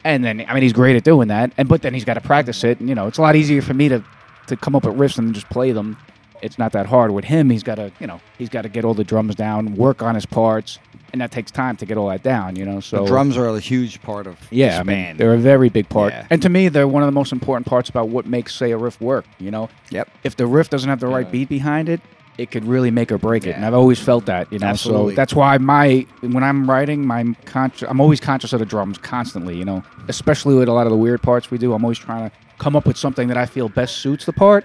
[0.04, 1.52] and then I mean, he's great at doing that.
[1.56, 2.80] And but then he's got to practice it.
[2.80, 4.04] And you know, it's a lot easier for me to
[4.46, 5.96] to come up with riffs and just play them.
[6.42, 7.50] It's not that hard with him.
[7.50, 10.14] He's got to you know he's got to get all the drums down, work on
[10.14, 10.78] his parts,
[11.12, 12.56] and that takes time to get all that down.
[12.56, 15.34] You know, so the drums are a huge part of yeah, this I mean, they're
[15.34, 16.12] a very big part.
[16.12, 16.26] Yeah.
[16.30, 18.76] And to me, they're one of the most important parts about what makes, say, a
[18.76, 19.24] riff work.
[19.38, 20.10] You know, Yep.
[20.24, 22.00] if the riff doesn't have the right beat behind it,
[22.36, 23.54] it could really make or break it.
[23.54, 24.52] And I've always felt that.
[24.52, 25.12] You know, Absolutely.
[25.14, 28.98] so that's why my when I'm writing, my conscious, I'm always conscious of the drums
[28.98, 29.56] constantly.
[29.56, 31.72] You know, especially with a lot of the weird parts we do.
[31.72, 34.64] I'm always trying to come up with something that I feel best suits the part.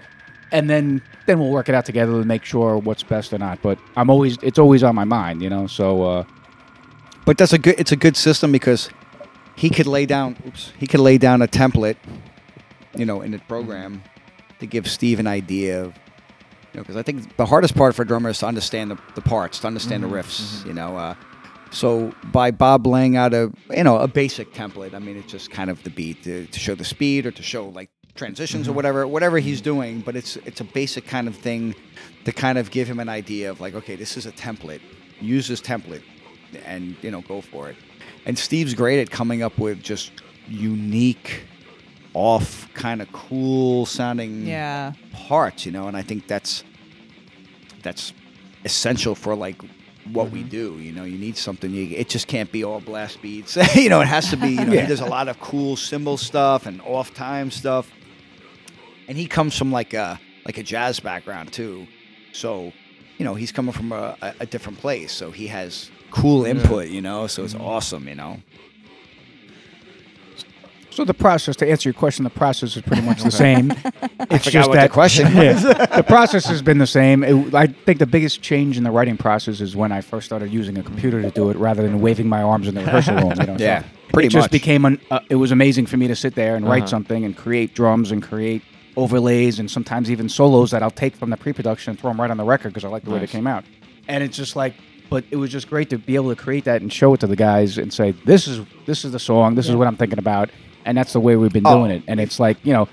[0.52, 3.62] And then, then we'll work it out together to make sure what's best or not.
[3.62, 5.68] But I'm always, it's always on my mind, you know.
[5.68, 6.24] So, uh,
[7.26, 7.76] But that's a good.
[7.78, 8.90] It's a good system because
[9.56, 10.36] he could lay down.
[10.48, 10.74] Oops.
[10.80, 11.98] He could lay down a template,
[12.96, 14.02] you know, in the program
[14.60, 15.94] to give Steve an idea of
[16.74, 18.98] You know, because I think the hardest part for a drummer is to understand the,
[19.16, 20.14] the parts, to understand Mm-hmm.
[20.14, 20.66] the riffs.
[20.66, 21.14] You know, uh,
[21.72, 25.52] so by Bob laying out a you know a basic template, I mean it's just
[25.52, 27.90] kind of the beat to, to show the speed or to show like
[28.20, 28.72] transitions Mm-hmm.
[28.72, 31.74] or whatever whatever he's doing, but it's it's a basic kind of thing
[32.26, 34.82] to kind of give him an idea of like okay, this is a template.
[35.22, 36.04] Use this template,
[36.66, 37.76] and you know go for it.
[38.26, 40.12] And Steve's great at coming up with just
[40.48, 41.44] unique,
[42.14, 44.94] off, kind of cool sounding Yeah.
[45.14, 46.64] parts, you know, and I think that's
[47.84, 48.14] that's
[48.66, 49.62] essential for like
[50.12, 50.78] what we do.
[50.80, 51.72] You know, you need something.
[51.72, 53.58] You, it just can't be all blast beats.
[53.76, 54.50] you know, it has to be.
[54.50, 54.86] You know, Yeah.
[54.88, 57.90] there's a lot of cool cymbal stuff and off time stuff,
[59.10, 61.86] and he comes from like a like a jazz background too,
[62.32, 62.72] so
[63.18, 65.12] you know he's coming from a, a, a different place.
[65.12, 66.88] So he has cool input.
[66.88, 68.08] You know, so it's awesome.
[68.08, 68.38] You know.
[70.92, 73.72] So the process, to answer your question, the process is pretty much the same.
[74.30, 75.54] It's just that question Yeah.
[75.96, 77.24] the process has been the same.
[77.24, 80.52] It, I think the biggest change in the writing process is when I first started
[80.52, 83.30] using a computer to do it, rather than waving my arms in the rehearsal room.
[83.40, 85.00] You know, So Yeah, pretty it just became an.
[85.10, 86.88] Uh, it was amazing for me to sit there and write Uh-huh.
[86.90, 88.62] something and create drums and create
[89.00, 92.30] overlays and sometimes even solos that I'll take from the pre-production and throw them right
[92.30, 93.64] on the record because I like the way they came out.
[94.08, 94.74] And it's just like,
[95.10, 97.28] but it was just great to be able to create that and show it to
[97.28, 100.20] the guys and say, this is this is the song, this is what I'm thinking
[100.20, 100.50] about,
[100.86, 101.80] and that's the way we've been Oh.
[101.80, 102.04] doing it.
[102.08, 102.88] And it's like, you know,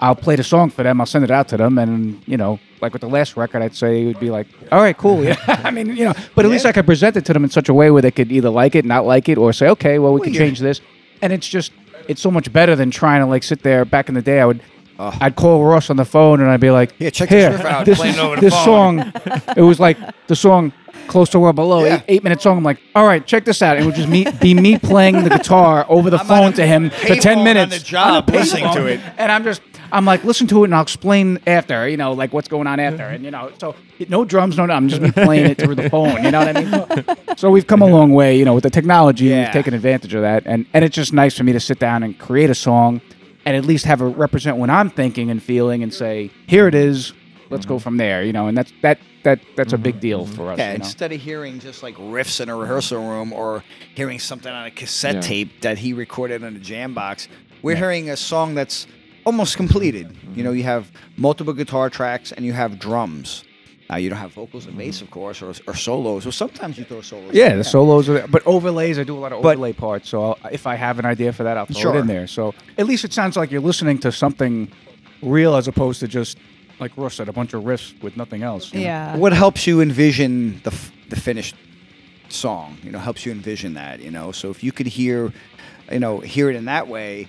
[0.00, 2.58] I'll play the song for them, I'll send it out to them, and you know,
[2.82, 5.24] like with the last record, I'd say it would be like, all right, cool.
[5.24, 5.36] Yeah.
[5.64, 7.68] I mean, you know, but at least I could present it to them in such
[7.70, 10.12] a way where they could either like it, not like it, or say, okay, well,
[10.12, 10.40] we can yeah.
[10.40, 10.80] change this.
[11.22, 11.72] And it's just,
[12.08, 13.86] it's so much better than trying to like sit there.
[13.86, 14.60] Back in the day, I would.
[14.98, 17.84] I'd call Ross on the phone and I'd be like, Yeah, check this riff out,
[17.86, 19.12] This, playing over the this phone." song,
[19.56, 19.98] it was like
[20.28, 20.72] the song
[21.08, 21.96] Close to World Below, Yeah.
[21.96, 22.56] eight, eight minute song.
[22.56, 23.76] I'm like, all right, check this out.
[23.76, 26.88] And it would just me, be me playing the guitar over the phone to him
[26.90, 27.78] for payphone 10 on minutes.
[27.78, 28.86] the job, listening to payphone.
[28.86, 29.00] it.
[29.18, 29.60] And I'm just,
[29.92, 32.80] I'm like, listen to it and I'll explain after, you know, like what's going on
[32.80, 33.02] after.
[33.04, 33.74] And, you know, so
[34.08, 36.24] no drums, no, I'm just me playing it through the phone.
[36.24, 36.62] You know what I
[37.04, 37.16] mean?
[37.36, 39.24] So we've come a long way, you know, with the technology.
[39.26, 39.42] Yeah.
[39.46, 40.44] We've taken advantage of that.
[40.46, 43.00] And, and it's just nice for me to sit down and create a song
[43.44, 46.74] and at least have it represent what I'm thinking and feeling and say, here it
[46.74, 47.12] is.
[47.50, 47.82] Let's go mm-hmm.
[47.82, 50.00] from there, you know, and that's that that that's a big mm-hmm.
[50.00, 50.34] deal mm-hmm.
[50.34, 50.58] for us.
[50.58, 50.84] Yeah, you know?
[50.84, 53.62] instead of hearing just like riffs in a rehearsal room or
[53.94, 55.20] hearing something on a cassette Yeah.
[55.20, 57.28] tape that he recorded on a jam box,
[57.62, 58.86] we're hearing a song that's
[59.24, 60.16] almost completed.
[60.34, 63.44] You know, you have multiple guitar tracks and you have drums.
[63.90, 66.26] Now you don't have vocals and bass, of course, or, or solos.
[66.26, 67.32] Or sometimes you throw solos.
[67.34, 68.26] Yeah, the solos are there.
[68.28, 70.08] But overlays, I do a lot of But- overlay parts.
[70.08, 71.96] So I'll, if I have an idea for that, I'll throw Sure.
[71.96, 72.26] it in there.
[72.26, 74.68] So at least it sounds like you're listening to something
[75.22, 76.38] real as opposed to just,
[76.80, 78.72] like Ross said, a bunch of riffs with nothing else.
[78.72, 78.86] you know?
[78.86, 79.16] Yeah.
[79.16, 81.54] What helps you envision the f- the finished
[82.30, 82.78] song?
[82.82, 84.00] You know, helps you envision that.
[84.00, 85.32] You know, so if you could hear,
[85.92, 87.28] you know, hear it in that way,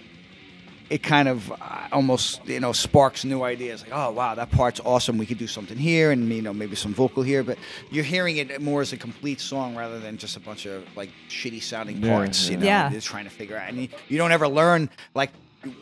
[0.89, 3.81] it kind of uh, almost you know sparks new ideas.
[3.81, 5.17] Like, oh wow, that part's awesome.
[5.17, 7.43] We could do something here, and you know maybe some vocal here.
[7.43, 7.57] But
[7.89, 11.09] you're hearing it more as a complete song rather than just a bunch of like
[11.29, 12.47] shitty sounding Yeah, parts.
[12.49, 12.59] You yeah.
[12.59, 12.89] know, Yeah.
[12.91, 13.69] just trying to figure out.
[13.69, 15.31] And you, you don't ever learn like.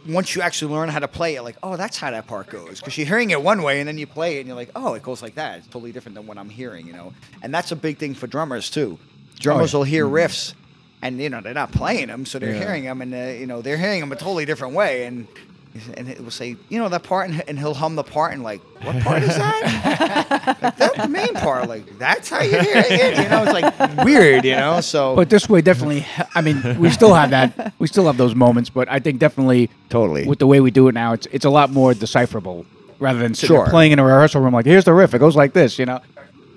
[0.08, 2.80] Once you actually learn how to play it, like, oh, that's how that part goes.
[2.80, 4.94] Because you're hearing it one way, and then you play it, and you're like, oh,
[4.94, 5.58] it goes like that.
[5.58, 7.12] It's totally different than what I'm hearing, you know.
[7.42, 8.98] And that's a big thing for drummers too.
[9.42, 9.78] Drummers yeah.
[9.80, 10.54] will hear riffs,
[11.04, 12.60] and you know they're not playing them, so they're Yeah.
[12.66, 15.28] hearing them, and uh, you know they're hearing them a totally different way, and
[15.98, 18.44] and it will say, you know, that part, and, and he'll hum the part, and
[18.44, 20.58] like, what part is that?
[20.62, 21.68] like, that's the main part.
[21.68, 23.18] Like, that's how you hear it.
[23.18, 24.82] You know, it's like weird, you know.
[24.82, 26.06] So, But this way, definitely.
[26.36, 27.74] I mean, we still have that.
[27.80, 30.28] We still have those moments, but I think definitely Totally.
[30.28, 32.66] with the way we do it now, it's it's a lot more decipherable
[33.00, 33.68] rather than sitting Sure.
[33.70, 34.54] playing in a rehearsal room.
[34.54, 35.14] Like, here's the riff.
[35.16, 35.80] It goes like this.
[35.80, 36.02] You know,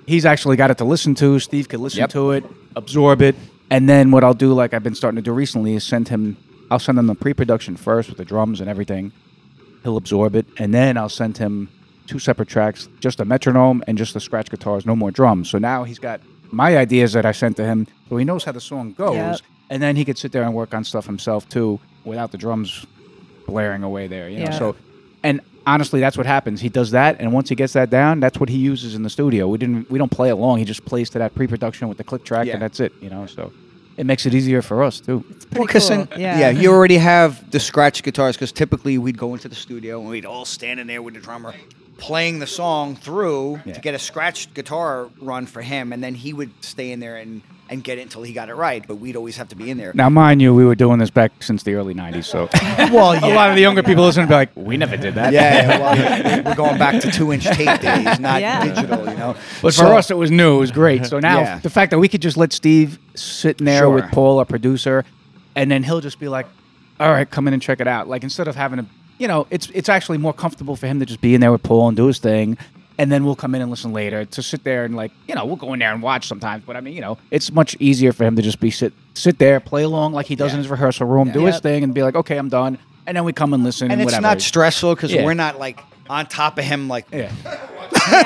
[0.05, 1.39] he's actually got it to listen to.
[1.39, 2.09] Steve can listen Yep.
[2.11, 2.43] to it,
[2.75, 3.35] absorb it,
[3.69, 6.37] and then what I'll do, like I've been starting to do recently, is send him.
[6.69, 9.11] I'll send him the pre-production first with the drums and everything.
[9.83, 11.69] He'll absorb it, and then I'll send him
[12.07, 15.49] two separate tracks, just a metronome and just the scratch guitars, no more drums.
[15.49, 16.21] So now he's got
[16.51, 19.39] my ideas that I sent to him, so he knows how the song goes, Yep.
[19.69, 22.85] and then he could sit there and work on stuff himself too, without the drums
[23.45, 24.29] blaring away there.
[24.29, 24.51] You know, Yeah.
[24.59, 24.75] so
[25.23, 26.61] and honestly, that's what happens.
[26.61, 29.09] He does that, and once he gets that down, that's what he uses in the
[29.09, 29.47] studio.
[29.47, 30.57] We didn't, we don't play it long.
[30.57, 32.53] He just plays to that pre-production with the click track, Yeah.
[32.53, 32.93] and that's it.
[33.01, 33.51] You know, so
[33.97, 35.19] it makes it easier for us too.
[35.19, 36.05] Pretty Well, 'cause cool.
[36.05, 36.39] then- yeah.
[36.39, 40.09] yeah, you already have the scratch guitars because typically we'd go into the studio and
[40.09, 41.53] we'd all stand in there with the drummer
[41.97, 43.73] playing the song through Yeah.
[43.73, 47.17] to get a scratched guitar run for him, and then he would stay in there
[47.17, 48.85] and, and get it until he got it right.
[48.87, 49.91] But we'd always have to be in there.
[49.93, 52.47] Now, mind you, we were doing this back since the early '90s, so
[52.93, 55.33] well, a lot of the younger people listening to be like, "We never did that."
[55.33, 58.63] yeah, yeah, well, yeah, we're going back to two-inch tape days, not Yeah.
[58.65, 58.99] digital.
[59.09, 60.55] You know, But So- for us, it was new.
[60.57, 61.05] It was great.
[61.05, 61.59] So now Yeah.
[61.59, 63.89] the fact that we could just let Steve sit in there Sure.
[63.89, 65.03] with Paul, our producer,
[65.55, 66.45] and then he'll just be like,
[66.99, 68.85] "All right, come in and check it out." Like instead of having to,
[69.17, 71.63] you know, it's it's actually more comfortable for him to just be in there with
[71.63, 72.57] Paul and do his thing.
[72.97, 75.45] And then we'll come in and listen later to sit there and like you know
[75.45, 76.63] we'll go in there and watch sometimes.
[76.65, 79.37] But I mean you know it's much easier for him to just be sit sit
[79.39, 82.03] there play along like he does in his rehearsal room, do his thing, and be
[82.03, 84.21] like okay I'm done, and then we come and listen and it's whatever.
[84.21, 85.25] not stressful because Yeah.
[85.25, 85.79] we're not like
[86.09, 87.31] on top of him like yeah.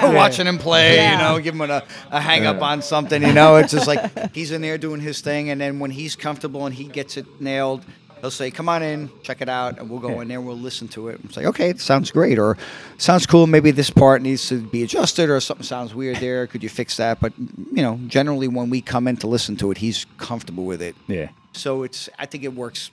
[0.14, 1.11] watching him play, Yeah.
[1.14, 3.56] you know, give him a, a hang up on something, you know.
[3.57, 6.76] It's just like he's in there doing his thing, and then when he's comfortable and
[6.76, 7.84] he gets it nailed,
[8.22, 10.88] he'll say, "Come on in, check it out," and we'll go in there, we'll listen
[10.89, 12.57] to it, and say, "Okay, it sounds great," or
[12.98, 13.48] "Sounds cool.
[13.48, 16.48] Maybe this part needs to be adjusted, or something sounds weird there.
[16.48, 19.72] Could you fix that?" But you know, generally when we come in to listen to
[19.72, 20.95] it, he's comfortable with it.
[21.07, 21.30] Yeah.
[21.53, 22.91] So it's, I think it works.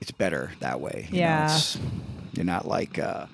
[0.00, 1.08] It's better that way.
[1.10, 1.44] you know, Yeah.
[1.44, 1.78] it's-
[2.32, 2.98] you're not like.
[2.98, 3.26] Uh,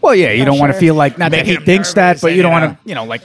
[0.00, 2.42] Well, yeah, you don't want to feel like not that he thinks that, but you
[2.42, 3.22] don't want to, you know, like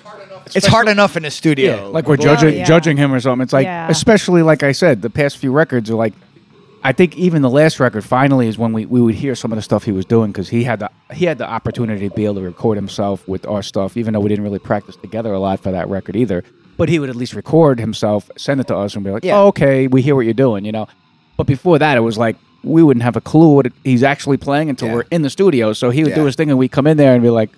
[0.56, 1.76] it's hard enough in the studio.
[1.76, 2.66] Yeah, like we're Well, judging yeah.
[2.66, 3.44] judging him or something.
[3.44, 3.90] It's like, Yeah.
[3.90, 6.14] especially like I said, the past few records are like.
[6.86, 9.56] I think even the last record finally is when we, we would hear some of
[9.56, 12.26] the stuff he was doing because he had the he had the opportunity to be
[12.26, 15.40] able to record himself with our stuff, even though we didn't really practice together a
[15.40, 16.44] lot for that record either.
[16.76, 19.38] But he would at least record himself, send it to us, and be like, Yeah.
[19.40, 20.88] "Oh, okay, we hear what you're doing," you know.
[21.38, 22.36] But before that, it was like
[22.66, 24.96] we wouldn't have a clue what it, he's actually playing until Yeah.
[24.96, 25.72] we're in the studio.
[25.72, 26.26] So he would do Yeah.
[26.26, 27.50] his thing, and we would come in there and be like,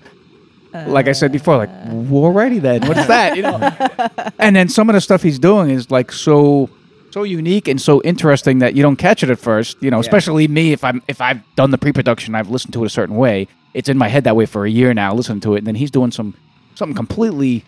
[0.87, 2.85] like I said before, like, well, alrighty then.
[2.87, 3.35] What's that?
[3.35, 4.31] You know.
[4.39, 6.69] and then some of the stuff he's doing is like so
[7.11, 9.81] so unique and so interesting that you don't catch it at first.
[9.81, 12.87] You know, especially me if I'm if I've done the pre-production, I've listened to it
[12.87, 13.47] a certain way.
[13.73, 15.75] It's in my head that way for a year now, listening to it, and then
[15.75, 16.35] he's doing some
[16.75, 17.63] something completely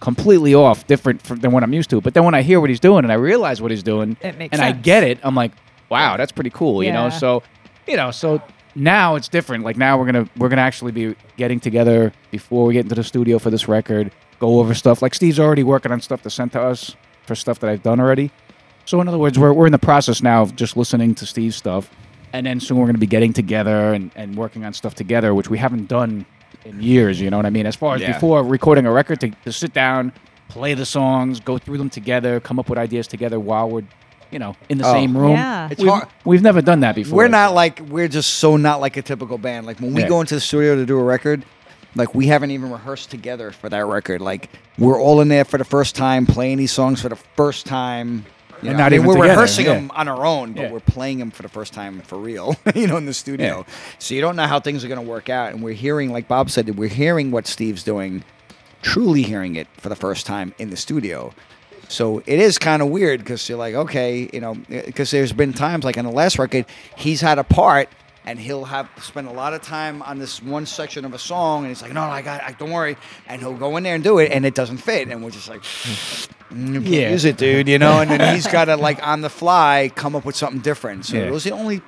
[0.00, 2.00] completely off, different from, than what I'm used to.
[2.00, 4.36] But then when I hear what he's doing and I realize what he's doing, It
[4.36, 5.52] makes and I get it, I'm like,
[5.88, 6.82] wow, that's pretty cool.
[6.82, 7.42] You know, so
[7.86, 8.42] you know, so
[8.74, 9.64] now it's different.
[9.64, 13.04] Like now we're gonna we're gonna actually be getting together before we get into the
[13.04, 15.02] studio for this record, go over stuff.
[15.02, 16.96] Like Steve's already working on stuff to send to us
[17.26, 18.30] for stuff that I've done already.
[18.84, 21.56] So in other words, we're we're in the process now of just listening to Steve's
[21.56, 21.90] stuff,
[22.32, 25.48] and then soon we're gonna be getting together and, and working on stuff together, which
[25.50, 26.26] we haven't done
[26.64, 27.20] in years.
[27.20, 27.66] You know what I mean?
[27.66, 28.12] As far as Yeah.
[28.12, 30.12] before recording a record, to, to sit down,
[30.48, 33.82] play the songs, go through them together, come up with ideas together while we're,
[34.32, 34.92] you know, in the Oh.
[34.92, 35.32] same room.
[35.32, 35.68] Yeah.
[35.70, 37.16] It's we've, hard- we've never done that before.
[37.18, 39.66] We're not like we're just so not like a typical band.
[39.66, 40.08] Like when we Yeah.
[40.08, 41.44] go into the studio to do a record,
[41.94, 44.20] like we haven't even rehearsed together for that record.
[44.20, 44.48] Like
[44.78, 48.24] we're all in there for the first time, playing these songs for the first time.
[48.62, 49.74] You And know, not I mean, even we're together, rehearsing yeah.
[49.74, 50.70] them on our own, but Yeah.
[50.70, 52.54] we're playing them for the first time for real.
[52.76, 53.66] you know, in the studio.
[53.98, 56.28] So you don't know how things are going to work out, and we're hearing, like
[56.28, 58.22] Bob said, we're hearing what Steve's doing,
[58.80, 61.32] truly hearing it for the first time in the studio.
[61.92, 65.52] So it is kind of weird because you're like, okay, you know, because there's been
[65.52, 66.64] times like in the last record,
[66.96, 67.88] he's had a part
[68.24, 71.64] and he'll have spend a lot of time on this one section of a song,
[71.64, 72.96] and he's like, no, I got, I, don't worry,
[73.26, 75.48] and he'll go in there and do it, and it doesn't fit, and we're just
[75.48, 77.10] like, mm, you Yeah.
[77.10, 80.14] use it, dude, you know, and then he's got to like on the fly come
[80.14, 81.04] up with something different.
[81.06, 81.24] So Yeah.
[81.24, 81.82] it was the only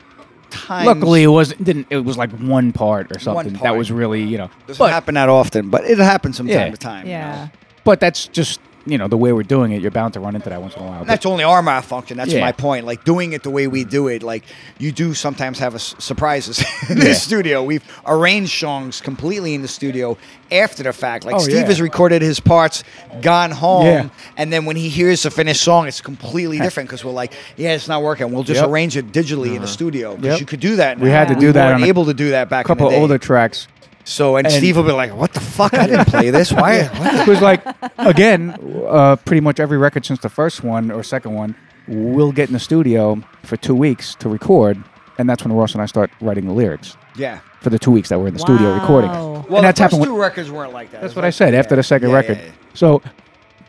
[0.51, 0.87] time.
[0.87, 1.63] Luckily, it wasn't.
[1.63, 1.87] didn't.
[1.91, 4.51] It was like one part or something that was really you know.
[4.67, 6.65] doesn't But happen that often, but it happens from Yeah.
[6.65, 7.07] time to time.
[7.07, 7.19] you know.
[7.19, 7.49] Yeah.
[7.85, 9.81] but that's just you know the way we're doing it.
[9.81, 11.01] You're bound to run into that once in a while.
[11.01, 12.17] And that's only our malfunction.
[12.17, 12.41] That's Yeah.
[12.41, 12.85] my point.
[12.87, 14.23] Like doing it the way we do it.
[14.23, 14.45] Like
[14.79, 17.15] you do sometimes have a s- surprises in the Yeah.
[17.15, 17.63] studio.
[17.63, 20.19] We've arranged songs completely in the studio
[20.53, 21.25] after the fact.
[21.25, 21.65] Like Oh, Steve yeah.
[21.67, 22.85] has recorded his parts,
[23.23, 27.13] gone home, and then when he hears the finished song, it's completely different because we're
[27.13, 28.31] like, yeah, it's not working.
[28.33, 28.65] We'll just Yep.
[28.65, 28.73] Uh-huh.
[28.73, 30.41] arrange it digitally in the studio because Yep.
[30.41, 30.99] you could do that.
[31.01, 32.93] We had to do that We weren't able to do that back A couple in
[32.93, 33.03] the day.
[33.03, 33.67] older tracks.
[34.05, 35.75] So and, and- Steve will be like, "What the fuck?
[35.75, 36.53] I didn't play this.
[36.53, 36.89] Why?
[37.25, 37.65] It was like
[37.99, 38.57] again,
[38.87, 41.55] uh, pretty much every record since the first one or second one,
[41.89, 44.83] we'll get in the studio for two weeks to record,
[45.19, 47.39] and that's when Ross and I start writing the lyrics Yeah.
[47.61, 49.11] for the two weeks that we're in the studio recording.
[49.11, 50.05] Well, and the that's first happened.
[50.05, 51.01] two with- records weren't like that.
[51.01, 52.37] That's what was I said like- after the second Yeah, record.
[52.39, 52.51] yeah, yeah.
[52.75, 53.03] So,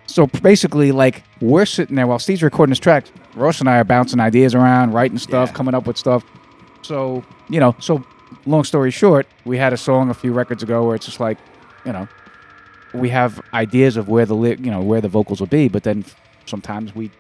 [0.08, 3.10] so basically, like we're sitting there while Steve's recording his tracks.
[3.36, 5.56] Ross and I are bouncing ideas around, writing stuff, Yeah.
[5.56, 6.24] coming up with stuff.
[6.82, 8.04] So you know, so
[8.46, 11.38] long story short, we had a song a few records ago where it's just like,
[11.86, 12.08] you know,
[12.94, 15.84] we have ideas of where the li- you know where the vocals will be, but
[15.84, 16.06] then
[16.46, 17.12] sometimes we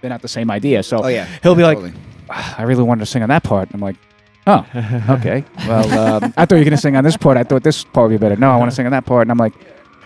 [0.00, 0.82] they're not the same idea.
[0.82, 1.26] So Oh yeah.
[1.42, 1.94] he'll be like, totally.
[2.30, 3.68] "Ah, I really wanted to sing on that part.
[3.72, 3.96] I'm like,
[4.46, 4.64] oh,
[5.10, 5.44] okay.
[5.66, 7.36] Well, um, I thought you were going to sing on this part.
[7.36, 8.36] I thought this part would be better.
[8.36, 9.22] No, I want to sing on that part.
[9.22, 9.54] And I'm like,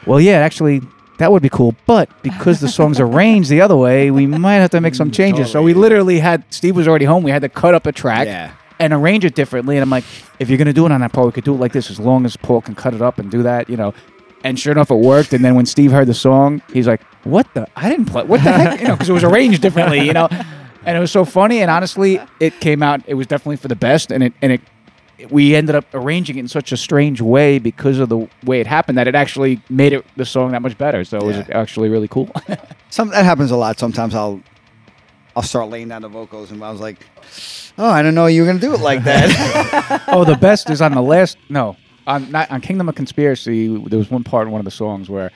[0.07, 0.81] well, yeah, actually,
[1.19, 1.75] that would be cool.
[1.87, 5.51] But because the song's arranged the other way, we might have to make some changes.
[5.51, 7.23] So we literally had, Steve was already home.
[7.23, 8.53] We had to cut up a track Yeah.
[8.83, 9.77] And arrange it differently.
[9.77, 10.05] And I'm like,
[10.39, 11.99] if you're to do it on that part, we could do it like this as
[12.01, 13.95] long as Paul can cut it up and do that, you know.
[14.45, 15.33] And sure enough, it worked.
[15.33, 17.69] And then when Steve heard the song, he's like, "What the?
[17.77, 18.25] I didn't play.
[18.25, 18.81] What the heck?
[18.81, 20.01] You know, because it was arranged differently.
[20.01, 20.29] You know."
[20.85, 21.61] And it was so funny.
[21.63, 23.03] And honestly, it came out.
[23.07, 24.11] It was definitely for the best.
[24.11, 24.61] And it and it
[25.31, 28.67] we ended up arranging it in such a strange way because of the way it
[28.67, 31.05] happened that it actually made it the song that much better.
[31.05, 31.45] So it was Yeah.
[31.61, 32.29] actually really cool.
[32.91, 33.79] Some that happens a lot.
[33.79, 34.41] Sometimes I'll
[35.37, 36.99] I'll start laying down the vocals, and I was like,
[37.79, 40.81] "Oh, I don't know you were gonna do it like that." oh, the best is
[40.81, 41.37] on the last.
[41.49, 41.77] No,
[42.07, 45.09] on not, on Kingdom of Conspiracy, there was one part in one of the songs
[45.09, 45.31] where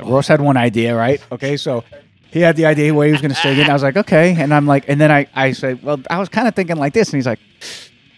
[0.00, 1.20] Ross had one idea, right?
[1.30, 1.84] Okay, so
[2.30, 3.62] he had the idea where he was going to sing it.
[3.62, 6.18] And I was like, okay, and I'm like, and then I I said, well, I
[6.18, 7.40] was kind of thinking like this, and he's like,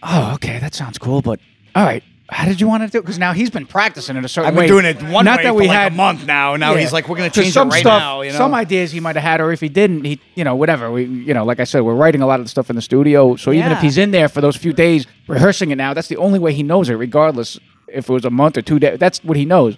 [0.03, 1.39] oh, okay, that sounds cool, but
[1.75, 2.03] all right.
[2.27, 2.97] How did you want to do?
[2.97, 3.01] it?
[3.01, 4.63] Because now he's been practicing it a certain way.
[4.63, 4.81] I've been way.
[4.81, 6.55] doing it one Not way that for we like had a month now.
[6.55, 6.79] Now Yeah.
[6.79, 8.21] he's like, we're gonna 'Cause change some it right stuff, now.
[8.21, 10.55] You know, Some ideas he might have had, or if he didn't, he, you know,
[10.55, 10.91] whatever.
[10.91, 12.81] We, you know, like I said, we're writing a lot of the stuff in the
[12.81, 13.35] studio.
[13.35, 13.81] So even if Yeah.
[13.81, 16.63] he's in there for those few days rehearsing it now, that's the only way he
[16.63, 18.97] knows it, regardless if it was a month or two days.
[18.97, 19.77] That's what he knows.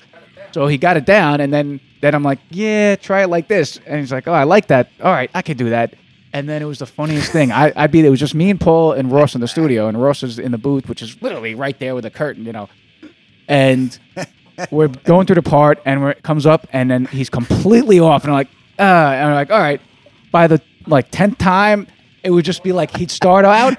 [0.51, 3.79] So he got it down, and then then I'm like, yeah, try it like this,
[3.87, 4.87] and he's like, oh, I like that.
[5.03, 5.95] All right, I could do that.
[6.33, 7.51] And then it was the funniest thing.
[7.51, 8.09] I, I'd be there.
[8.09, 10.51] It was just me and Paul and Ross in the studio, and Ross is in
[10.51, 12.69] the booth, which is literally right there with a curtain, you know.
[13.47, 13.97] And
[14.71, 18.31] we're going through the part, and it comes up, and then he's completely off, and
[18.31, 19.81] I'm like, uh, and I'm like, all right.
[20.31, 21.87] By the like tenth time,
[22.23, 23.77] it would just be like he'd start out,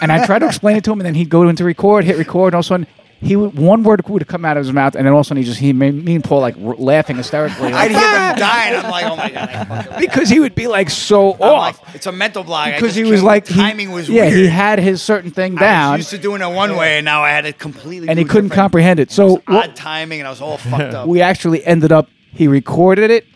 [0.00, 2.16] and I try to explain it to him, and then he'd go into record, hit
[2.16, 2.86] record, and all of a sudden.
[3.22, 5.28] He would, one word would come out of his mouth, and then all of a
[5.28, 8.10] sudden he just he made me and Paul like r- laughing hysterically, I'd like, hear
[8.12, 8.76] them dying.
[8.84, 9.96] I'm like, oh my god.
[9.98, 12.72] Because he would be like so I'm like, off it's a mental block.
[12.74, 14.32] Because he was can't- like he- timing was yeah weird.
[14.32, 17.04] he had his certain thing I down was used to doing it one way, and
[17.04, 18.08] now I had it completely.
[18.08, 18.52] and he couldn't different.
[18.62, 19.10] comprehend it.
[19.10, 21.06] So It was odd timing, and I was all fucked up.
[21.06, 23.26] we actually ended up he recorded it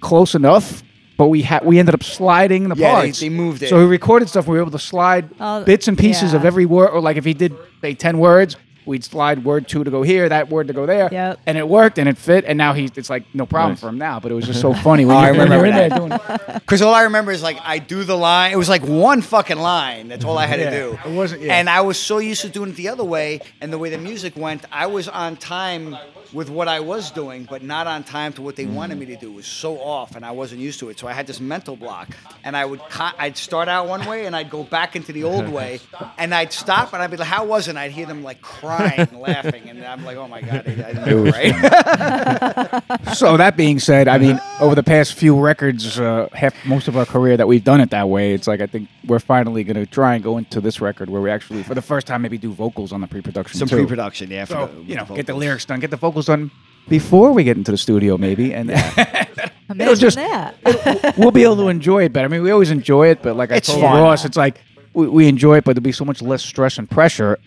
[0.00, 0.82] close enough
[1.16, 3.68] but we had we ended up sliding the Yeah, they- parts they moved it.
[3.68, 6.66] so he recorded stuff we were able to slide Oh, bits and pieces of every
[6.66, 8.56] word or like if he did say 10 words
[8.86, 11.40] we'd slide word two to go here that word to go there Yep.
[11.46, 13.80] and it worked and it fit and now he's it's like no problem Nice.
[13.80, 15.56] for him now but it was just so funny when, Oh, you, I when remember
[15.56, 16.38] you're in there that.
[16.46, 18.52] doing Because all I remember is like I do the line.
[18.52, 20.08] It was like one fucking line.
[20.08, 20.98] That's all I had Yeah, to do.
[21.04, 21.54] it wasn't- yeah.
[21.54, 23.98] And I was so used to doing it the other way, and the way the
[23.98, 25.96] music went, I was on time
[26.34, 29.16] with what I was doing, but not on time to what they wanted me to
[29.16, 29.30] do.
[29.30, 30.98] It was so off, and I wasn't used to it.
[30.98, 32.08] So I had this mental block,
[32.42, 35.48] and I would I'd start out one way, and I'd go back into the old
[35.48, 35.80] way,
[36.18, 38.42] and I'd stop, and I'd be like, "How was it?" And I'd hear them like
[38.42, 43.14] crying, and laughing, and I'm like, "Oh my god, I, I didn't do it right."
[43.14, 46.96] so that being said, I mean, over the past few records, uh, half most of
[46.96, 49.76] our career that we've done it that way, it's like I think we're finally going
[49.76, 52.38] to try and go into this record where we actually, for the first time, maybe
[52.38, 53.58] do vocals on the pre-production.
[53.58, 53.76] Some too.
[53.76, 54.44] pre-production, yeah.
[54.44, 56.50] So for you know, the get the lyrics done, get the vocals done
[56.88, 58.70] before we get into the studio, maybe, and
[59.70, 61.14] Imagine just- that.
[61.18, 62.26] we'll be able to enjoy it better.
[62.26, 64.02] I mean, we always enjoy it, but like I It's told fun.
[64.02, 64.60] Ross, it's like
[64.92, 67.38] we, we enjoy it, but there'd be so much less stress and pressure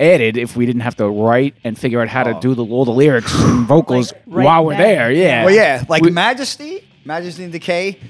[0.00, 2.40] added if we didn't have to write and figure out how to oh.
[2.40, 4.82] do the, all the lyrics and vocals Like, right while we're then.
[4.82, 5.12] there.
[5.12, 5.44] Yeah.
[5.44, 8.00] Well, yeah, like We- Majesty, Majesty and Decay.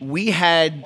[0.00, 0.84] We had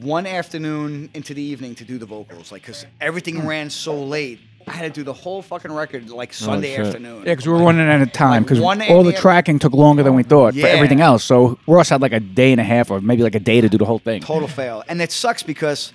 [0.00, 3.46] one afternoon into the evening to do the vocals, like because everything hmm.
[3.46, 4.40] ran so late.
[4.66, 6.86] I had to do the whole fucking record like oh, Sunday shit.
[6.86, 7.18] afternoon.
[7.18, 9.72] Yeah, because we were running out of time because one all the AM tracking took
[9.72, 10.66] longer than we thought for Yeah.
[10.66, 11.24] everything else.
[11.24, 13.68] So Ross had like a day and a half, or maybe like a day to
[13.68, 14.20] do the whole thing.
[14.20, 15.92] Total fail, and it sucks because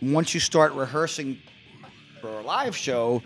[0.00, 1.53] once you start rehearsing for a
[2.44, 3.22] live show,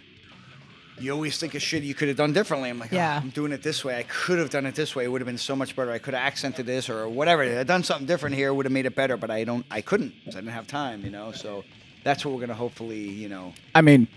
[0.99, 2.70] you always think of shit you could have done differently.
[2.70, 3.15] I'm like, ah, Yeah.
[3.16, 3.97] "Oh, I'm doing it this way.
[3.99, 5.05] I could have done it this way.
[5.05, 5.93] It would have been so much better.
[5.93, 7.43] I could have accented this or whatever.
[7.45, 8.53] I'd done something different here.
[8.53, 9.65] Would have made it better, but I don't.
[9.70, 11.05] I couldn't because I didn't have time.
[11.05, 11.65] You know, so
[12.05, 13.53] that's what we're gonna hopefully, you know.
[13.74, 14.09] I mean,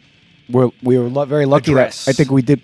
[0.49, 2.05] we're we were lo- very lucky Address.
[2.05, 2.61] that I think we did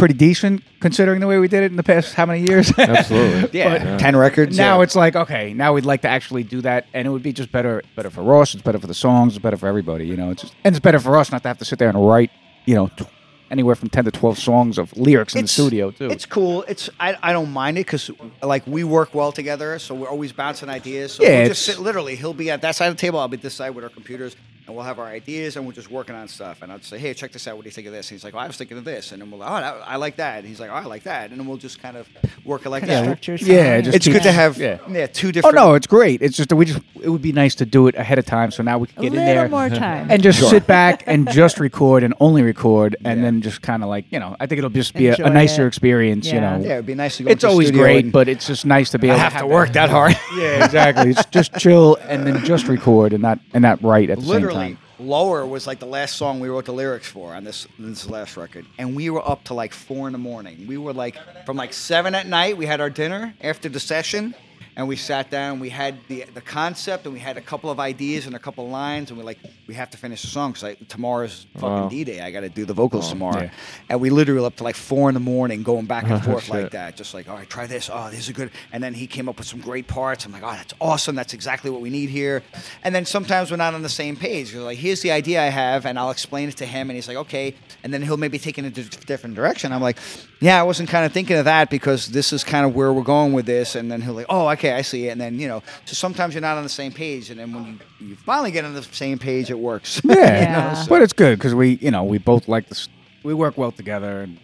[0.00, 2.72] pretty decent considering the way we did it in the past how many years.
[2.78, 3.50] Absolutely.
[3.60, 4.56] Yeah, ten records.
[4.56, 4.82] now yeah.
[4.84, 7.52] it's like okay, now we'd like to actually do that, and it would be just
[7.52, 8.54] better, better for Ross.
[8.54, 9.34] It's better for the songs.
[9.36, 10.06] It's better for everybody.
[10.06, 11.88] You know, it's just, and it's better for us not to have to sit there
[11.88, 12.30] and write.
[12.64, 13.04] You know, t-
[13.50, 16.08] anywhere from ten to twelve songs of lyrics in the studio too.
[16.10, 16.62] It's cool.
[16.68, 18.10] It's I, I don't mind it because
[18.42, 21.12] like we work well together, so we're always bouncing ideas.
[21.14, 22.16] So Yeah, we'll just it's- sit literally.
[22.16, 23.18] He'll be at that side of the table.
[23.18, 24.34] I'll be this side with our computers,
[24.70, 26.62] and we'll have our ideas, and we're just working on stuff.
[26.62, 27.56] And I'll say, hey, check this out.
[27.56, 28.08] What do you think of this?
[28.08, 30.16] And he's like, oh, I was thinking of this, and then we'll, oh, I like
[30.16, 30.38] that.
[30.38, 32.08] And he's like, oh, I like that, and then we'll just kind of
[32.44, 33.02] work it like that.
[33.04, 33.84] Structure yeah, sound.
[33.86, 34.78] just It's keep- good to have yeah.
[34.88, 35.56] yeah, two Oh different.
[35.58, 36.22] Oh no, it's great.
[36.22, 38.52] It's just that we just it would be nice to do it ahead of time,
[38.52, 40.08] so now we can get in there more time.
[40.10, 43.88] and just sit back and just record and only record, and then just kind of
[43.88, 45.68] like you know, I think it'll just be a, a nicer it.
[45.68, 46.26] experience.
[46.30, 47.30] You know, yeah, it'd be nice to go.
[47.30, 49.38] it's into always studio great, but it's just nice to be I able have to
[49.40, 50.16] to have work that hard.
[50.36, 51.10] Yeah, exactly.
[51.10, 54.30] it's just chill and then just record and not and not write at the same
[54.34, 54.78] literally time.
[54.98, 58.36] lower was like the last song we wrote the lyrics for on this this last
[58.36, 61.16] record and we were up to like four in the morning we were like
[61.46, 64.34] from like seven at night we had our dinner after the session
[64.80, 67.78] and we sat down we had the the concept and we had a couple of
[67.78, 69.38] ideas and a couple of lines and we're like
[69.68, 71.88] we have to finish the song because tomorrow's fucking Wow.
[71.88, 72.20] d-day.
[72.22, 73.42] I gotta do the vocals oh, tomorrow.
[73.42, 73.50] yeah.
[73.90, 76.48] and we literally up to like four in the morning going back and oh, forth
[76.48, 77.90] like that just like all right try this.
[77.92, 80.24] Oh this is good and then he came up with some great parts.
[80.24, 81.14] I'm like oh that's awesome.
[81.14, 82.42] That's exactly what we need here.
[82.82, 84.52] And then sometimes we're not on the same page.
[84.54, 86.88] You're like here's the idea i have and i'll explain it to him.
[86.88, 87.54] And he's like okay.
[87.84, 89.72] And then he'll maybe take it in a different direction.
[89.72, 89.98] I'm like
[90.40, 93.02] yeah i wasn't kind of thinking of that because this is kind of where we're
[93.02, 93.74] going with this.
[93.74, 96.34] And then he'll like oh okay i see it and then you know so sometimes
[96.34, 98.82] you're not on the same page and then when you, you finally get on the
[98.82, 100.86] same page it works Yeah, Yeah.
[100.88, 102.88] but it's good because we you know we both like the s-
[103.22, 104.38] we work well together, and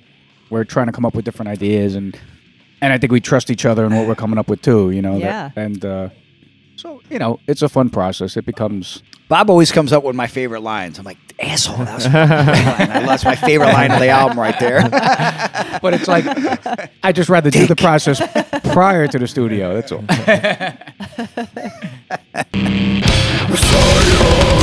[0.50, 2.18] we're trying to come up with different ideas, and
[2.82, 4.90] and I think we trust each other in what we're coming up with too.
[4.90, 5.14] You know.
[5.18, 5.64] that- Yeah.
[5.64, 6.08] and uh,
[6.76, 8.36] so you know, it's a fun process.
[8.36, 10.98] It becomes Bob always comes up with my favorite lines.
[10.98, 13.06] I'm like, asshole, that was my favorite line.
[13.06, 14.88] That's my favorite line of the album right there.
[15.82, 16.24] but it's like
[17.02, 18.20] I just rather do the process
[18.72, 19.74] prior to the studio.
[19.74, 20.04] That's all.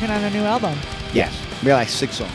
[0.00, 0.78] working on a new album.
[1.12, 1.32] Yes.
[1.62, 2.32] We got like six songs.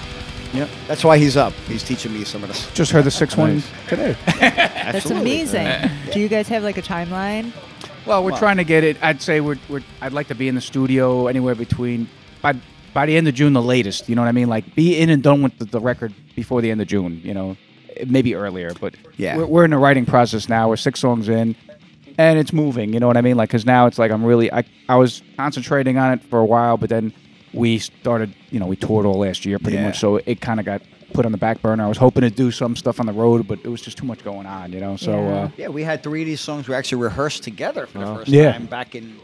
[0.54, 0.70] Yep.
[0.88, 1.54] That's why he's up.
[1.68, 2.72] He's teaching me some of this.
[2.74, 4.16] Just heard the six one today.
[4.40, 5.68] That's amazing.
[6.14, 7.52] Do you guys have like a timeline?
[8.06, 8.98] Well, we're Well- trying to get it.
[9.02, 9.82] I'd say we're, we're.
[10.02, 12.08] I'd like to be in the studio anywhere between
[12.42, 12.54] by
[12.94, 14.08] by the end of June, the latest.
[14.08, 14.48] You know what I mean?
[14.48, 17.20] Like be in and done with the, the record before the end of June.
[17.24, 17.58] You know,
[18.08, 19.38] maybe earlier, but Yeah.
[19.38, 20.70] we're, we're in the writing process now.
[20.70, 21.56] We're six songs in,
[22.18, 22.94] and it's moving.
[22.94, 23.36] You know what I mean?
[23.36, 26.46] Like because now it's like I'm really I I was concentrating on it for a
[26.46, 27.12] while, but then
[27.56, 28.34] we started.
[28.52, 29.88] You know, we toured all last year pretty Yeah.
[29.88, 30.82] much, so it kind of got
[31.14, 31.84] put on the back burner.
[31.84, 34.06] I was hoping to do some stuff on the road, but it was just too
[34.06, 34.74] much going on.
[34.74, 35.12] You know, so.
[35.12, 35.34] Yeah.
[35.36, 38.28] Uh, Yeah, we had three of these songs we actually rehearsed together for the first
[38.30, 38.52] Yeah.
[38.52, 39.16] time back in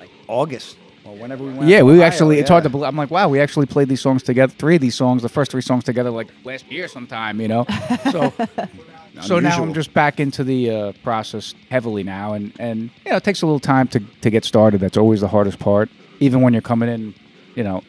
[0.00, 1.68] like August or whenever we went.
[1.70, 2.88] Yeah, we Ohio, actually, it's hard to believe.
[2.88, 5.50] I'm like, wow, we actually played these songs together, three of these songs, the first
[5.52, 7.64] three songs together, like last year sometime, you know?
[8.10, 8.32] So,
[9.22, 12.34] so now I'm just back into the uh, process heavily now.
[12.34, 14.80] And, and, you know, it takes a little time to, to get started.
[14.80, 15.88] That's always the hardest part.
[16.20, 17.14] Even when you're coming in,
[17.58, 17.82] you know,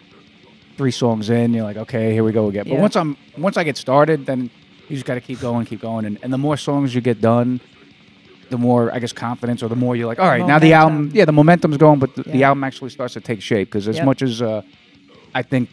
[0.77, 2.63] three songs in, you're like, okay, here we go again.
[2.67, 2.81] But Yeah.
[2.81, 4.49] once I'm, once I get started, then
[4.87, 6.05] you just got to keep going, keep going.
[6.05, 7.61] And, and the more songs you get done,
[8.49, 11.11] the more I guess confidence, or the more you're like, all right, now the album,
[11.13, 12.47] yeah, the momentum's going, but the, the Yeah.
[12.47, 14.05] album actually starts to take shape because as Yep.
[14.05, 14.63] much as uh,
[15.35, 15.69] I think,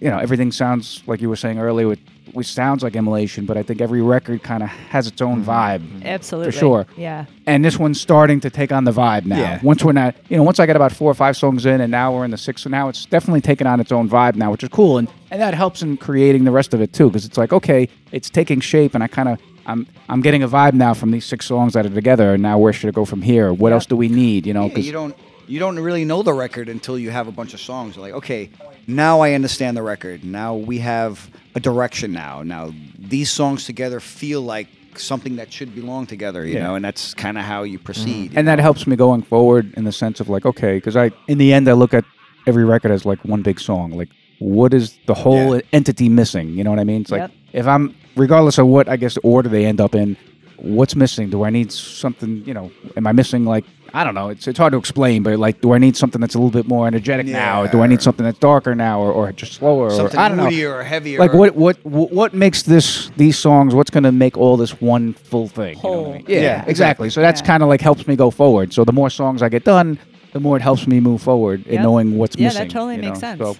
[0.00, 2.00] you know, everything sounds like you were saying earlier, with
[2.32, 5.50] which sounds like immolation, but I think every record kind of has its own mm-hmm.
[5.50, 6.06] vibe, mm-hmm.
[6.06, 6.52] Absolutely.
[6.52, 6.86] For sure.
[6.96, 7.26] Yeah.
[7.46, 9.38] and this one's starting to take on the vibe now.
[9.38, 9.60] Yeah.
[9.62, 11.90] Once we're not, you know, once I got about four or five songs in, and
[11.90, 14.50] now we're in the sixth, so now it's definitely taking on its own vibe now,
[14.50, 17.24] which is cool, and and that helps in creating the rest of it too, because
[17.24, 19.40] it's like okay, it's taking shape, and I kind of.
[19.68, 22.56] I'm I'm getting a vibe now from these six songs that are together, and now
[22.56, 23.52] where should it go from here?
[23.52, 24.46] What else do we need?
[24.46, 25.16] You know, Yeah, 'cause- you don't
[25.46, 27.96] you don't really know the record until you have a bunch of songs.
[27.96, 28.50] You're like, okay,
[28.86, 30.24] now I understand the record.
[30.24, 32.12] Now we have a direction.
[32.12, 36.44] Now, now these songs together feel like something that should belong together.
[36.46, 36.62] You Yeah.
[36.64, 38.30] know, and that's kind of how you proceed.
[38.30, 38.32] Mm.
[38.32, 41.10] you and that helps me going forward in the sense of like okay because i
[41.28, 42.04] in the end i look at
[42.46, 44.08] every record as like one big song like
[44.38, 45.60] what is the whole Yeah.
[45.74, 47.30] entity missing you know what i mean it's like Yep.
[47.52, 50.16] if i'm regardless of what i guess order they end up in
[50.56, 53.64] what's missing do i need something you know am i missing like
[53.94, 56.34] i don't know it's, it's hard to explain but like do i need something that's
[56.34, 59.12] a little bit more energetic now or do i need something that's darker now or,
[59.12, 61.18] or just slower something or i don't know moodier or heavier.
[61.18, 64.80] like what what what what makes this these songs what's going to make all this
[64.80, 66.24] one full thing you know what I mean?
[66.28, 67.46] yeah, Yeah, exactly so that's Yeah.
[67.46, 69.98] kind of like helps me go forward so the more songs i get done
[70.32, 72.58] the more it helps me move forward in knowing what's missing.
[72.58, 73.36] Yeah, that totally makes know?
[73.36, 73.40] sense.
[73.40, 73.56] so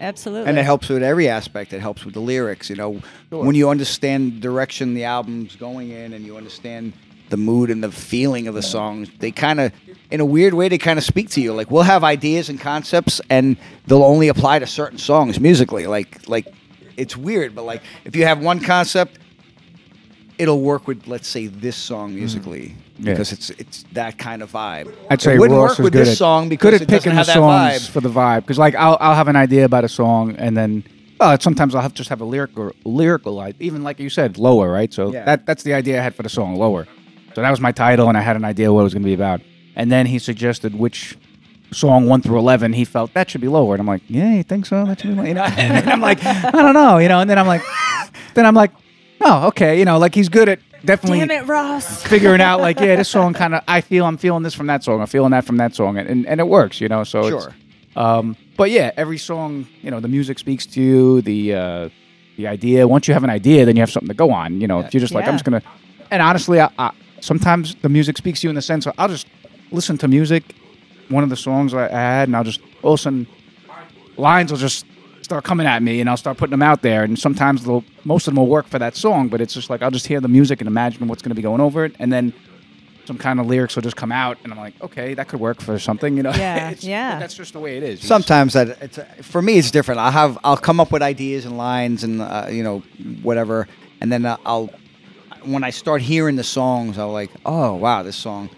[0.00, 0.48] Absolutely.
[0.48, 1.72] and it helps with every aspect.
[1.72, 2.70] It helps with the lyrics.
[2.70, 3.00] You know,
[3.30, 6.92] when you understand the direction the album's going in, and you understand
[7.32, 9.72] the mood and the feeling of the songs, they kind of,
[10.10, 11.52] in a weird way, they kind of speak to you.
[11.52, 13.56] Like we'll have ideas and concepts, and
[13.86, 15.86] they'll only apply to certain songs musically.
[15.86, 16.46] Like, like
[16.96, 19.18] it's weird, but like if you have one concept,
[20.38, 22.16] it'll work with, let's say, this song hmm.
[22.16, 22.76] musically.
[22.98, 23.14] Yeah.
[23.14, 24.94] Because it's it's that kind of vibe.
[25.10, 26.88] I'd say it wouldn't Ross work with good this at, song because good at it
[26.88, 27.90] doesn't picking the that songs vibe.
[27.90, 28.42] for the vibe.
[28.42, 30.84] Because like I'll, I'll have an idea about a song and then
[31.18, 34.92] well, sometimes I'll have just have a lyrical lyrical even like you said lower right.
[34.92, 35.24] So Yeah.
[35.24, 36.86] that that's the idea I had for the song lower.
[37.34, 39.06] So that was my title and I had an idea what it was going to
[39.08, 39.40] be about.
[39.76, 41.16] And then he suggested which
[41.72, 43.74] song one through eleven he felt that should be lower.
[43.74, 44.84] And I'm like, yeah, you think so?
[44.84, 45.26] That should be lower.
[45.28, 45.42] You know?
[45.56, 46.98] and I'm like, I don't know.
[46.98, 47.20] You know.
[47.20, 47.62] And then I'm like,
[48.34, 48.72] then I'm like,
[49.22, 49.78] oh okay.
[49.78, 52.02] You know, like he's good at definitely Damn it, Ross.
[52.08, 54.82] figuring out like yeah this song kind of i feel i'm feeling this from that
[54.82, 57.20] song i'm feeling that from that song and, and, and it works you know so
[57.28, 57.54] it's- Sure.
[57.94, 61.88] um but yeah every song you know the music speaks to you the uh
[62.36, 64.66] the idea once you have an idea then you have something to go on you
[64.66, 65.62] know if you're just like i'm just gonna
[66.10, 66.90] and honestly I, I
[67.22, 69.26] sometimes the music speaks to you in the sense of i'll just
[69.70, 70.42] listen to music
[71.08, 71.88] one of the songs i I
[72.18, 73.26] had and i'll just all of a sudden
[74.16, 74.84] lines will just
[75.22, 78.26] start coming at me and I'll start putting them out there and sometimes they'll most
[78.26, 80.28] of them will work for that song but it's just like I'll just hear the
[80.28, 82.34] music and imagine what's going to be going over it and then
[83.06, 85.60] some kind of lyrics will just come out and I'm like okay that could work
[85.62, 87.18] for something you know Yeah, It's- yeah.
[87.20, 90.00] that's just the way it is You Sometimes that it's for me it's different.
[90.00, 92.82] I'll have I'll come up with ideas and lines and uh, you know
[93.22, 93.68] whatever,
[94.00, 94.70] and then uh, I'll
[95.44, 98.50] when I start hearing the songs, I'm like, oh wow, this song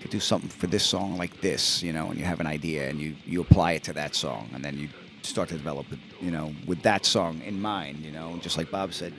[0.00, 2.88] could do something for this song like this, you know, and you have an idea
[2.88, 4.88] and you you apply it to that song, and then you
[5.22, 8.70] start to develop it, you know, with that song in mind, you know, just like
[8.70, 9.12] Bob said,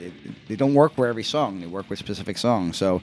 [0.47, 2.77] they don't work for every song; they work with specific songs.
[2.77, 3.01] So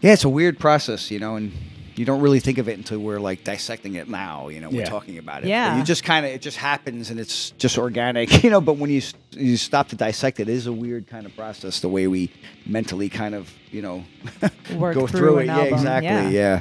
[0.00, 1.52] yeah, it's a weird process, you know, and
[1.96, 4.48] you don't really think of it until we're like dissecting it now.
[4.48, 4.84] You know, we're Yeah.
[4.86, 5.48] talking about it.
[5.48, 5.70] Yeah.
[5.72, 8.60] But you just kind of it just happens and it's just organic, you know.
[8.60, 11.80] But when you you stop to dissect it, it is a weird kind of process.
[11.80, 12.30] The way we
[12.66, 14.04] mentally kind of you know
[14.76, 15.48] Work go through through, an it.
[15.50, 16.08] album, Yeah, exactly.
[16.08, 16.28] yeah.
[16.30, 16.60] Yeah.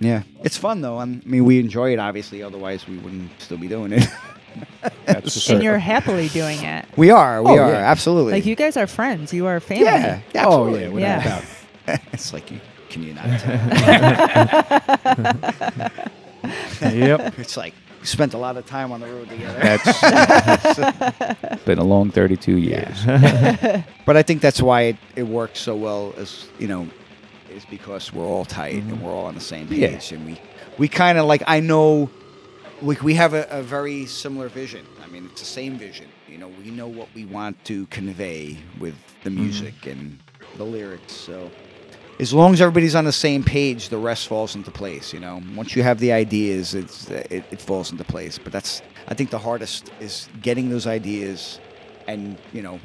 [0.00, 0.22] yeah.
[0.44, 0.98] it's fun though.
[0.98, 2.42] I'm- mean, we enjoy it obviously.
[2.42, 4.06] Otherwise, we wouldn't still be doing it.
[5.06, 6.84] And you're happily doing it.
[6.96, 7.40] we are.
[7.42, 7.90] We Oh, are yeah.
[7.90, 8.32] absolutely.
[8.32, 9.32] Like you guys are friends.
[9.32, 9.84] You are family.
[9.84, 10.20] yeah.
[10.34, 10.80] yeah, oh absolutely.
[10.80, 11.38] yeah without Yeah.
[11.84, 13.56] a doubt it's like you can you not tell?
[16.92, 19.58] yep it's like we spent a lot of time on the road together.
[19.60, 23.04] that's been a long 32 years
[24.06, 26.88] But I think that's why it, it works so well as you know,
[27.50, 29.04] is because we're all tight and mm-hmm.
[29.04, 29.88] we're all on the same Yeah.
[29.88, 30.40] page and we
[30.78, 32.10] we kind of like I know
[32.82, 34.86] we, we have a, a very similar vision.
[35.04, 36.08] I mean, it's the same vision.
[36.28, 39.42] You know, we know what we want to convey with the mm-hmm.
[39.42, 40.18] music and
[40.56, 41.12] the lyrics.
[41.12, 41.50] So,
[42.20, 45.12] as long as everybody's on the same page, the rest falls into place.
[45.14, 48.38] You know, once you have the ideas, it's it, it falls into place.
[48.38, 51.58] But that's I think the hardest is getting those ideas,
[52.06, 52.78] and you know,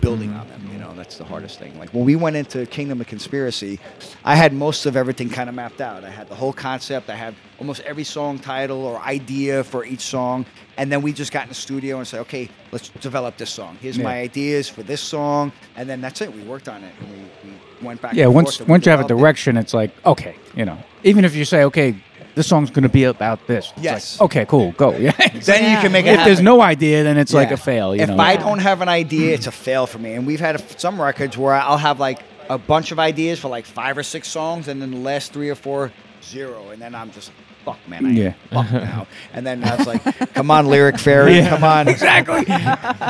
[0.00, 0.40] building mm-hmm.
[0.40, 0.68] on them.
[0.72, 1.76] You know, that's the hardest thing.
[1.80, 3.80] Like when we went into Kingdom of Conspiracy,
[4.24, 6.04] I had most of everything kind of mapped out.
[6.04, 7.10] I had the whole concept.
[7.10, 11.32] I had almost every song title or idea for each song, and then we just
[11.32, 13.78] got in the studio and said, okay, let's develop this song.
[13.80, 16.32] Here's my ideas for this song, and then that's it.
[16.32, 16.94] We worked on it.
[17.00, 17.53] And we, we
[17.84, 18.14] went back.
[18.14, 20.78] Yeah, once once you have a direction, it's like okay, you know.
[21.02, 21.94] Even if you say okay,
[22.34, 23.72] this song's going to be about this.
[23.76, 24.20] It's Yes.
[24.20, 24.90] Like, okay, cool, go.
[24.96, 25.12] Yeah.
[25.44, 27.94] then you can make it if there's no idea, then it's like a fail.
[27.94, 28.18] You if know.
[28.18, 30.14] I don't have an idea, it's a fail for me.
[30.14, 32.20] And we've had a, some records where I'll have like
[32.50, 35.48] a bunch of ideas for like five or six songs, and then the last three
[35.48, 35.92] or four,
[36.22, 36.70] zero.
[36.70, 37.30] And then I'm just,
[37.64, 38.32] fuck, man, I Yeah.
[38.50, 39.06] fuck now.
[39.32, 40.02] And then I was like,
[40.34, 41.50] come on, Lyric Fairy, Yeah.
[41.50, 41.88] come on.
[41.94, 42.44] exactly.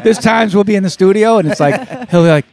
[0.03, 2.45] There's times we'll be in the studio and it's like he'll be like,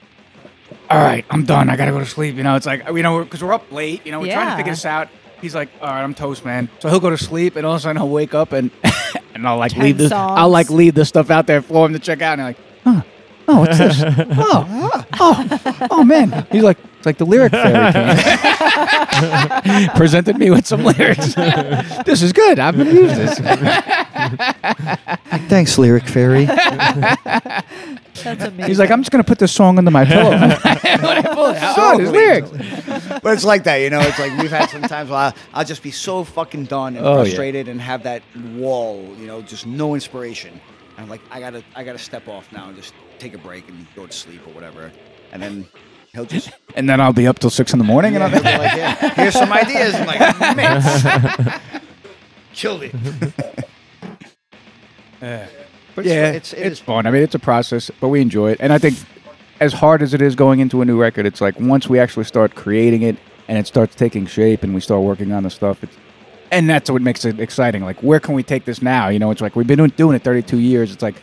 [0.91, 1.69] "All right, I'm done.
[1.69, 4.05] I gotta go to sleep." You know, it's like you know because we're up late.
[4.05, 5.09] You know, we're trying to figure this out.
[5.41, 7.79] He's like, "All right, I'm toast, man." So he'll go to sleep, and all of
[7.79, 8.69] a sudden he'll wake up and
[9.33, 10.11] and I'll like Ten leave this.
[10.11, 12.57] I'll like leave the stuff out there for him to check out, and I'm like,
[12.83, 13.01] "Huh."
[13.47, 14.01] Oh, what's this?
[14.37, 16.45] Oh, oh, oh, oh, man!
[16.51, 19.89] He's like, it's like the lyric fairy came.
[19.95, 21.33] presented me with some lyrics.
[22.05, 22.59] this is good.
[22.59, 23.39] I'm gonna use this.
[25.49, 26.45] Thanks, Lyric Fairy.
[26.45, 27.65] That's
[28.43, 28.65] amazing.
[28.65, 30.31] He's like, I'm just gonna put this song under my pillow.
[30.31, 32.49] when I pull it out, oh, there's lyrics.
[33.21, 33.99] but it's like that, you know.
[34.01, 37.05] It's like we've had some times where I'll, I'll just be so fucking done and
[37.05, 37.23] Oh, yeah.
[37.23, 38.21] frustrated and have that
[38.55, 40.51] wall, you know, just no inspiration.
[40.97, 43.69] And I'm like, I gotta, I gotta step off now and just take a break
[43.69, 44.91] and go to sleep or whatever.
[45.31, 45.67] And then
[46.11, 48.41] he'll just And then I'll be up till six in the morning, Yeah, and I'll
[48.41, 49.93] be like, yeah, here's some ideas.
[49.95, 51.61] I'm like, man,
[52.53, 52.93] killed it.
[55.93, 57.05] But yeah, it's, it's, it is fun.
[57.05, 58.57] I mean, it's a process, but we enjoy it.
[58.59, 58.97] And I think,
[59.59, 62.23] as hard as it is going into a new record, it's like once we actually
[62.23, 63.17] start creating it
[63.47, 65.95] and it starts taking shape and we start working on the stuff, it's,
[66.49, 67.83] and that's what makes it exciting.
[67.83, 69.09] Like, where can we take this now?
[69.09, 70.91] You know, it's like we've been doing, doing it 32 years.
[70.91, 71.21] It's like,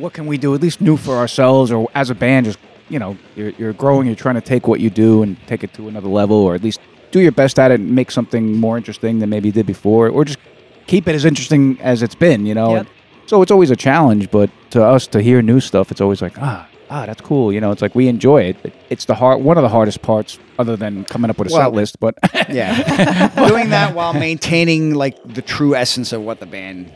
[0.00, 2.46] what can we do at least new for ourselves or as a band?
[2.46, 2.58] Just
[2.88, 4.06] you know, you're, you're growing.
[4.06, 6.62] You're trying to take what you do and take it to another level, or at
[6.62, 6.80] least
[7.12, 10.08] do your best at it and make something more interesting than maybe you did before,
[10.08, 10.38] or just
[10.86, 12.46] keep it as interesting as it's been.
[12.46, 12.74] You know.
[12.76, 12.86] Yep.
[13.26, 16.36] So it's always a challenge, but to us to hear new stuff, it's always like
[16.38, 16.66] ah.
[16.92, 17.52] Ah, that's cool.
[17.52, 18.56] You know, it's like we enjoy it.
[18.64, 21.54] It- It's the hard, one of the hardest parts, other than coming up with a
[21.54, 22.00] Well- set list.
[22.00, 22.18] But
[22.48, 26.90] yeah, doing that while maintaining like the true essence of what the band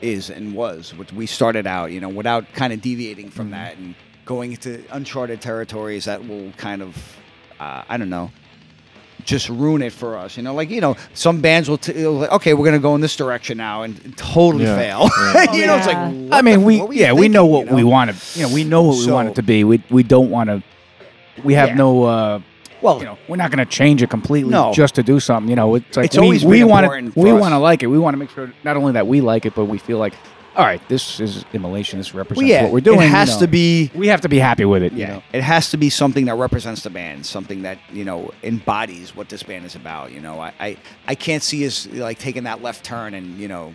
[0.00, 3.76] is and was, what we started out, you know, without kind of deviating from that
[3.76, 3.94] and
[4.24, 6.96] going into uncharted territories that will kind of,
[7.58, 8.30] uh, I don't know,
[9.24, 10.36] just ruin it for us.
[10.36, 13.00] You know, like you know, some bands will, t- like, okay, we're gonna go in
[13.00, 14.76] this direction now and totally Yeah.
[14.76, 15.08] fail.
[15.18, 17.28] Oh, you know, it's like, what I mean, the- we what were you yeah, we
[17.28, 18.38] know what you we want to.
[18.40, 19.64] You know, we know what we want it to be.
[19.64, 20.62] We we don't want to.
[21.44, 21.74] We have Yeah.
[21.74, 22.04] no.
[22.04, 22.40] uh
[22.82, 24.72] Well, you know, we're not going to change it completely No.
[24.72, 25.48] just to do something.
[25.50, 27.86] You know, it's like It's we, always we want to we want to like it.
[27.88, 30.14] We want to make sure not only that we like it, but we feel like,
[30.56, 31.98] all right, this is immolation.
[31.98, 33.00] This represents well, yeah, what we're doing.
[33.00, 33.40] It you has know.
[33.40, 33.90] to be.
[33.94, 34.92] We have to be happy with it.
[34.92, 35.22] you Yeah, know?
[35.32, 39.28] it has to be something that represents the band, something that you know embodies what
[39.28, 40.10] this band is about.
[40.12, 40.76] You know, I I,
[41.06, 43.72] I can't see us like taking that left turn and you know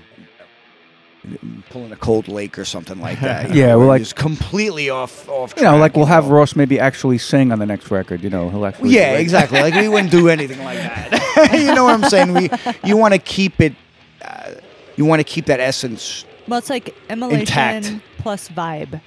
[1.70, 3.50] pulling a cold lake or something like that.
[3.56, 5.54] Yeah, know, we're like- just completely off off.
[5.58, 6.28] You know, like we'll you have.
[6.28, 8.22] Ross maybe actually sing on the next record.
[8.24, 8.92] You know, he'll actually.
[8.92, 9.62] Yeah, like- exactly.
[9.62, 11.50] Like we wouldn't do anything like that.
[11.54, 12.34] you know what I'm saying?
[12.34, 12.50] We
[12.84, 13.74] you want to keep it.
[14.22, 14.52] Uh,
[14.96, 16.26] you want to keep that essence.
[16.48, 17.92] well, it's like immolation Intact.
[18.20, 19.02] plus vibe.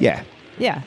[0.00, 0.22] Yeah.
[0.58, 0.82] Yeah.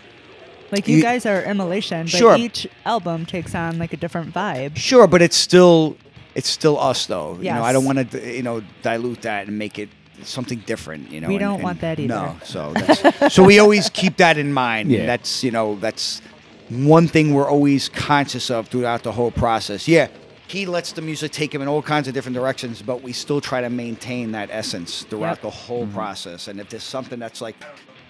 [0.72, 2.36] Like you, You- guys are immolation, but Sure.
[2.38, 4.76] each album takes on like a different vibe.
[4.78, 5.98] Sure, but it's still
[6.36, 7.38] it's still us though.
[7.42, 9.90] You know, I don't want to you know dilute that and make it
[10.24, 11.12] something different.
[11.12, 12.08] You know, We and- don't and- want that either.
[12.14, 14.92] No, so that's, so we always keep that in mind.
[14.92, 15.06] Yeah.
[15.06, 16.22] that's you know that's
[16.70, 19.88] one thing we're always conscious of throughout the whole process.
[19.88, 20.08] Yeah.
[20.48, 23.40] He lets the music take him in all kinds of different directions, but we still
[23.40, 25.42] try to maintain that essence throughout Yep.
[25.42, 25.94] the whole mm-hmm.
[25.94, 26.48] process.
[26.48, 27.56] And if there's something that's like,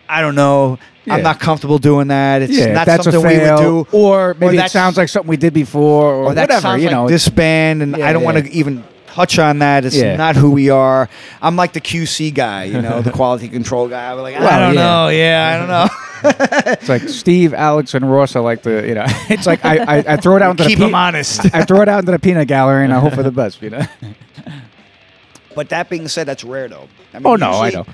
[0.08, 1.16] I don't know, Yeah.
[1.16, 2.42] I'm not comfortable doing that.
[2.42, 3.98] It's Yeah, not that's a something fail, we would do.
[3.98, 6.62] or maybe it sounds like something we did before, or, or that whatever.
[6.62, 8.84] sounds you like know, this band, and Yeah, I don't want to even
[9.14, 9.86] touch on that.
[9.86, 10.16] It's Yeah.
[10.16, 11.10] not who we are.
[11.42, 14.12] I'm like the QC guy, you know, the quality control guy.
[14.12, 14.82] I'm like, I Well, don't yeah.
[14.82, 15.08] know.
[15.10, 15.88] Yeah, I don't know.
[16.74, 19.06] It's like Steve, Alex, and Ross are like the you know.
[19.30, 21.46] It's like I, I, I throw it out into Keep the them honest.
[21.56, 23.62] I throw it out into the peanut gallery and I hope for the best.
[23.62, 23.82] You know.
[25.56, 26.88] but that being said, that's rare though.
[27.14, 27.86] I mean, Oh no, I know.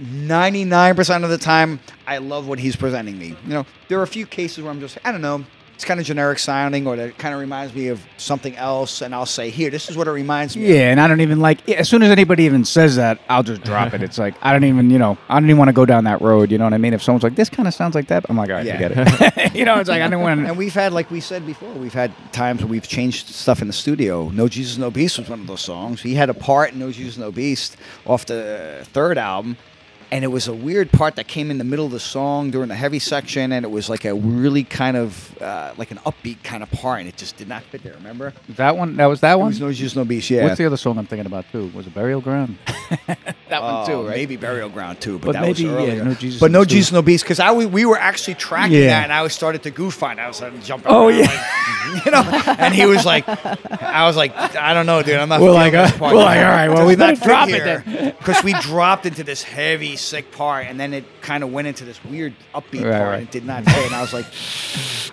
[0.00, 3.28] 99% of the time, I love what he's presenting me.
[3.44, 5.98] You know, there are a few cases where I'm just, I don't know, it's kind
[6.00, 9.26] of generic sounding, or that it kind of reminds me of something else, and I'll
[9.26, 10.68] say, "Here, this is what it reminds me." of.
[10.70, 11.68] Yeah, and I don't even like.
[11.68, 14.02] As soon as anybody even says that, I'll just drop it.
[14.02, 16.20] It's like I don't even, you know, I don't even want to go down that
[16.22, 16.50] road.
[16.52, 16.94] You know what I mean?
[16.94, 18.88] If someone's like, "This kind of sounds like that," I'm like, "All right, Yeah.
[18.88, 20.40] forget it." you know, it's like I don't want.
[20.40, 23.60] to And we've had, like we said before, we've had times where we've changed stuff
[23.60, 24.28] in the studio.
[24.30, 26.00] No Jesus, No Beast was one of those songs.
[26.02, 27.76] He had a part in No Jesus, No Beast
[28.06, 29.56] off the third album,
[30.14, 32.68] and it was a weird part that came in the middle of the song during
[32.68, 36.40] the heavy section, and it was like a really kind of uh, like an upbeat
[36.44, 37.94] kind of part, and it just did not fit there.
[37.94, 38.32] Remember?
[38.50, 38.94] That one.
[38.96, 39.48] That was that It one.
[39.48, 40.30] was No Jesus, No Beast.
[40.30, 40.44] Yeah.
[40.44, 41.68] What's the other song I'm thinking about too?
[41.74, 42.56] Was it Burial Ground?
[43.08, 44.16] that one Oh, too, right?
[44.16, 46.04] Maybe Burial Ground too, but, But that maybe, was yeah, earlier.
[46.04, 48.86] No Jesus, but No Jesus, no beast, because I we, we were actually tracking Yeah.
[48.90, 50.20] that, and I was started to goof on.
[50.20, 50.22] it.
[50.22, 50.92] I was starting jumping.
[50.92, 51.26] Oh, around, yeah.
[51.26, 52.22] like, you know.
[52.58, 55.16] And he was like, I was like, I don't know, dude.
[55.16, 55.40] I'm not.
[55.40, 56.14] We're feeling like, this uh, part.
[56.14, 58.14] we're like, all right, well, we not better drop it here.
[58.18, 61.84] because we dropped into this heavy, sick part, and then it kind of went into
[61.84, 63.14] this weird upbeat Right, part, right.
[63.20, 63.86] and it did not fit.
[63.86, 64.26] And I was like,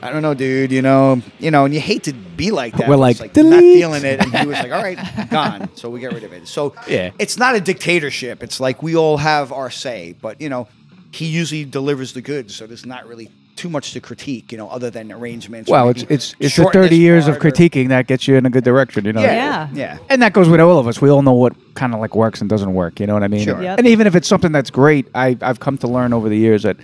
[0.03, 0.71] I don't know, dude.
[0.71, 2.87] You know, you know, and you hate to be like that.
[2.89, 4.97] We're it's like, not feeling it, and he was like, all right,
[5.29, 5.69] gone.
[5.75, 6.47] So we get rid of it.
[6.47, 7.11] So Yeah.
[7.19, 8.43] it's not a dictatorship.
[8.43, 10.67] It's like we all have our say, but you know,
[11.11, 14.67] he usually delivers the goods, so there's not really too much to critique, you know,
[14.69, 15.69] other than arrangements.
[15.69, 18.35] or Well, it's it's it's the 30 years of part or- critiquing that gets you
[18.35, 19.05] in a good direction.
[19.05, 19.21] You know.
[19.21, 19.69] Yeah, Yeah.
[19.73, 19.97] yeah.
[20.09, 21.01] And that goes with all of us.
[21.01, 22.99] We all know what kind of like works and doesn't work.
[22.99, 23.43] You know what I mean?
[23.45, 23.61] Sure.
[23.61, 23.77] Yep.
[23.79, 26.63] And even if it's something that's great, I, I've come to learn over the years
[26.63, 26.77] that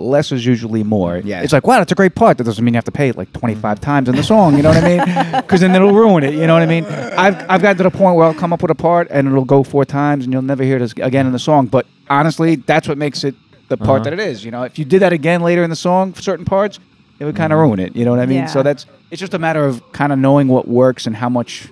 [0.00, 1.16] less is usually more.
[1.18, 1.42] Yeah.
[1.42, 2.38] It's like, wow, that's a great part.
[2.38, 4.56] That doesn't mean you have to pay it like 25 times in the song.
[4.56, 4.88] You know what I
[5.32, 5.42] mean?
[5.48, 6.34] Because then it'll ruin it.
[6.34, 6.84] You know what I mean?
[6.84, 9.44] I've, I've gotten to the point where I'll come up with a part and it'll
[9.44, 11.66] go four times and you'll never hear it again in the song.
[11.66, 13.34] But honestly, that's what makes it
[13.68, 14.04] the part Uh-huh.
[14.04, 14.44] that it is.
[14.44, 16.78] You know, if you did that again later in the song for certain parts,
[17.18, 17.94] it would kind of ruin it.
[17.96, 18.48] You know what I mean?
[18.48, 21.68] So that's it's just a matter of kind of knowing what works and how much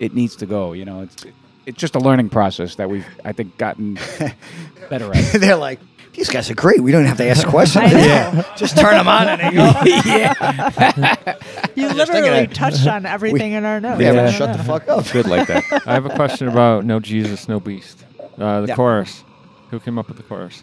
[0.00, 0.72] it needs to go.
[0.72, 1.24] You know, it's
[1.66, 3.94] it's just a learning process that we've I think gotten
[4.90, 5.32] better at.
[5.40, 5.80] They're like,
[6.12, 6.80] these guys are great.
[6.80, 7.84] We don't have to ask questions.
[7.92, 8.44] I know.
[8.56, 11.32] Just turn them on and they go.
[11.74, 14.00] You literally touched on everything in our notes.
[14.00, 14.30] Yeah, Yeah.
[14.30, 15.10] shut the fuck up.
[15.10, 15.64] Good like that.
[15.86, 18.04] I have a question about No Jesus, No Beast.
[18.38, 18.74] Uh, the Yeah.
[18.76, 19.24] chorus.
[19.70, 20.62] Who came up with the chorus?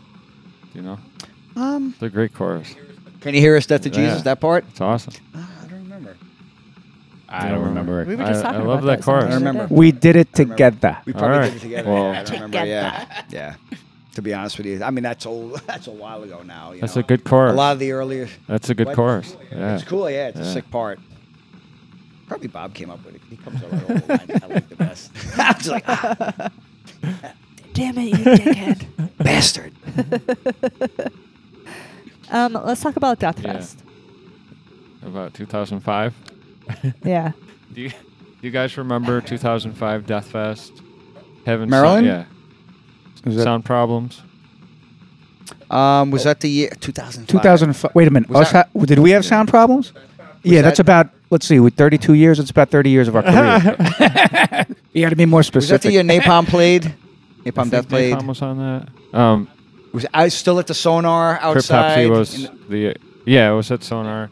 [0.74, 1.00] Do you know?
[1.56, 2.76] Um, It's a great chorus.
[3.20, 3.96] can you hear us, Death to Yeah.
[3.96, 4.22] Jesus?
[4.24, 4.66] That part?
[4.70, 5.14] It's awesome.
[5.36, 5.40] I
[5.70, 6.16] don't remember.
[7.30, 9.26] I don't remember We were just I- I talking love about that chorus.
[9.26, 9.68] I remember.
[9.70, 10.98] We did it together.
[11.06, 11.48] We probably All right.
[11.54, 11.90] did it together.
[11.90, 12.66] Well- yeah, I don't remember.
[12.66, 13.56] Yeah, yeah.
[14.16, 15.62] To be honest with you, I mean that's old.
[15.68, 16.74] That's a while ago now.
[16.74, 17.00] You That's know?
[17.00, 17.54] a good chorus.
[17.54, 18.28] A lot of the earlier.
[18.46, 18.98] That's a good What?
[18.98, 19.38] chorus.
[19.50, 19.76] Yeah.
[19.76, 20.10] It's cool.
[20.10, 20.54] Yeah, it's a Yeah.
[20.54, 21.00] sick part.
[22.28, 23.22] Probably Bob came up with it.
[23.30, 25.12] He comes over all the lines I like the best.
[25.40, 26.50] I was like, ah,
[27.74, 28.86] Damn it, you dickhead.
[29.18, 29.74] bastard.
[32.32, 33.54] um, let's talk about Death Yeah.
[33.54, 33.80] Fest.
[35.04, 36.14] About 2005.
[37.04, 37.32] Yeah.
[37.74, 37.96] Do you, do
[38.42, 40.72] you guys remember 2005 Death Fest?
[41.46, 42.06] Having Maryland?
[42.08, 43.26] Sound, yeah.
[43.26, 44.22] Was that Sound problems.
[45.70, 47.28] Um, was that the year 2005?
[47.28, 47.96] 2005.
[47.96, 48.30] Wait a minute.
[48.30, 49.92] Was Us that- ha- did we have sound problems?
[50.44, 51.10] yeah, that's that- about.
[51.30, 51.60] Let's see.
[51.60, 54.66] With 32 years, it's about 30 years of our career.
[54.94, 55.82] you got to be more Was that specific.
[55.84, 56.94] the year Napalm played?
[57.46, 58.14] I Napalm think Death played.
[58.16, 59.18] Napalm was on that.
[59.20, 59.48] Um,
[59.94, 61.98] Was I was still at the Sonar outside?
[61.98, 62.96] Cryptopsy was and the
[63.26, 64.30] yeah, it was at Sonar.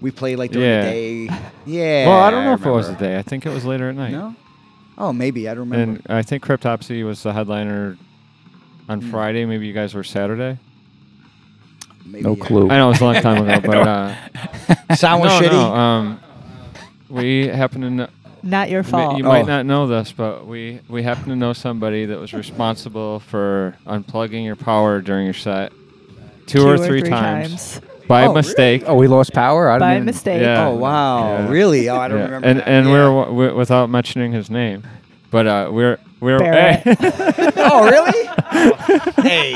[0.00, 0.82] we played like during Yeah.
[0.84, 1.28] the day.
[1.66, 2.06] Yeah.
[2.08, 3.18] well, I don't know if it was the day.
[3.18, 4.12] I think it was later at night.
[4.12, 4.34] No.
[4.96, 6.00] Oh, maybe I don't remember.
[6.08, 7.96] And I think Cryptopsy was the headliner
[8.88, 9.10] on Hmm.
[9.10, 9.44] Friday.
[9.44, 10.58] Maybe you guys were Saturday.
[12.06, 12.44] maybe, no yeah.
[12.44, 12.70] clue.
[12.70, 15.52] I know it was a long time ago, but uh, Sound was no, shitty.
[15.52, 15.74] no.
[15.74, 16.20] Um,
[17.10, 18.08] we happened to know.
[18.42, 19.18] Not your ma- fault.
[19.18, 19.28] You Oh.
[19.28, 23.74] might not know this, but we we happen to know somebody that was responsible for
[23.86, 25.72] unplugging your power during your set
[26.46, 28.34] two, or three, times, by Oh, really?
[28.36, 28.82] mistake.
[28.86, 29.68] Oh, we lost power.
[29.70, 30.40] I By didn't even- mistake.
[30.42, 30.68] Yeah.
[30.68, 31.48] Oh wow, Yeah.
[31.48, 31.88] really?
[31.88, 32.24] Oh, I don't Yeah.
[32.24, 32.46] remember.
[32.48, 32.68] And that.
[32.68, 32.92] and yeah.
[32.92, 34.82] we were we without mentioning his name,
[35.30, 36.38] but uh, we're we're.
[36.38, 36.82] Barrett.
[37.56, 38.26] oh really?
[39.22, 39.54] hey,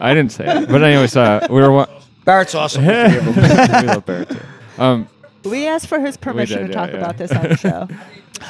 [0.00, 1.70] I didn't say it, but anyways, uh, we were.
[1.72, 1.86] Wa-
[2.24, 2.84] Barrett's awesome.
[2.86, 4.38] we love Barrett too.
[4.78, 5.06] Um,
[5.50, 6.96] We asked for his permission did, to talk yeah.
[6.96, 7.88] about this on the show.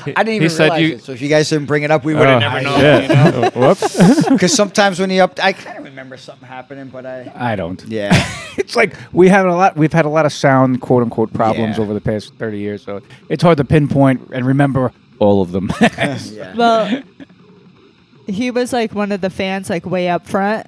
[0.05, 1.03] I didn't even He said realize you- it.
[1.03, 2.81] So if you guys didn't bring it up, we would have oh, never known.
[2.81, 3.51] Yeah.
[3.59, 4.27] Whoops.
[4.29, 7.33] Because sometimes when you up, I kind of remember something happening, but I.
[7.35, 7.83] I don't.
[7.85, 8.11] Yeah.
[8.59, 9.77] It's like we have a lot.
[9.77, 11.85] We've had a lot of sound, quote unquote, problems Yeah.
[11.85, 12.83] over the past 30 years.
[12.83, 15.71] So it's hard to pinpoint and remember all of them.
[15.81, 16.55] yeah.
[16.57, 17.03] Well,
[18.27, 20.67] he was like one of the fans, like way up front,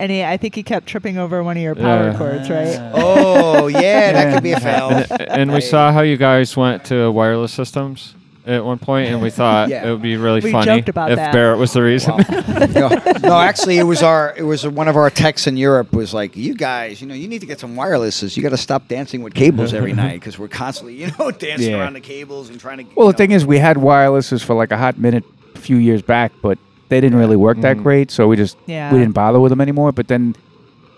[0.00, 2.18] and he, I think he kept tripping over one of your power Yeah.
[2.18, 2.90] cords, right?
[2.94, 4.88] Oh yeah, that could be a fail.
[4.90, 8.14] and, and we saw how you guys went to wireless systems
[8.46, 9.86] at one point, and we thought Yeah.
[9.86, 11.32] it would be really We funny joked about if that.
[11.32, 12.14] Barrett was the reason.
[12.74, 12.88] no,
[13.22, 16.36] no, actually, it was our it was one of our techs in Europe was like,
[16.36, 18.36] you guys, you know, you need to get some wirelesses.
[18.36, 21.72] You got to stop dancing with cables every night because we're constantly, you know, dancing
[21.72, 21.78] Yeah.
[21.80, 22.86] around the cables and trying to.
[22.96, 25.24] well, the thing is, we had wirelesses for like a hot minute
[25.54, 26.58] a few years back, but
[26.90, 28.10] they didn't really work that great.
[28.10, 28.92] So we just Yeah.
[28.92, 29.92] we didn't bother with them anymore.
[29.92, 30.36] But then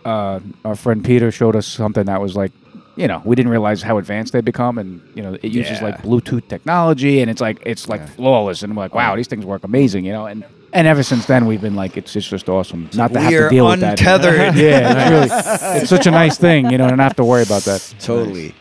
[0.05, 2.51] uh, our friend Peter showed us something that was like
[2.95, 5.85] you know, we didn't realize how advanced they'd become, and you know, it uses Yeah.
[5.87, 9.47] like Bluetooth technology, and it's like it's like flawless, and we're like, wow, these things
[9.47, 10.45] work amazing, you know, and
[10.75, 13.37] and ever since then we've been like, it's it's just awesome not to have to
[13.39, 13.99] We're deal with that.
[13.99, 14.55] untethered.
[14.57, 17.43] yeah, it's really, it's such a nice thing, you know, and not have to worry
[17.45, 17.95] about that.
[17.99, 18.55] Totally.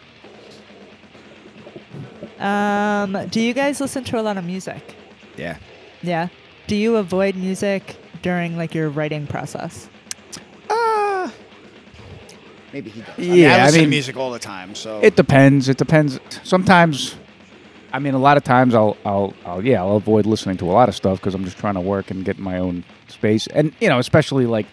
[2.40, 4.96] Um, do you guys listen to a lot of music?
[5.38, 5.58] Yeah.
[6.02, 6.30] Yeah.
[6.68, 9.90] Do you avoid music during like your writing process?
[10.70, 11.30] Uh,
[12.74, 13.10] maybe he does.
[13.18, 15.68] I mean, Yeah, I I listen to mean, music all the time, so It depends.
[15.70, 16.20] It depends.
[16.44, 17.16] Sometimes,
[17.92, 20.72] I mean, a lot of times I'll, I'll, I'll yeah, I'll avoid listening to a
[20.74, 23.48] lot of stuff because I'm just trying to work and get my own space.
[23.48, 24.66] And you know, especially like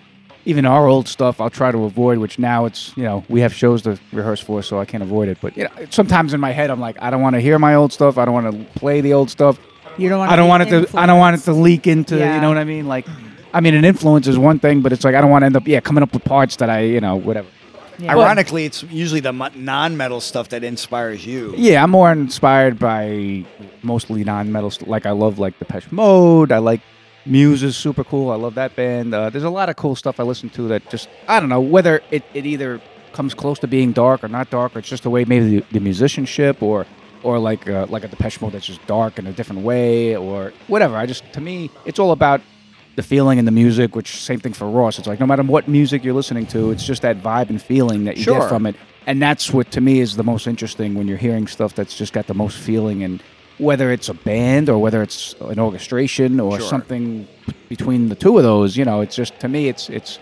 [0.45, 2.19] even our old stuff, I'll try to avoid.
[2.19, 5.29] Which now it's you know we have shows to rehearse for, so I can't avoid
[5.29, 5.39] it.
[5.41, 7.75] But you know, sometimes in my head, I'm like, I don't want to hear my
[7.75, 8.19] old stuff.
[8.19, 9.59] I don't want to play the old stuff.
[9.99, 10.31] You don't want.
[10.31, 10.99] I don't want it to.
[10.99, 12.17] I don't want it to leak into.
[12.17, 12.37] Yeah.
[12.37, 12.87] You know what I mean?
[12.87, 13.07] Like,
[13.53, 15.57] I mean, an influence is one thing, but it's like I don't want to end
[15.57, 17.49] up yeah coming up with parts that I you know whatever.
[17.99, 18.13] Yeah.
[18.13, 21.53] ironically, it's usually the non-metal stuff that inspires you.
[21.57, 23.45] Yeah, I'm more inspired by
[23.83, 24.71] mostly non-metal.
[24.71, 26.53] St- like I love like Depeche Mode.
[26.53, 26.81] I like
[27.27, 28.31] Muse is super cool.
[28.31, 29.13] I love that band.
[29.13, 31.61] Uh, there's a lot of cool stuff I listen to that just I don't know
[31.61, 32.81] whether it, it either
[33.13, 35.67] comes close to being dark or not dark, or it's just the way maybe the,
[35.73, 36.87] the musicianship or
[37.23, 40.53] or like uh, like a Depeche Mode that's just dark in a different way or
[40.67, 40.97] whatever.
[40.97, 42.41] I just to me it's all about
[42.97, 44.99] the feeling and the music, which same thing for Ross.
[44.99, 48.05] It's like no matter what music you're listening to, it's just that vibe and feeling
[48.05, 48.41] that you Sure.
[48.41, 48.75] get from it.
[49.07, 52.13] And that's what to me is the most interesting when you're hearing stuff that's just
[52.13, 53.23] got the most feeling and
[53.59, 56.69] whether it's a band or whether it's an orchestration or Sure.
[56.69, 57.27] something
[57.69, 60.19] between the two of those, you know, it's just to me it's it's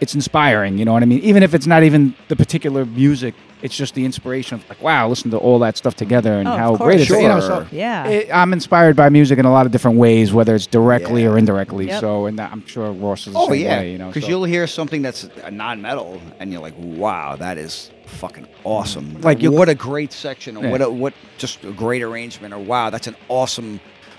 [0.00, 1.20] it's inspiring, you know what I mean?
[1.20, 5.06] Even if it's not even the particular music, it's just the inspiration of like, wow,
[5.06, 6.80] listen to all that stuff together and Oh, how course.
[6.88, 7.64] great it's you know, Sure.
[7.64, 8.06] so Yeah.
[8.06, 11.36] it, I'm inspired by music in a lot of different ways, whether it's directly or
[11.36, 11.86] indirectly.
[11.88, 12.00] Yep.
[12.00, 14.06] So, and that, I'm sure Ross is the Oh same yeah, way, you know.
[14.06, 14.28] because so.
[14.30, 19.24] you'll hear something that's uh, non-metal, and you're like, "Wow, that is fucking awesome!" Mm.
[19.24, 20.70] Like what a great section, or Yeah.
[20.70, 23.78] what a, what just a great arrangement, or wow, that's an awesome,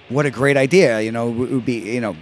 [0.10, 1.02] what a great idea.
[1.02, 2.16] You know, it would be you know,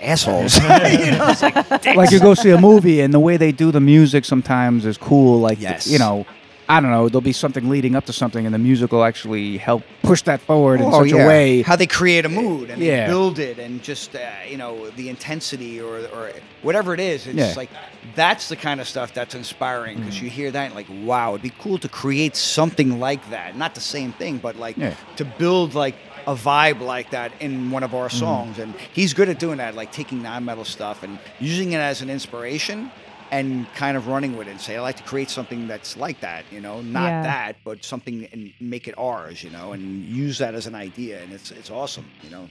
[0.00, 0.56] assholes.
[0.62, 3.70] you know, it's like, like you go see a movie and the way they do
[3.70, 5.40] the music sometimes is cool.
[5.40, 5.86] Like Yes.
[5.86, 6.26] you know,
[6.66, 9.58] I don't know, there'll be something leading up to something, and the music will actually
[9.58, 11.24] help push that forward in oh, such yeah.
[11.24, 11.60] a way.
[11.62, 13.02] how they create a mood and Yeah.
[13.06, 16.30] they build it, and just uh, you know the intensity or or
[16.62, 17.26] whatever it is.
[17.26, 17.52] It's Yeah.
[17.54, 17.68] like
[18.14, 21.42] that's the kind of stuff that's inspiring because you hear that and like, wow, it'd
[21.42, 23.58] be cool to create something like that.
[23.58, 24.94] Not the same thing, but like Yeah.
[25.16, 28.18] to build like a vibe like that in one of our mm-hmm.
[28.18, 28.58] songs.
[28.58, 32.10] And he's good at doing that, like taking non-metal stuff and using it as an
[32.10, 32.90] inspiration.
[33.30, 36.20] And kind of running with it and say, I like to create something that's like
[36.20, 37.22] that, you know, not Yeah.
[37.22, 41.20] that, but something and make it ours, you know, and use that as an idea,
[41.20, 42.48] and it's it's awesome, you know.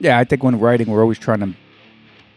[0.00, 1.52] Yeah, I think when writing, we're always trying to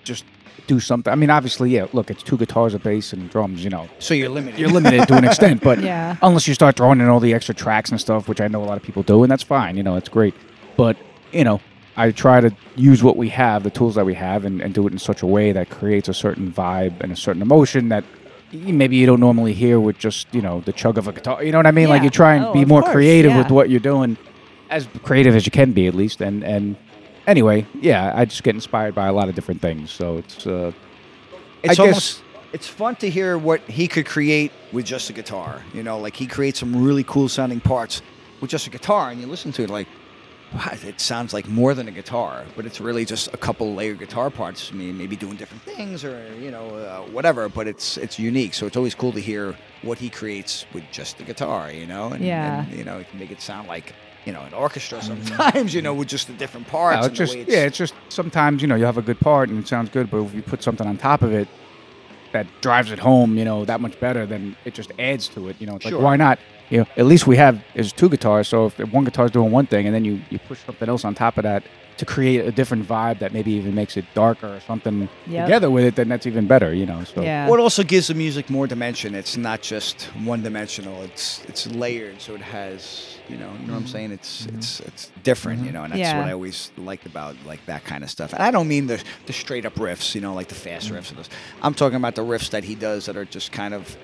[0.03, 0.25] just
[0.67, 1.11] do something.
[1.11, 1.85] I mean, obviously, yeah.
[1.93, 3.63] Look, it's two guitars, a bass, and drums.
[3.63, 4.59] You know, So you're limited.
[4.59, 6.15] you're limited to an extent, but Yeah.
[6.21, 8.65] unless you start throwing in all the extra tracks and stuff, which I know a
[8.65, 9.77] lot of people do, and that's fine.
[9.77, 10.33] You know, it's great.
[10.77, 10.97] But
[11.31, 11.61] you know,
[11.97, 14.85] I try to use what we have, the tools that we have, and, and do
[14.87, 18.03] it in such a way that creates a certain vibe and a certain emotion that
[18.51, 21.43] maybe you don't normally hear with just you know the chug of a guitar.
[21.43, 21.89] You know what I mean?
[21.89, 24.17] Like you try and Oh, be more course, creative with what you're doing,
[24.69, 26.21] as creative as you can be, at least.
[26.21, 26.75] And and
[27.27, 29.91] anyway, yeah, I just get inspired by a lot of different things.
[29.91, 30.71] So it's uh,
[31.63, 32.21] it's I almost guess-
[32.53, 35.61] it's fun to hear what he could create with just a guitar.
[35.73, 38.01] You know, like he creates some really cool sounding parts
[38.41, 39.87] with just a guitar, and you listen to it like,
[40.53, 43.99] wow, it sounds like more than a guitar, but it's really just a couple layered
[43.99, 44.69] guitar parts.
[44.71, 48.53] I mean, maybe doing different things or you know uh, whatever, but it's it's unique.
[48.53, 51.71] So it's always cool to hear what he creates with just the guitar.
[51.71, 52.63] You know, and, Yeah.
[52.63, 53.93] and, you know, it can make it sound like.
[54.25, 55.03] You know, an orchestra mm.
[55.03, 57.01] sometimes, you know, with just the different parts.
[57.01, 59.59] Yeah, it's just yeah, it's just sometimes you know you have a good part and
[59.59, 61.47] it sounds good, but if you put something on top of it
[62.31, 65.55] that drives it home, you know, that much better, then it just adds to it.
[65.59, 65.93] You know, it's Sure.
[65.99, 66.39] like why not?
[66.69, 69.67] You know, at least we have is two guitars, so if one guitar's doing one
[69.67, 71.63] thing and then you you push something else on top of that
[71.97, 75.45] to create a different vibe that maybe even makes it darker or something Yep.
[75.45, 76.73] together with it, then that's even better.
[76.73, 77.45] You know, so Yeah.
[77.45, 79.15] Well, it also gives the music more dimension.
[79.15, 81.01] It's not just one dimensional.
[81.03, 83.87] It's it's layered, so it has you know you know what I'm mm-hmm.
[83.87, 84.11] saying.
[84.11, 84.57] It's mm-hmm.
[84.57, 86.19] it's it's different, you know, and that's Yeah.
[86.19, 88.33] what I always liked about like that kind of stuff.
[88.33, 90.97] And I don't mean the the straight up riffs, you know, like the fast mm-hmm.
[90.97, 91.29] riffs of this.
[91.61, 93.97] I'm talking about the riffs that he does that are just kind of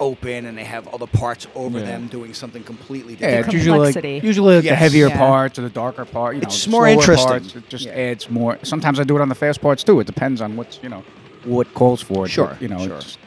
[0.00, 1.84] open and they have other parts over Yeah.
[1.86, 3.46] them doing something completely Yeah, different.
[3.46, 4.26] it's usually like, complexity.
[4.26, 4.78] usually like the Yes.
[4.78, 5.18] heavier Yeah.
[5.18, 6.34] parts or the darker part.
[6.34, 7.28] You know, It's the more slower interesting.
[7.28, 7.92] Parts, it just Yeah.
[7.92, 8.58] adds more.
[8.62, 10.00] Sometimes I do it on the fast parts too.
[10.00, 11.02] It depends on what's you know
[11.44, 12.30] what calls for it.
[12.30, 12.78] Sure, but, you know.
[12.84, 12.96] sure.
[12.96, 13.18] It's,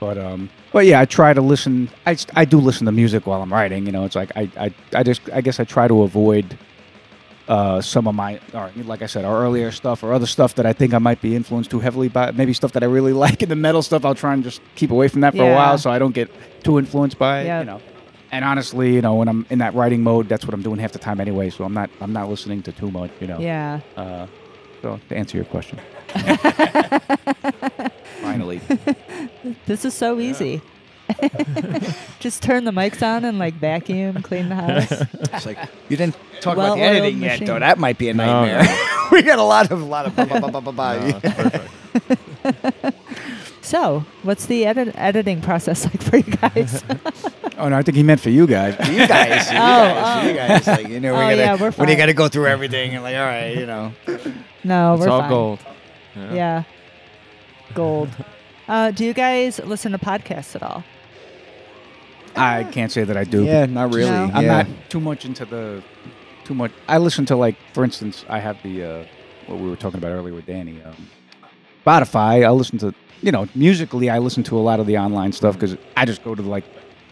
[0.00, 1.88] but um, but yeah, I try to listen.
[2.06, 3.86] I I do listen to music while I'm writing.
[3.86, 6.56] You know, it's like I I, I just I guess I try to avoid
[7.48, 10.66] uh, some of my, or like I said, our earlier stuff or other stuff that
[10.66, 12.32] I think I might be influenced too heavily by.
[12.32, 14.04] Maybe stuff that I really like in the metal stuff.
[14.04, 16.30] I'll try and just keep away from that for a while, so I don't get
[16.64, 17.46] too influenced by it.
[17.46, 17.62] Yep.
[17.62, 17.80] You know.
[18.32, 20.92] And honestly, you know, when I'm in that writing mode, that's what I'm doing half
[20.92, 21.50] the time anyway.
[21.50, 23.10] So I'm not, I'm not listening to too much.
[23.20, 23.38] You know.
[23.38, 23.80] Yeah.
[23.96, 24.26] Uh,
[24.82, 25.78] so to answer your question.
[28.20, 28.60] Finally.
[29.66, 30.60] This is so easy.
[32.20, 34.90] Just turn the mics on and like vacuum, clean the house.
[35.36, 35.58] It's like
[35.88, 37.46] you didn't talk about the Well-oiled editing yet, machine.
[37.46, 37.58] though.
[37.58, 38.76] That might be a No, nightmare.
[39.12, 40.16] we got a lot of, a lot of.
[40.16, 40.94] Blah, blah, blah, blah, blah, blah.
[40.98, 42.96] No, it's perfect.
[43.62, 46.84] So, what's the edit- editing process like for you guys?
[47.58, 48.74] Oh no, I think he meant for you guys.
[48.88, 50.28] you guys, you Oh, guys, oh.
[50.28, 51.98] you guys, like you know, we Oh, gotta, yeah, we're when you fine.
[51.98, 53.92] got to go through everything and like, all right, you know,
[54.62, 55.28] no, It's we're all fine.
[55.30, 55.58] gold.
[56.14, 56.62] Yeah.
[57.74, 58.10] Gold.
[58.68, 60.84] Uh, do you guys listen to podcasts at all?
[62.36, 63.44] I can't say that I do.
[63.44, 64.10] yeah, not really.
[64.10, 64.30] No.
[64.32, 64.62] I'm yeah.
[64.62, 65.82] not too much into the
[66.44, 66.72] too much.
[66.88, 69.04] I listen to like, for instance, I have the uh,
[69.46, 70.82] what we were talking about earlier with Danny.
[70.82, 71.08] Um,
[71.84, 72.44] Spotify.
[72.46, 74.10] I listen to you know musically.
[74.10, 76.64] I listen to a lot of the online stuff because I just go to like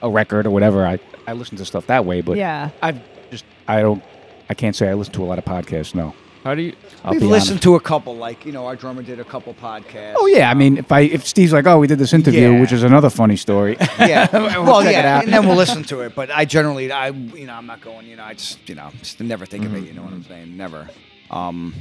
[0.02, 0.86] a record or whatever.
[0.86, 2.20] I I listen to stuff that way.
[2.20, 2.70] But yeah.
[2.82, 4.02] I've just I don't.
[4.48, 5.94] I can't say I listen to a lot of podcasts.
[5.94, 6.14] No.
[6.44, 6.76] How do you?
[7.02, 10.16] I'll We've listened to a couple, like you know, our drummer did a couple podcasts.
[10.18, 12.60] Oh yeah, I mean, if I if Steve's like, oh, we did this interview, Yeah.
[12.60, 13.78] which is another funny story.
[13.98, 14.28] yeah.
[14.34, 15.24] We'll well, check it yeah, out.
[15.24, 16.14] and then we'll listen to it.
[16.14, 18.06] But I generally, I you know, I'm not going.
[18.06, 19.84] You know, I just you know, just never think of it.
[19.84, 20.54] You know what I'm saying?
[20.54, 20.90] Never.
[21.30, 21.74] Um,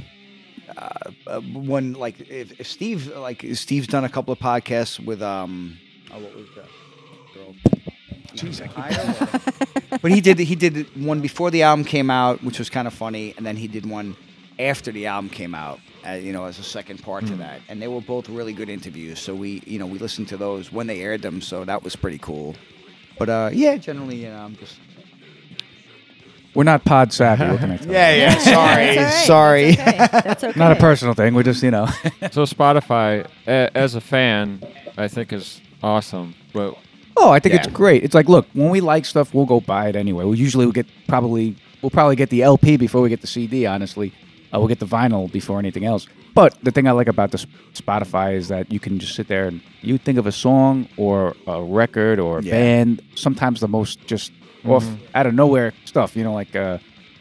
[0.78, 0.88] uh,
[1.26, 5.76] uh, when like if, if Steve like Steve's done a couple of podcasts with um,
[6.10, 6.68] oh, what was that
[7.34, 7.54] girl?
[8.34, 12.70] Jeez, I but he did he did one before the album came out, which was
[12.70, 14.16] kind of funny, and then he did one
[14.58, 17.80] after the album came out, uh, you know, as a second part to that, and
[17.82, 19.18] they were both really good interviews.
[19.18, 21.96] So we, you know, we listened to those when they aired them, so that was
[21.96, 22.54] pretty cool.
[23.18, 24.76] But uh, yeah, generally, you know, I'm just
[26.54, 27.44] We're not pod savvy.
[27.48, 27.92] What can I tell you?
[27.92, 28.38] yeah, yeah.
[28.38, 29.26] Sorry, That's all right.
[29.26, 29.72] sorry.
[29.74, 30.20] That's okay.
[30.28, 30.58] That's okay.
[30.58, 31.34] Not a personal thing.
[31.34, 31.86] We're just you know.
[32.32, 34.62] So Spotify, a, as a fan,
[34.96, 36.34] I think is awesome.
[36.52, 36.76] But
[37.16, 38.02] Oh, I think it's great.
[38.02, 40.24] It's like, look, when we like stuff, we'll go buy it anyway.
[40.24, 43.66] We usually will get probably we'll probably get the LP before we get the CD.
[43.66, 44.12] Honestly,
[44.54, 46.06] uh, we'll get the vinyl before anything else.
[46.34, 47.44] But the thing I like about the
[47.74, 51.34] Spotify is that you can just sit there and you think of a song or
[51.46, 52.52] a record or a Yeah.
[52.52, 53.02] band.
[53.14, 54.32] Sometimes the most just
[54.66, 56.16] off out of nowhere stuff.
[56.16, 56.78] You know, like uh,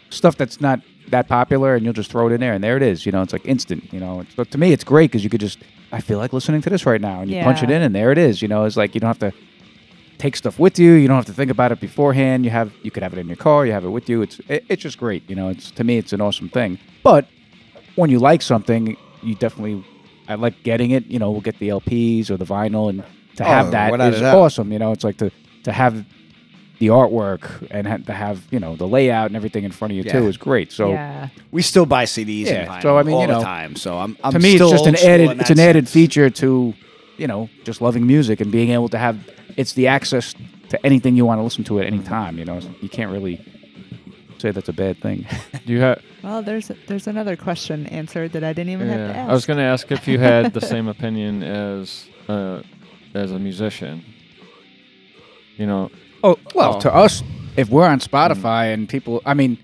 [0.09, 0.79] stuff that's not
[1.09, 3.05] that popular, and you'll just throw it in there, and there it is.
[3.05, 3.91] You know, it's like instant.
[3.93, 5.59] You know, so to me, it's great because you could just
[5.91, 8.11] I feel like listening to this right now, and you punch it in, and there
[8.11, 8.41] it is.
[8.41, 9.31] You know, it's like you don't have to
[10.23, 10.93] take stuff with you.
[10.93, 12.45] You don't have to think about it beforehand.
[12.45, 13.65] You have you could have it in your car.
[13.65, 14.21] You have it with you.
[14.21, 15.21] It's it, it's just great.
[15.29, 16.79] You know, it's to me it's an awesome thing.
[17.03, 17.27] But
[17.95, 19.83] when you like something, you definitely
[20.27, 21.05] I like getting it.
[21.07, 23.03] You know, we'll get the LPs or the vinyl, and
[23.35, 24.37] to Oh, have that without a is doubt.
[24.37, 24.71] awesome.
[24.71, 25.29] You know, it's like to
[25.63, 26.05] to have
[26.79, 29.97] the artwork and ha- to have you know the layout and everything in front of
[29.97, 30.29] you too Yeah.
[30.29, 30.71] is great.
[30.71, 30.91] So.
[30.91, 31.29] yeah.
[31.51, 33.75] We still buy CDs Yeah, vinyl so, I mean, all you know, time.
[33.75, 35.29] So I'm, I'm to me, it's just an added.
[35.39, 36.73] It's that an added feature to,
[37.17, 39.17] you know, just loving music and being able to have.
[39.57, 40.33] It's the access
[40.69, 42.37] to anything you want to listen to at any time.
[42.37, 43.43] You know, you can't really
[44.39, 45.25] say that's a bad thing.
[45.65, 46.01] do you have?
[46.23, 49.29] Well, there's there's another question answered that I didn't even have to Yeah, ask.
[49.29, 52.61] I was going to ask if you had the same opinion as uh,
[53.13, 54.03] as a musician.
[55.57, 55.91] You know,
[56.23, 56.79] Oh well, Oh.
[56.81, 57.21] to us,
[57.57, 59.57] if we're on Spotify and people, I mean,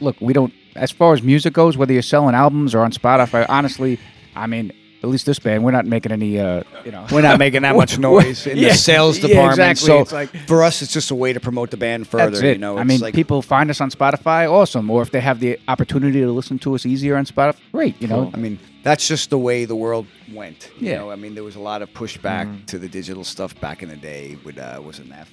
[0.00, 0.52] look, we don't.
[0.76, 3.98] As far as music goes, whether you're selling albums or on Spotify, honestly,
[4.36, 4.72] I mean,
[5.02, 6.38] at least this band, we're not making any.
[6.38, 9.70] Uh, you know, We're not making that much noise in Yeah, the sales yeah, department.
[9.70, 9.86] exactly.
[9.86, 12.30] So It's like- for us, it's just a way to promote the band further.
[12.30, 12.52] That's it.
[12.54, 14.88] You know, I mean, like, people find us on Spotify, awesome.
[14.90, 18.00] Or if they have the opportunity to listen to us easier on Spotify, great.
[18.00, 20.70] You know, I mean, that's just the way the world went.
[20.78, 20.98] You Yeah.
[20.98, 23.88] know, I mean, there was a lot of pushback to the digital stuff back in
[23.88, 25.26] the day with uh, was it Napster?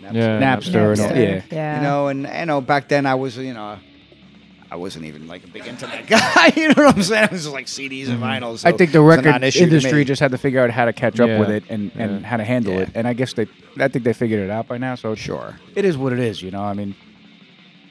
[0.00, 0.14] Napster.
[0.14, 1.08] Yeah, Napster and all.
[1.08, 1.42] Napster, Yeah.
[1.50, 1.76] yeah.
[1.76, 3.78] You know, and you know, back then I was, you know,
[4.70, 6.52] I wasn't even like a big internet guy.
[6.56, 7.24] you know what I'm saying?
[7.24, 8.44] It was just like CDs and mm-hmm.
[8.44, 8.64] vinyls.
[8.66, 11.38] I think the record industry just had to figure out how to catch up Yeah.
[11.40, 12.80] with it and, and how to handle Yeah.
[12.80, 12.90] it.
[12.94, 13.46] And I guess they,
[13.78, 14.94] I think they figured it out by now.
[14.94, 15.58] So sure.
[15.74, 16.42] it is what it is.
[16.42, 16.94] You know, I mean,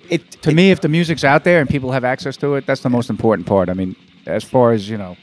[0.09, 2.81] It to me, if the music's out there and people have access to it, that's
[2.81, 3.69] the most important part.
[3.69, 3.95] I mean,
[4.25, 5.17] as far as you know,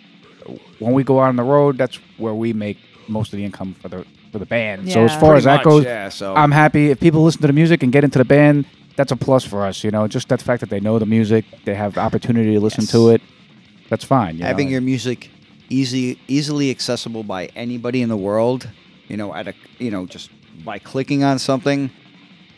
[0.79, 2.79] when we go out on the road, that's where we make
[3.09, 4.91] most of the income for the for the band.
[4.91, 5.21] So as Yeah.
[5.21, 7.53] far Pretty as that much, goes, yeah, so- I'm happy if people listen to the
[7.53, 8.67] music and get into the band.
[8.97, 9.83] That's a plus for us.
[9.85, 12.83] You know, just that fact that they know the music, they have opportunity to listen
[12.83, 12.93] Yes.
[12.93, 13.23] to it.
[13.91, 14.39] That's fine.
[14.39, 14.73] You having know?
[14.73, 15.31] your music
[15.71, 18.69] easy easily accessible by anybody in the world
[19.09, 20.29] you know at a you know just
[20.63, 21.91] by clicking on something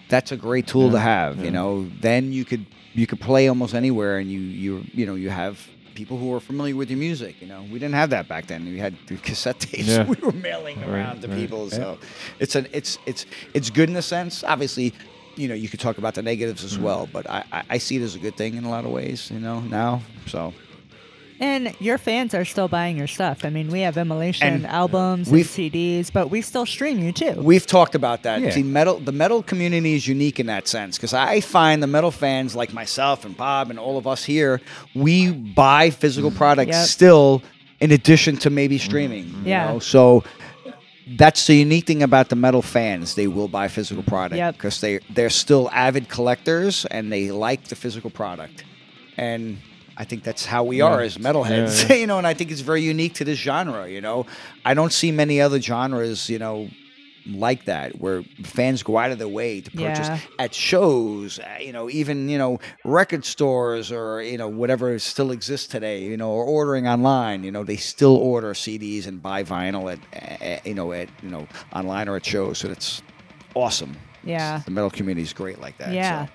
[0.09, 3.75] that's a great tool to have you know then you could you could play almost
[3.77, 7.41] anywhere and you you you know you have people who are familiar with your music
[7.41, 10.05] you know we didn't have that back then we had the cassette tapes Yeah.
[10.13, 11.37] we were mailing Right, around to right.
[11.39, 11.99] people so
[12.41, 14.93] it's an it's it's it's good in a sense obviously
[15.37, 17.13] you know, you could talk about the negatives as well, mm-hmm.
[17.13, 19.39] but I, I, see it as a good thing in a lot of ways, you
[19.39, 20.03] know, now.
[20.27, 20.55] So
[21.39, 23.45] And your fans are still buying your stuff.
[23.45, 27.35] I mean, we have Immolation And albums and CDs, but we still stream you too.
[27.35, 28.41] we've talked about that.
[28.41, 28.51] Yeah.
[28.51, 32.11] See, metal, the metal community is unique in that sense because I find the metal
[32.11, 34.61] fans like myself and Bob and all of us here,
[34.95, 36.37] we buy physical mm.
[36.37, 36.87] products Yep.
[36.87, 37.43] still
[37.81, 38.81] in addition to maybe mm.
[38.83, 39.27] streaming.
[39.27, 39.73] you Yeah.
[39.73, 39.79] know?
[39.81, 40.25] So
[41.07, 43.15] that's the unique thing about the metal fans.
[43.15, 44.55] They will buy physical product Yep.
[44.57, 48.65] because they they're still avid collectors and they like the physical product.
[49.17, 49.59] And
[49.97, 52.19] I think that's how we are as metalheads, Yeah, you know.
[52.19, 53.89] And I think it's very unique to this genre.
[53.89, 54.27] You know,
[54.65, 56.69] I don't see many other genres, you know,
[57.29, 60.19] like that where fans go out of their way to purchase Yeah.
[60.39, 65.31] at shows, uh, you know, even you know record stores or you know whatever still
[65.31, 67.43] exists today, you know, or ordering online.
[67.45, 69.99] You know, they still order CDs and buy vinyl at,
[70.43, 72.59] uh, you know, at you know online or at shows.
[72.59, 73.03] So it's
[73.55, 73.97] awesome.
[74.25, 74.63] Yeah.
[74.65, 75.93] the metal community is great like that.
[75.93, 76.27] yeah.
[76.27, 76.33] so.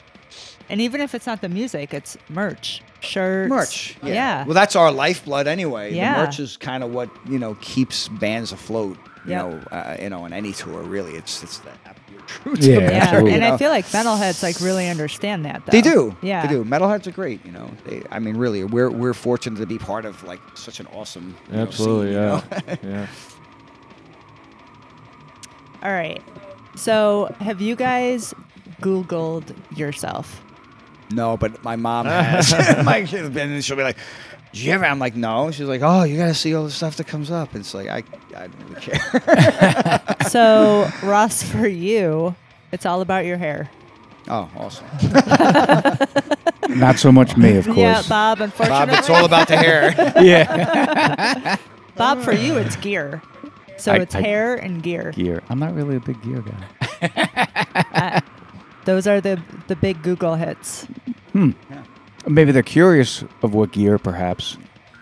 [0.70, 3.50] And even if it's not the music, it's merch, shirts.
[3.50, 4.14] Merch, yeah.
[4.14, 4.46] Yeah.
[4.46, 5.94] Well, that's our lifeblood anyway.
[5.94, 6.16] Yeah.
[6.20, 8.98] The merch is kind of what you know keeps bands afloat.
[9.26, 9.46] You Yep.
[9.46, 12.60] know, uh, you know, on any tour, really, it's it's the absolute truth.
[12.60, 12.90] Yeah, of yeah.
[12.90, 13.34] Absolutely.
[13.34, 15.72] And you I feel like metalheads like really understand that though.
[15.72, 16.16] They do.
[16.24, 16.42] Yeah.
[16.48, 16.64] They do.
[16.64, 17.46] Metalheads are great.
[17.46, 17.70] You know.
[17.86, 21.36] They, I mean, really, we're we're fortunate to be part of like such an awesome.
[21.50, 22.44] you know, Absolutely, scene, you know?
[22.68, 23.08] yeah, yeah.
[25.84, 26.22] All right.
[26.76, 28.34] So, have you guys
[28.82, 30.42] Googled yourself?
[31.14, 32.54] no, but my mom has.
[32.86, 33.98] my kid's been, and she'll be like,
[34.54, 36.72] "Did you ever?" I'm like, "No." She's like, "Oh, you got to see all the
[36.72, 38.04] stuff that comes up." It's like I,
[38.36, 40.02] I don't really care.
[40.30, 42.36] So, Ross, for you,
[42.72, 43.70] it's all about your hair.
[44.30, 44.86] oh, awesome,
[46.80, 47.78] Not so much me, of course.
[47.78, 48.38] Yeah, Bob.
[48.38, 48.42] Bob.
[48.42, 49.94] Unfortunately, It's all about the hair.
[50.24, 51.58] yeah.
[51.98, 53.22] Bob, for you, it's gear.
[53.78, 55.12] So I- it's I- hair and gear.
[55.12, 55.42] Gear.
[55.50, 57.02] I'm not really a big gear guy.
[57.94, 58.22] Uh,
[58.86, 60.86] those are the the big Google hits.
[61.34, 61.52] Hmm.
[62.28, 64.58] Maybe they're curious of what gear, perhaps.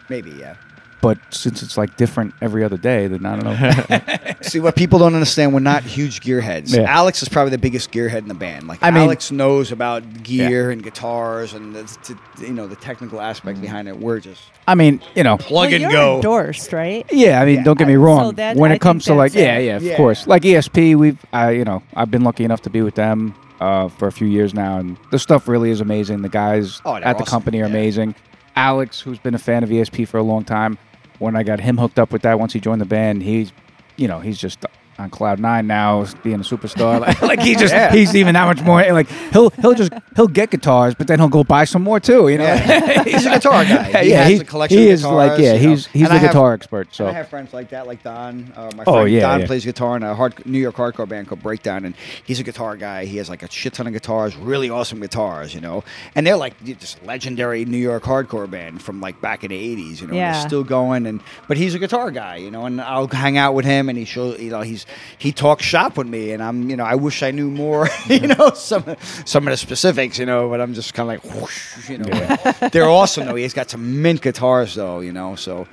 [0.10, 0.56] Maybe, yeah.
[1.02, 4.36] But since it's like different every other day, then I don't know.
[4.42, 5.54] See what people don't understand.
[5.54, 6.76] We're not huge gearheads.
[6.76, 6.82] Yeah.
[6.82, 8.68] Alex is probably the biggest gearhead in the band.
[8.68, 12.76] Like I mean- Alex knows about gear and guitars and the, t- you know the
[12.76, 13.62] technical aspect mm.
[13.62, 13.98] behind it.
[13.98, 15.38] We're just I mean, you know.
[15.38, 16.16] plug well, and you're go.
[16.16, 17.06] endorsed, right?
[17.12, 18.26] Yeah, I mean, Yeah, don't get me wrong.
[18.26, 19.96] so that- when I it comes to like, that's yeah, yeah, of Yeah.
[19.96, 20.28] course.
[20.28, 23.88] Like ESP, we've, I, you know, I've been lucky enough to be with them uh,
[23.90, 26.22] for a few years now, and the stuff really is amazing.
[26.22, 27.70] The guys Oh, they're at the awesome, company are yeah.
[27.72, 28.16] amazing.
[28.56, 30.78] Alex, who's been a fan of ESP for a long time,
[31.20, 33.52] when I got him hooked up with that, once he joined the band, he's,
[33.98, 34.66] you know, he's just
[35.00, 37.00] on cloud nine now, being a superstar.
[37.00, 38.84] like, like he just, he's even that much more.
[38.92, 42.28] Like he'll, he'll just, he'll get guitars, but then he'll go buy some more too.
[42.28, 43.04] You know, Yeah.
[43.06, 44.04] he's a guitar guy.
[44.04, 45.30] He yeah, has he, a collection he of is guitars.
[45.30, 45.70] like, yeah, you know.
[45.70, 46.94] he's he's And the I have- guitar expert.
[46.94, 48.52] So I have friends like that, like Don.
[48.56, 49.46] Uh, my Oh, friend yeah, Don yeah.
[49.48, 51.96] plays guitar in a hard New York hardcore band called Breakdown, and
[52.26, 53.06] he's a guitar guy.
[53.06, 55.84] He has like a shit ton of guitars, really awesome guitars, you know.
[56.16, 60.02] And they're like just legendary New York hardcore band from like back in the '80s,
[60.02, 60.14] you know.
[60.16, 60.34] Yeah.
[60.34, 62.66] They're still going, and but he's a guitar guy, you know.
[62.66, 64.86] And I'll hang out with him, and he shows, you know, he's
[65.18, 68.28] he talks shop with me, and I'm, you know, I wish I knew more, you
[68.28, 68.96] know, some
[69.26, 70.50] some of the specifics, you know.
[70.50, 72.70] But I'm just kind of like, whoosh, you know.
[72.72, 73.36] They're awesome though.
[73.36, 75.36] He's got some mint guitars though, you know.
[75.36, 75.68] So.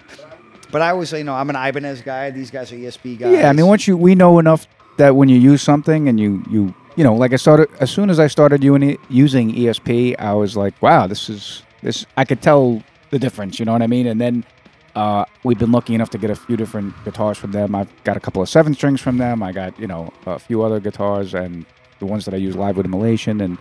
[0.73, 2.31] But I always say, you know, I'm an Ibanez guy.
[2.31, 3.33] These guys are ESP guys.
[3.33, 4.67] Yeah, I mean, once you we know enough
[4.97, 8.11] that when you use something and you you you know, like I started as soon
[8.11, 12.07] as I started using ESP, I was like, wow, this is this.
[12.17, 13.59] I could tell the difference.
[13.59, 14.07] You know what I mean?
[14.07, 14.45] And then
[14.97, 17.75] uh, we've been lucky enough to get a few different guitars from them.
[17.75, 19.43] I've got a couple of seven strings from them.
[19.43, 21.65] I got you know a few other guitars and
[22.01, 23.59] the ones that I use live with Immolation and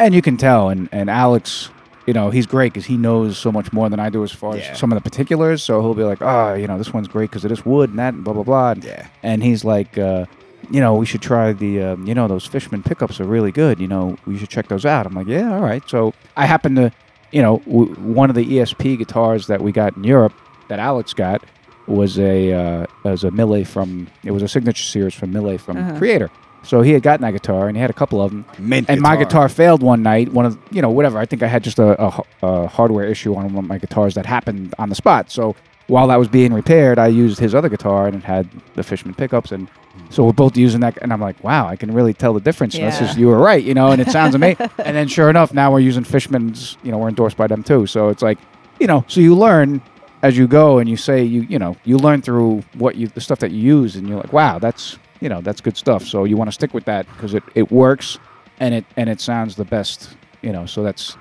[0.00, 0.68] and you can tell.
[0.70, 1.70] And and Alex.
[2.06, 4.54] You know he's great because he knows so much more than I do as far
[4.58, 4.72] Yeah.
[4.72, 5.62] as some of the particulars.
[5.62, 7.98] So he'll be like, "Oh, you know, this one's great because of this wood and
[7.98, 9.06] that, and blah blah blah." And Yeah.
[9.22, 10.26] and he's like, uh,
[10.70, 13.80] you know, we should try the, um, you know, those Fishman pickups are really good.
[13.80, 15.06] You know, we should check those out.
[15.06, 15.82] I'm like, yeah, all right.
[15.88, 16.92] So I happen to,
[17.32, 20.34] you know, w- one of the ESP guitars that we got in Europe
[20.68, 21.44] that Alex got
[21.86, 25.76] was a uh, was a Mille from it was a signature series from Mille from
[25.76, 25.92] Uh-huh.
[25.98, 26.30] Kreator.
[26.62, 28.46] So he had gotten that guitar and he had a couple of them.
[28.58, 29.24] Mint and my guitar.
[29.26, 30.32] guitar failed one night.
[30.32, 31.18] One of you know whatever.
[31.18, 34.24] I think I had just a a hardware issue on one of my guitars that
[34.24, 35.30] happened on the spot.
[35.30, 35.54] So
[35.88, 39.14] while that was being repaired, I used his other guitar and it had the Fishman
[39.14, 39.68] pickups and.
[40.10, 42.74] So we're both using that, and I'm like, "Wow, I can really tell the difference."
[42.74, 44.68] And This is you were right, you know, and it sounds amazing.
[44.78, 46.76] and then, sure enough, now we're using Fishman's.
[46.82, 47.86] You know, we're endorsed by them too.
[47.86, 48.38] So it's like,
[48.80, 49.80] you know, so you learn
[50.24, 53.20] as you go, and you say you, you know, you learn through what you, the
[53.20, 56.24] stuff that you use, and you're like, "Wow, that's, you know, that's good stuff." So
[56.24, 58.18] you want to stick with that because it, it works,
[58.58, 60.64] and it and it sounds the best, you know.
[60.66, 61.16] So that's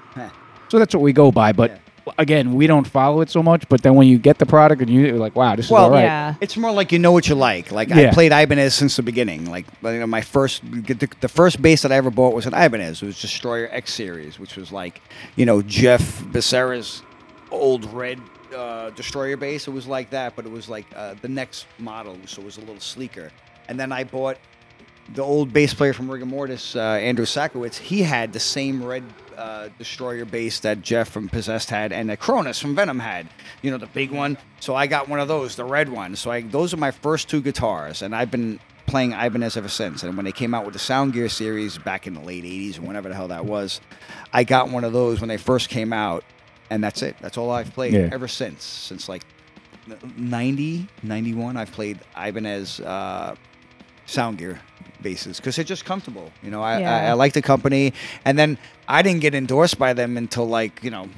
[0.69, 1.51] so that's what we go by.
[1.51, 2.13] But Yeah.
[2.17, 4.89] again, we don't follow it so much, but then when you get the product and
[4.89, 6.03] you're like, wow, this is all right.
[6.03, 6.35] Yeah.
[6.41, 7.71] It's more like you know what you like.
[7.71, 8.09] Like Yeah.
[8.09, 9.51] I played Ibanez since the beginning.
[9.51, 12.53] Like you know, my first, the, the first bass that I ever bought was an
[12.53, 13.03] Ibanez.
[13.03, 15.01] It was Destroyer X Series, which was like,
[15.35, 17.03] you know, Jeff Becerra's
[17.51, 18.19] old red
[18.53, 19.67] uh, Destroyer bass.
[19.67, 22.57] It was like that, but it was like uh, the next model, so it was
[22.57, 23.31] a little sleeker.
[23.67, 24.38] And then I bought
[25.13, 27.77] the old bass player from Rigor Mortis, uh, Andrew Sakowitz.
[27.77, 29.03] He had the same red
[29.38, 33.27] uh, Destroyer bass that Jeff from Possessed had, and that Cronos from Venom had.
[33.61, 34.38] You know, the big one.
[34.59, 36.15] So I got one of those, the red one.
[36.15, 40.03] So I, those are my first two guitars, and I've been playing Ibanez ever since.
[40.03, 42.77] And when they came out with the Sound Gear series back in the late '80s
[42.80, 43.81] or whenever the hell that was,
[44.31, 46.23] I got one of those when they first came out,
[46.69, 47.15] and that's it.
[47.22, 48.10] That's all I've played Yeah.
[48.11, 48.64] ever since.
[48.64, 49.23] Since like
[50.18, 53.35] 90, 91, I've played Ibanez uh,
[54.06, 54.60] sound gear
[55.02, 56.31] basses because they're just comfortable.
[56.41, 57.10] You know, I, I, Yeah.
[57.11, 57.94] I like the company,
[58.26, 58.57] and then
[58.88, 61.10] I didn't get endorsed by them until like you know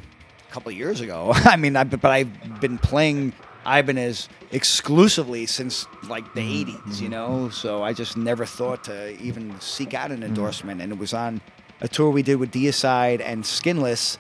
[0.50, 1.32] a couple of years ago.
[1.36, 3.34] I mean, I, but I've been playing
[3.66, 6.90] Ibanez exclusively since like the Mm-hmm.
[6.90, 7.02] 80s.
[7.02, 10.98] You know, so I just never thought to even seek out an endorsement, and it
[10.98, 11.42] was on
[11.82, 14.18] a tour we did with Deicide and Skinless,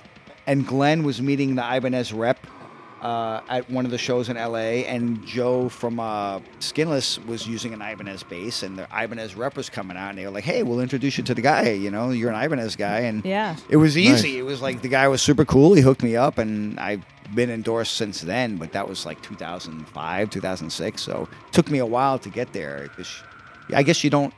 [0.48, 2.38] and Glenn was meeting the Ibanez rep
[3.02, 7.74] uh, at one of the shows in LA, and Joe from uh, Skinless was using
[7.74, 10.64] an Ibanez bass, and the Ibanez rep was coming out, and they were like, "Hey,
[10.64, 11.70] we'll introduce you to the guy.
[11.72, 13.58] You know, you're an Ibanez guy." And Yeah.
[13.70, 14.40] it was easy.
[14.40, 15.74] It was like the guy was super cool.
[15.76, 17.04] He hooked me up, and I've
[17.36, 18.58] been endorsed since then.
[18.58, 21.02] But that was like 2005, 2006.
[21.02, 22.90] So it took me a while to get there.
[22.96, 23.22] 'cause
[23.74, 24.34] I guess you don't.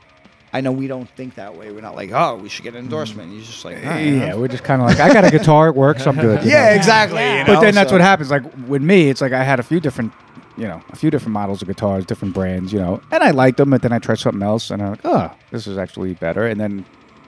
[0.52, 1.70] I know we don't think that way.
[1.72, 3.32] We're not like, oh, we should get an endorsement.
[3.32, 5.68] You're just like, all right, Yeah, we're just kind of like, I got a guitar,
[5.68, 6.42] it works, I'm good.
[6.44, 6.74] you yeah, know?
[6.76, 7.18] exactly.
[7.20, 7.40] Yeah.
[7.40, 8.30] you But then that's so- what happens.
[8.30, 10.12] Like with me, it's like I had a few different,
[10.56, 13.58] you know, a few different models of guitars, different brands, you know, and I liked
[13.58, 13.70] them.
[13.70, 16.46] But then I tried something else, and I'm like, oh, this is actually better.
[16.46, 16.84] And then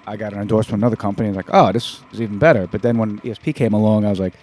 [0.06, 2.66] I got an endorsement from another company, and like, oh, this is even better.
[2.66, 4.34] But then when ESP came along, I was like,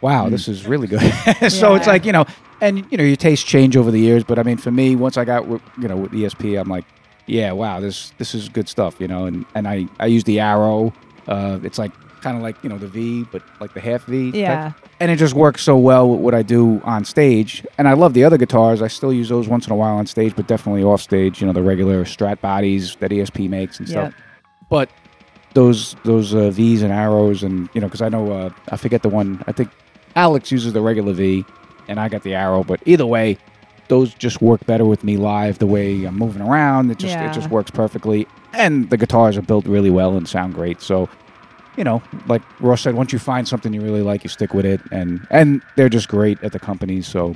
[0.00, 1.00] wow, this is really good.
[1.50, 1.92] so it's Yeah.
[1.92, 2.24] like you know,
[2.60, 4.24] and you know, your tastes change over the years.
[4.24, 6.84] But I mean, for me, once I got with, you know with ESP, I'm like,
[7.26, 9.26] yeah, wow, this this is good stuff, you know.
[9.26, 10.92] And and I I use the Arrow.
[11.26, 14.30] Uh, it's like kind of like you know the V, but like the half V.
[14.32, 14.72] type Yeah.
[15.00, 17.64] and it just works so well with what I do on stage.
[17.78, 18.80] And I love the other guitars.
[18.82, 21.40] I still use those once in a while on stage, but definitely off stage.
[21.40, 24.12] You know, the regular Strat bodies that ESP makes and stuff.
[24.14, 24.14] Yep.
[24.68, 24.90] But
[25.54, 29.02] those those uh, V's and arrows, and you know, because I know uh, I forget
[29.02, 29.42] the one.
[29.46, 29.70] I think
[30.16, 31.44] Alex uses the regular V,
[31.88, 32.64] and I got the arrow.
[32.64, 33.36] But either way,
[33.92, 35.58] those just work better with me live.
[35.58, 37.28] The way I'm moving around, it just Yeah.
[37.30, 38.26] it just works perfectly.
[38.54, 40.80] And the guitars are built really well and sound great.
[40.80, 41.08] So
[41.76, 44.64] you know, like Ross said, once you find something you really like, you stick with
[44.66, 47.00] it, and and they're just great at the company.
[47.02, 47.34] So,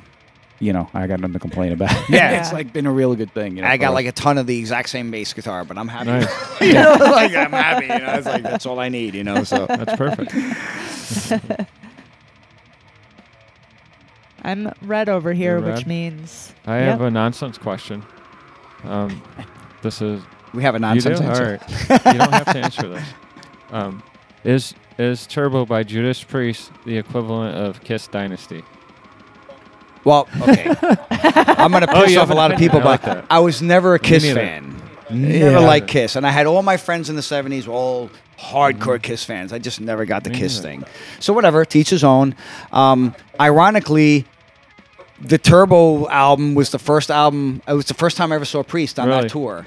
[0.60, 1.92] you know, I got nothing to complain about.
[2.10, 2.38] Yeah.
[2.40, 3.56] it's like been a really good thing.
[3.56, 5.76] You know, I got for- like a ton of the exact same bass guitar, but
[5.78, 6.10] I'm happy.
[6.10, 6.60] Nice.
[6.60, 7.86] you know, like I'm happy.
[7.86, 9.14] You know, it's like that's all I need.
[9.14, 10.32] You know, so That's perfect.
[14.46, 15.86] I'm red over here, You're which red?
[15.86, 16.88] means I Yep.
[16.90, 18.02] have a nonsense question.
[18.84, 19.20] Um,
[19.82, 20.22] this is
[20.54, 21.10] we have a you do.
[21.10, 21.60] nonsense All answer.
[21.90, 22.06] right.
[22.12, 23.04] you don't have to answer this.
[23.72, 24.02] Um,
[24.44, 28.62] is is Turbo by Judas Priest the equivalent of Kiss Dynasty?
[30.04, 30.68] Well, okay.
[31.10, 32.70] I'm gonna Oh, piss you off have a an lot of opinion.
[32.76, 33.24] people, I like that.
[33.28, 34.40] I was never a Kiss neither.
[34.40, 34.82] fan.
[35.10, 35.58] Never Yeah.
[35.58, 39.24] liked Kiss, and I had all my friends in the '70s were all hardcore Kiss
[39.24, 39.52] fans.
[39.52, 40.68] I just never got the Me Kiss neither.
[40.68, 40.84] thing.
[41.20, 42.34] So whatever, teach his own.
[42.72, 44.26] Um, ironically,
[45.20, 47.62] the Turbo album was the first album.
[47.66, 49.22] It was the first time I ever saw Priest on Really?
[49.22, 49.66] that tour.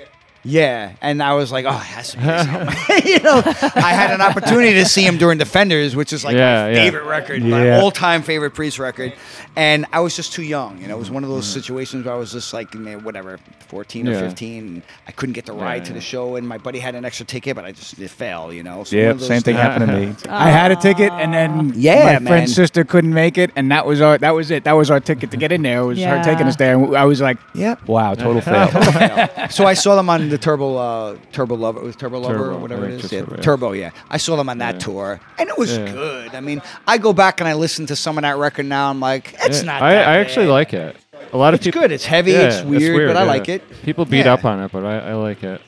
[0.50, 4.12] Yeah, and I was like, oh, it has to be this you know, I had
[4.12, 6.84] an opportunity to see him during Defenders, which is like Yeah, my yeah.
[6.84, 9.14] favorite record, my all-time favorite Priest record,
[9.56, 10.82] and I was just too young.
[10.82, 14.08] You know, it was one of those situations where I was just like, whatever, 14
[14.08, 14.20] or Yeah.
[14.22, 16.04] 15, and I couldn't get the ride Yeah, to the yeah.
[16.04, 18.52] show, and my buddy had an extra ticket, but I just it fell.
[18.52, 20.16] You know, so Yeah, one of those same thing happened to me.
[20.30, 22.26] I had a ticket, and then Yeah, my man.
[22.28, 24.64] friend's sister couldn't make it, and that was our that was it.
[24.64, 25.82] That was our ticket to get in there.
[25.82, 27.88] It was her taking us there, and I was like, Yep.
[27.88, 28.68] wow, total fail.
[29.50, 32.56] so I saw them on the Turbo uh, Turbo Lover, it was Turbo Lover Turbo,
[32.56, 33.10] or whatever I it think is.
[33.10, 33.41] just Yeah, Turbo, yeah.
[33.41, 33.91] Turbo, yeah.
[34.10, 34.80] I saw them on that Yeah.
[34.80, 35.91] tour, and it was Yeah.
[35.91, 36.36] good.
[36.36, 38.90] I mean, I go back and I listen to some of that record now.
[38.90, 39.82] I'm like, it's Yeah, not.
[39.82, 40.52] I, that I actually bad.
[40.52, 40.95] like it.
[41.32, 41.82] A lot of It's people.
[41.82, 41.91] good.
[41.91, 42.32] It's heavy.
[42.32, 43.61] Yeah, it's, weird, but I like it.
[43.84, 44.34] People beat Yeah.
[44.34, 45.61] up on it, but I, I like it.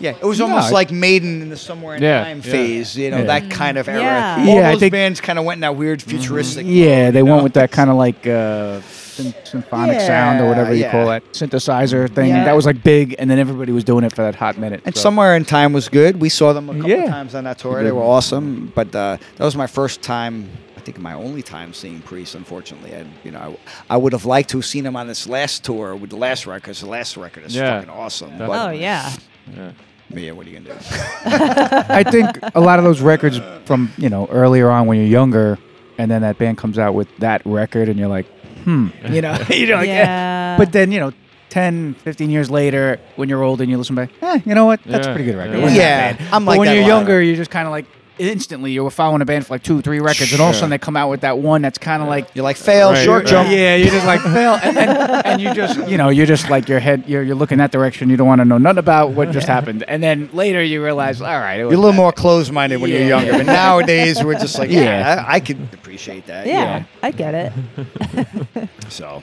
[0.00, 2.50] Yeah, it was No, almost I- like Maiden in the Somewhere in Yeah, Time yeah.
[2.50, 2.96] phase.
[2.96, 3.24] You know, Yeah.
[3.24, 4.00] that kind of era.
[4.00, 4.36] Yeah.
[4.48, 6.64] All Yeah, I those think- bands kind of went in that weird futuristic.
[6.66, 7.42] yeah, they you went know?
[7.44, 8.80] with that kind of like uh,
[9.22, 11.18] sym- symphonic sound or whatever you Yeah, call yeah.
[11.20, 12.30] that synthesizer thing.
[12.30, 12.44] Yeah.
[12.44, 14.82] That was like big, and then everybody was doing it for that hot minute.
[14.84, 16.20] And so- Somewhere in Time was good.
[16.20, 17.06] We saw them a couple Yeah.
[17.10, 17.82] times on that tour.
[17.82, 18.72] They were awesome.
[18.74, 20.48] But uh, that was my first time.
[20.76, 22.34] I think my only time seeing Priest.
[22.34, 23.58] Unfortunately, and you know,
[23.90, 26.16] I, I would have liked to have seen him on this last tour with the
[26.16, 26.64] last record.
[26.64, 27.80] 'cause the last record is Yeah.
[27.80, 28.30] fucking awesome.
[28.30, 29.10] That's- But, oh yeah,
[29.54, 29.72] Yeah.
[30.10, 30.80] but yeah, what are you gonna do?
[31.24, 35.58] I think a lot of those records from you know earlier on when you're younger
[35.98, 38.24] and then that band comes out with that record, and you're like,
[38.64, 39.94] hmm, you know, you know, like, eh.
[40.04, 40.56] Yeah.
[40.58, 41.12] But then you know.
[41.50, 44.78] 10, 15 years later, when you're old and you listen back, eh, you know what?
[44.86, 45.14] That's a Yeah.
[45.16, 45.54] pretty good record.
[45.54, 45.62] It Yeah.
[45.64, 46.32] wasn't that Yeah, bad.
[46.32, 46.96] I'm But like when that you're a lot.
[46.98, 47.86] younger, you're just kind of like
[48.20, 50.58] instantly you were following a band for like two, three records, and all of a
[50.58, 53.04] sudden they come out with that one that's kind of like You're like fail, Right,
[53.04, 53.30] short right.
[53.30, 53.50] jump.
[53.50, 56.68] yeah, you're just like fail, and, then, and you just you know you're just like
[56.68, 58.10] your head you're you're looking that direction.
[58.10, 61.20] You don't want to know nothing about what just happened, and then later you realize,
[61.20, 61.96] all right, it You're a little that.
[61.96, 65.24] more closed-minded when you're younger, but nowadays we're just like, yeah, Yeah.
[65.26, 66.46] I, I could appreciate that.
[66.46, 68.68] yeah, I get it.
[68.88, 69.22] So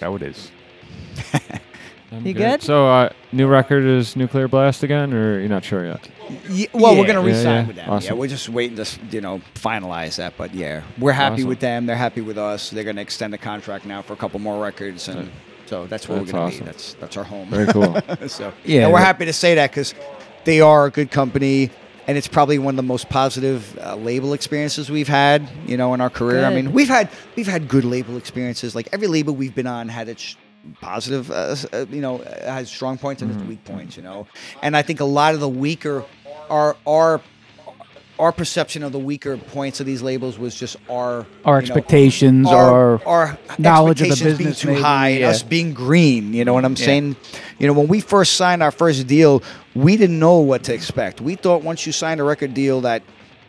[0.00, 0.50] That what it is.
[2.12, 2.62] I'm You good?
[2.62, 6.08] So, uh, new record is Nuclear Blast again, or you're not sure yet?
[6.48, 7.66] Yeah, well, we're gonna Yeah, re-sign yeah.
[7.66, 7.90] with them.
[7.90, 8.06] Awesome.
[8.14, 10.34] Yeah, we're just waiting to you know finalize that.
[10.36, 11.48] But yeah, we're happy Awesome.
[11.48, 11.86] with them.
[11.86, 12.70] They're happy with us.
[12.70, 15.30] They're gonna extend the contract now for a couple more records, and
[15.66, 16.58] so that's where That's we're gonna awesome.
[16.60, 16.64] be.
[16.66, 17.48] That's that's our home.
[17.48, 18.00] Very cool.
[18.28, 19.94] so Yeah, and we're happy to say that because
[20.44, 21.70] they are a good company.
[22.08, 25.92] And it's probably one of the most positive uh, label experiences we've had, you know,
[25.92, 26.44] in our career.
[26.44, 28.76] I mean, we've had we've had good label experiences.
[28.76, 30.36] Like every label we've been on had its
[30.80, 34.26] positive, uh, uh, you know, has strong points and its weak points, you know.
[34.62, 36.04] And I think a lot of the weaker,
[36.50, 37.20] our our
[38.18, 41.74] our perception of the weaker points of these labels was just our Our you know,
[41.74, 45.28] expectations, our, our our knowledge of the expectations being business too maybe, high, yeah.
[45.28, 46.32] us being green.
[46.32, 46.86] You know what I'm Yeah.
[46.86, 47.16] saying?
[47.58, 49.42] You know, when we first signed our first deal,
[49.74, 51.20] we didn't know what to expect.
[51.20, 53.02] We thought once you signed a record deal that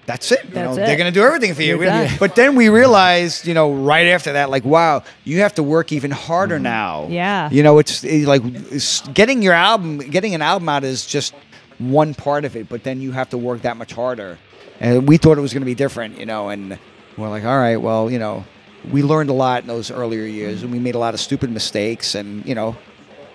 [0.07, 0.43] that's it.
[0.45, 0.85] You That's know, it.
[0.87, 1.77] they're gonna do everything for you.
[1.77, 1.85] We-
[2.17, 5.91] But then we realized, you know, right after that, like, wow, you have to work
[5.91, 6.63] even harder Mm-hmm.
[6.63, 7.07] now.
[7.09, 7.49] Yeah.
[7.51, 11.35] You know, it's, it's like it's getting your album, getting an album out is just
[11.77, 14.39] one part of it, but then you have to work that much harder.
[14.79, 16.79] And we thought it was going to be different, you know, and
[17.17, 18.45] we're like, all right, well, you know,
[18.91, 21.49] we learned a lot in those earlier years, and we made a lot of stupid
[21.51, 22.75] mistakes, and you know,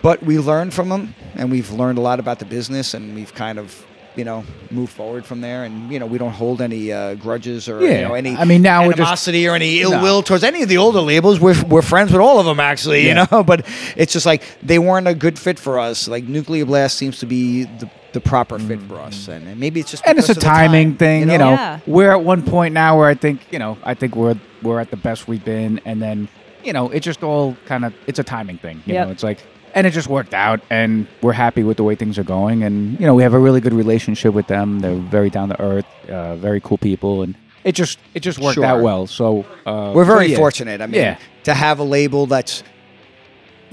[0.00, 3.34] but we learned from them, and we've learned a lot about the business, and we've
[3.34, 3.84] kind of,
[4.16, 7.68] you know, move forward from there, and you know, we don't hold any uh, grudges
[7.68, 10.02] or you know any I mean, now we're just- animosity or any ill No.
[10.02, 11.40] will towards any of the older labels.
[11.40, 13.08] We're we're friends with all of them, actually, Yeah.
[13.08, 13.42] you know.
[13.52, 13.66] But
[13.96, 16.08] it's just like they weren't a good fit for us.
[16.08, 19.80] Like Nuclear Blast seems to be the the proper fit for us, and, and maybe
[19.80, 21.52] it's just and it's a because of the timing time, thing, you know.
[21.52, 21.80] Yeah.
[21.86, 24.90] We're at one point now where I think, you know, I think we're we're at
[24.90, 26.28] the best we've been, and then,
[26.62, 29.06] you know, it just all kind of it's a timing thing, you Yep.
[29.06, 29.12] know.
[29.12, 29.38] It's like,
[29.74, 32.98] and it just worked out, and we're happy with the way things are going, and
[33.00, 34.80] you know, we have a really good relationship with them.
[34.80, 37.34] They're very down to earth, uh, very cool people, and
[37.64, 39.06] it just it just worked out well.
[39.06, 40.36] So uh, We're so, very yeah.
[40.36, 40.80] fortunate.
[40.80, 41.18] I mean, Yeah.
[41.44, 42.62] to have a label that's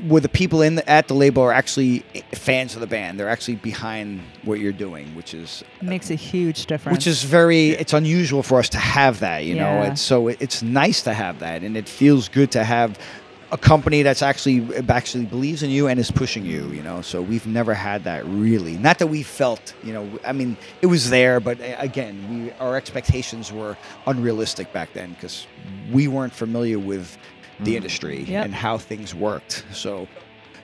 [0.07, 3.19] where the people in the, at the label are actually fans of the band.
[3.19, 6.95] They're actually behind what you're doing, which is Makes a huge difference.
[6.97, 10.37] which is very it's unusual for us to have that you know and so it,
[10.39, 12.97] it's nice to have that and it feels good to have
[13.51, 17.01] a company that's actually actually believes in you and is pushing you you know?
[17.01, 18.77] So we've never had that really.
[18.77, 22.51] Not that we felt you know i mean it was there but uh, again we
[22.59, 25.47] our expectations were unrealistic back then because
[25.91, 27.17] we weren't familiar with
[27.61, 28.45] the industry Yep.
[28.45, 29.65] and how things worked.
[29.73, 30.07] So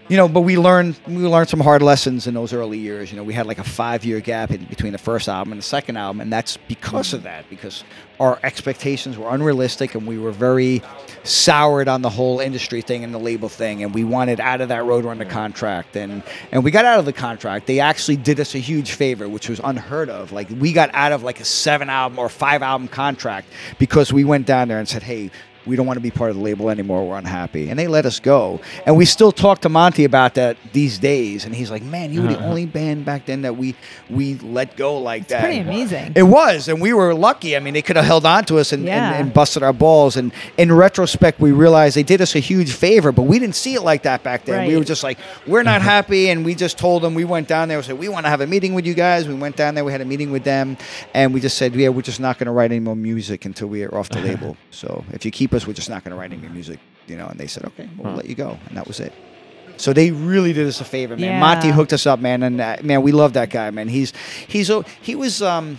[0.07, 3.11] you know, but we learned we learned some hard lessons in those early years.
[3.11, 5.60] You know, we had like a five year gap in between the first album and
[5.60, 7.49] the second album, and that's because of that.
[7.49, 7.84] Because
[8.19, 10.84] our expectations were unrealistic, and we were very
[11.23, 14.69] soured on the whole industry thing and the label thing, and we wanted out of
[14.69, 16.22] that Roadrunner contract, and
[16.52, 17.65] and we got out of the contract.
[17.65, 20.32] They actually did us a huge favor, which was unheard of.
[20.32, 23.48] Like we got out of like a seven album or five album contract
[23.80, 25.32] because we went down there and said, hey
[25.66, 27.08] we don't want to be part of the label anymore.
[27.08, 27.70] We're unhappy.
[27.70, 28.62] And they let us go.
[28.86, 31.46] And we still talk to Monte about that these days.
[31.46, 32.48] And he's like, man, you were the uh-huh.
[32.48, 33.76] only band back then that we
[34.10, 35.42] we let go like that.
[35.42, 36.14] pretty amazing.
[36.16, 36.68] It was.
[36.68, 37.56] And we were lucky.
[37.56, 39.12] I mean, they could have held on to us and, Yeah.
[39.12, 40.18] and, and busted our balls.
[40.18, 43.74] And in retrospect, we realized they did us a huge favor, but we didn't see
[43.76, 44.68] it like that back then.
[44.68, 45.18] We were just like,
[45.48, 45.90] we're not mm-hmm.
[45.90, 46.30] happy.
[46.30, 48.42] And we just told them, we went down there and said, we want to have
[48.42, 49.28] a meeting with you guys.
[49.28, 50.78] We went down there, we had a meeting with them.
[51.14, 53.68] And we just said, yeah, we're just not going to write any more music until
[53.68, 54.58] we are off the label.
[54.72, 56.80] So if you keep us, we're just not going to write any music.
[57.07, 58.57] You know, and they said, okay, well, we'll let you go.
[58.68, 59.14] And that was it.
[59.77, 61.23] So they really did us a favor, man.
[61.26, 61.40] Yeah.
[61.40, 63.88] Monte hooked us up, man, and uh, man, we love that guy, man.
[63.90, 64.14] He's
[64.48, 65.77] he's a- he was um,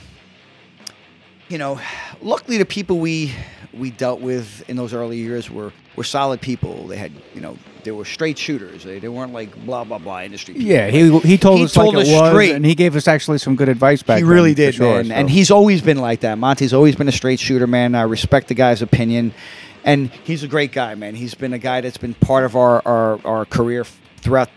[1.49, 1.81] you know,
[2.21, 3.33] luckily the people we
[3.79, 6.87] we dealt with in those early years were were solid people.
[6.87, 8.83] They had you know they were straight shooters.
[8.85, 10.55] They, they weren't like blah blah blah industry.
[10.55, 10.69] People.
[10.69, 12.53] Yeah, he he told He us told like us it was, straight.
[12.55, 14.17] and he gave us actually some good advice back.
[14.19, 15.07] He then, really did, sure, man.
[15.07, 15.15] so.
[15.15, 16.37] And he's always been like that.
[16.39, 17.95] Monte's always been a straight shooter, man.
[17.95, 19.33] I respect the guy's opinion,
[19.85, 21.15] and he's a great guy, man.
[21.15, 23.85] He's been a guy that's been part of our our, our career
[24.19, 24.51] throughout.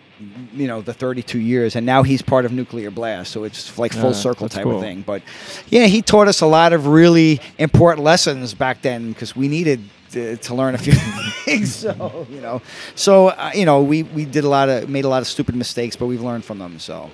[0.54, 3.94] You know the 32 years, and now he's part of Nuclear Blast, so it's like
[3.94, 4.76] full Yeah, circle type cool.
[4.76, 5.02] of thing.
[5.02, 5.22] But
[5.70, 9.80] yeah, he taught us a lot of really important lessons back then because we needed
[10.12, 10.94] to, to learn a few
[11.46, 11.74] things.
[11.76, 12.62] So you know,
[12.96, 15.56] so uh, you know, we we did a lot of made a lot of stupid
[15.56, 16.80] mistakes, but we've learned from them.
[16.80, 17.10] So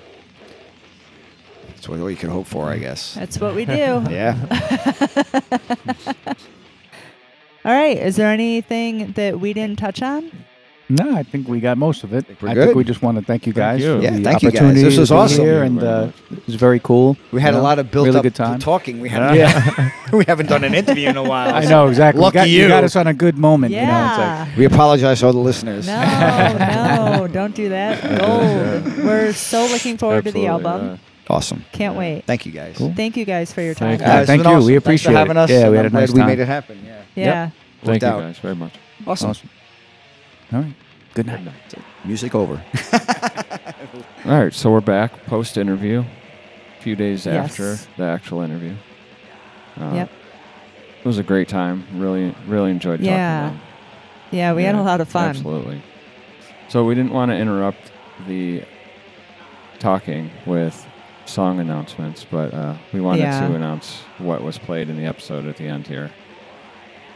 [1.68, 3.14] that's what you can hope for, I guess.
[3.14, 3.72] That's what we do.
[4.10, 4.34] Yeah.
[7.64, 7.96] All right.
[7.96, 10.30] Is there anything that we didn't touch on?
[10.88, 12.24] No, I think we got most of it.
[12.40, 12.64] we're I good.
[12.66, 13.80] think we just want to thank you guys.
[13.80, 13.96] Thank guys you.
[13.98, 14.60] for Yeah, the thank you guys.
[14.60, 15.44] opportunity This was awesome.
[15.44, 17.16] here, and uh, it was very cool.
[17.32, 18.60] We had you a lot of built really up good time.
[18.60, 19.00] talking.
[19.00, 21.52] We haven't, Yeah, we haven't done an interview in a while.
[21.52, 22.20] I know exactly.
[22.22, 22.68] Lucky you, got, you.
[22.68, 23.74] got us on a good moment.
[23.74, 24.58] You know, it's like, Yeah.
[24.58, 25.88] We apologize to all the listeners.
[25.88, 28.00] No, no, don't do that.
[28.20, 29.04] Gold.
[29.04, 30.86] We're so looking forward to the album.
[30.86, 30.96] yeah.
[31.28, 31.64] Awesome.
[31.72, 32.22] Can't wait.
[32.26, 32.76] Thank you guys.
[32.78, 32.94] Cool.
[32.94, 33.98] Thank you guys for your time.
[33.98, 34.48] Thank Uh, Thank you.
[34.48, 34.66] awesome.
[34.66, 35.40] We Thanks for appreciate having it.
[35.40, 35.50] us.
[35.50, 36.20] Yeah, we had a nice time.
[36.20, 36.78] We made it happen.
[36.86, 37.02] Yeah.
[37.16, 37.50] Yeah.
[37.82, 38.20] Thank you out.
[38.20, 38.72] guys very much.
[39.04, 39.34] Awesome.
[40.48, 40.56] Awesome.
[40.56, 40.74] All right.
[41.14, 41.40] Good night.
[42.04, 42.62] Music over.
[44.26, 46.00] All right, so we're back post interview,
[46.78, 47.50] a few days Yes.
[47.58, 48.74] after the actual interview.
[49.80, 50.10] Uh, Yep.
[51.00, 51.84] It was a great time.
[51.94, 53.12] Really, really enjoyed talking.
[53.12, 53.44] Yeah.
[53.48, 53.60] to them.
[54.32, 55.28] Yeah, we had a lot of fun.
[55.30, 55.80] Absolutely.
[56.68, 57.92] So we didn't want to interrupt
[58.26, 58.64] the
[59.78, 60.84] talking with
[61.26, 63.46] song announcements, but uh, we wanted Yeah.
[63.48, 66.10] to announce what was played in the episode at the end here.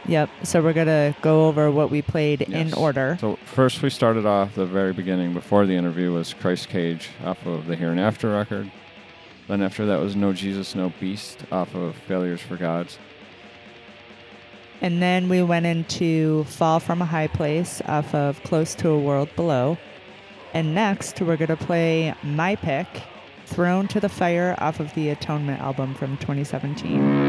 [0.07, 0.29] Yep.
[0.43, 3.17] So we're gonna go over what we played in order.
[3.21, 7.45] So first, we started off the very beginning before the interview was Christ Cage off
[7.45, 8.71] of the Here in After record.
[9.47, 12.97] Then after that was No Jesus, No Beast off of Failures for Gods.
[14.81, 18.99] And then we went into Fall from a High Place off of Close to a
[18.99, 19.77] World Below.
[20.53, 22.87] And next, we're going to play my pick,
[23.45, 27.20] Thrown to the Fire off of the Atonement album from 2017.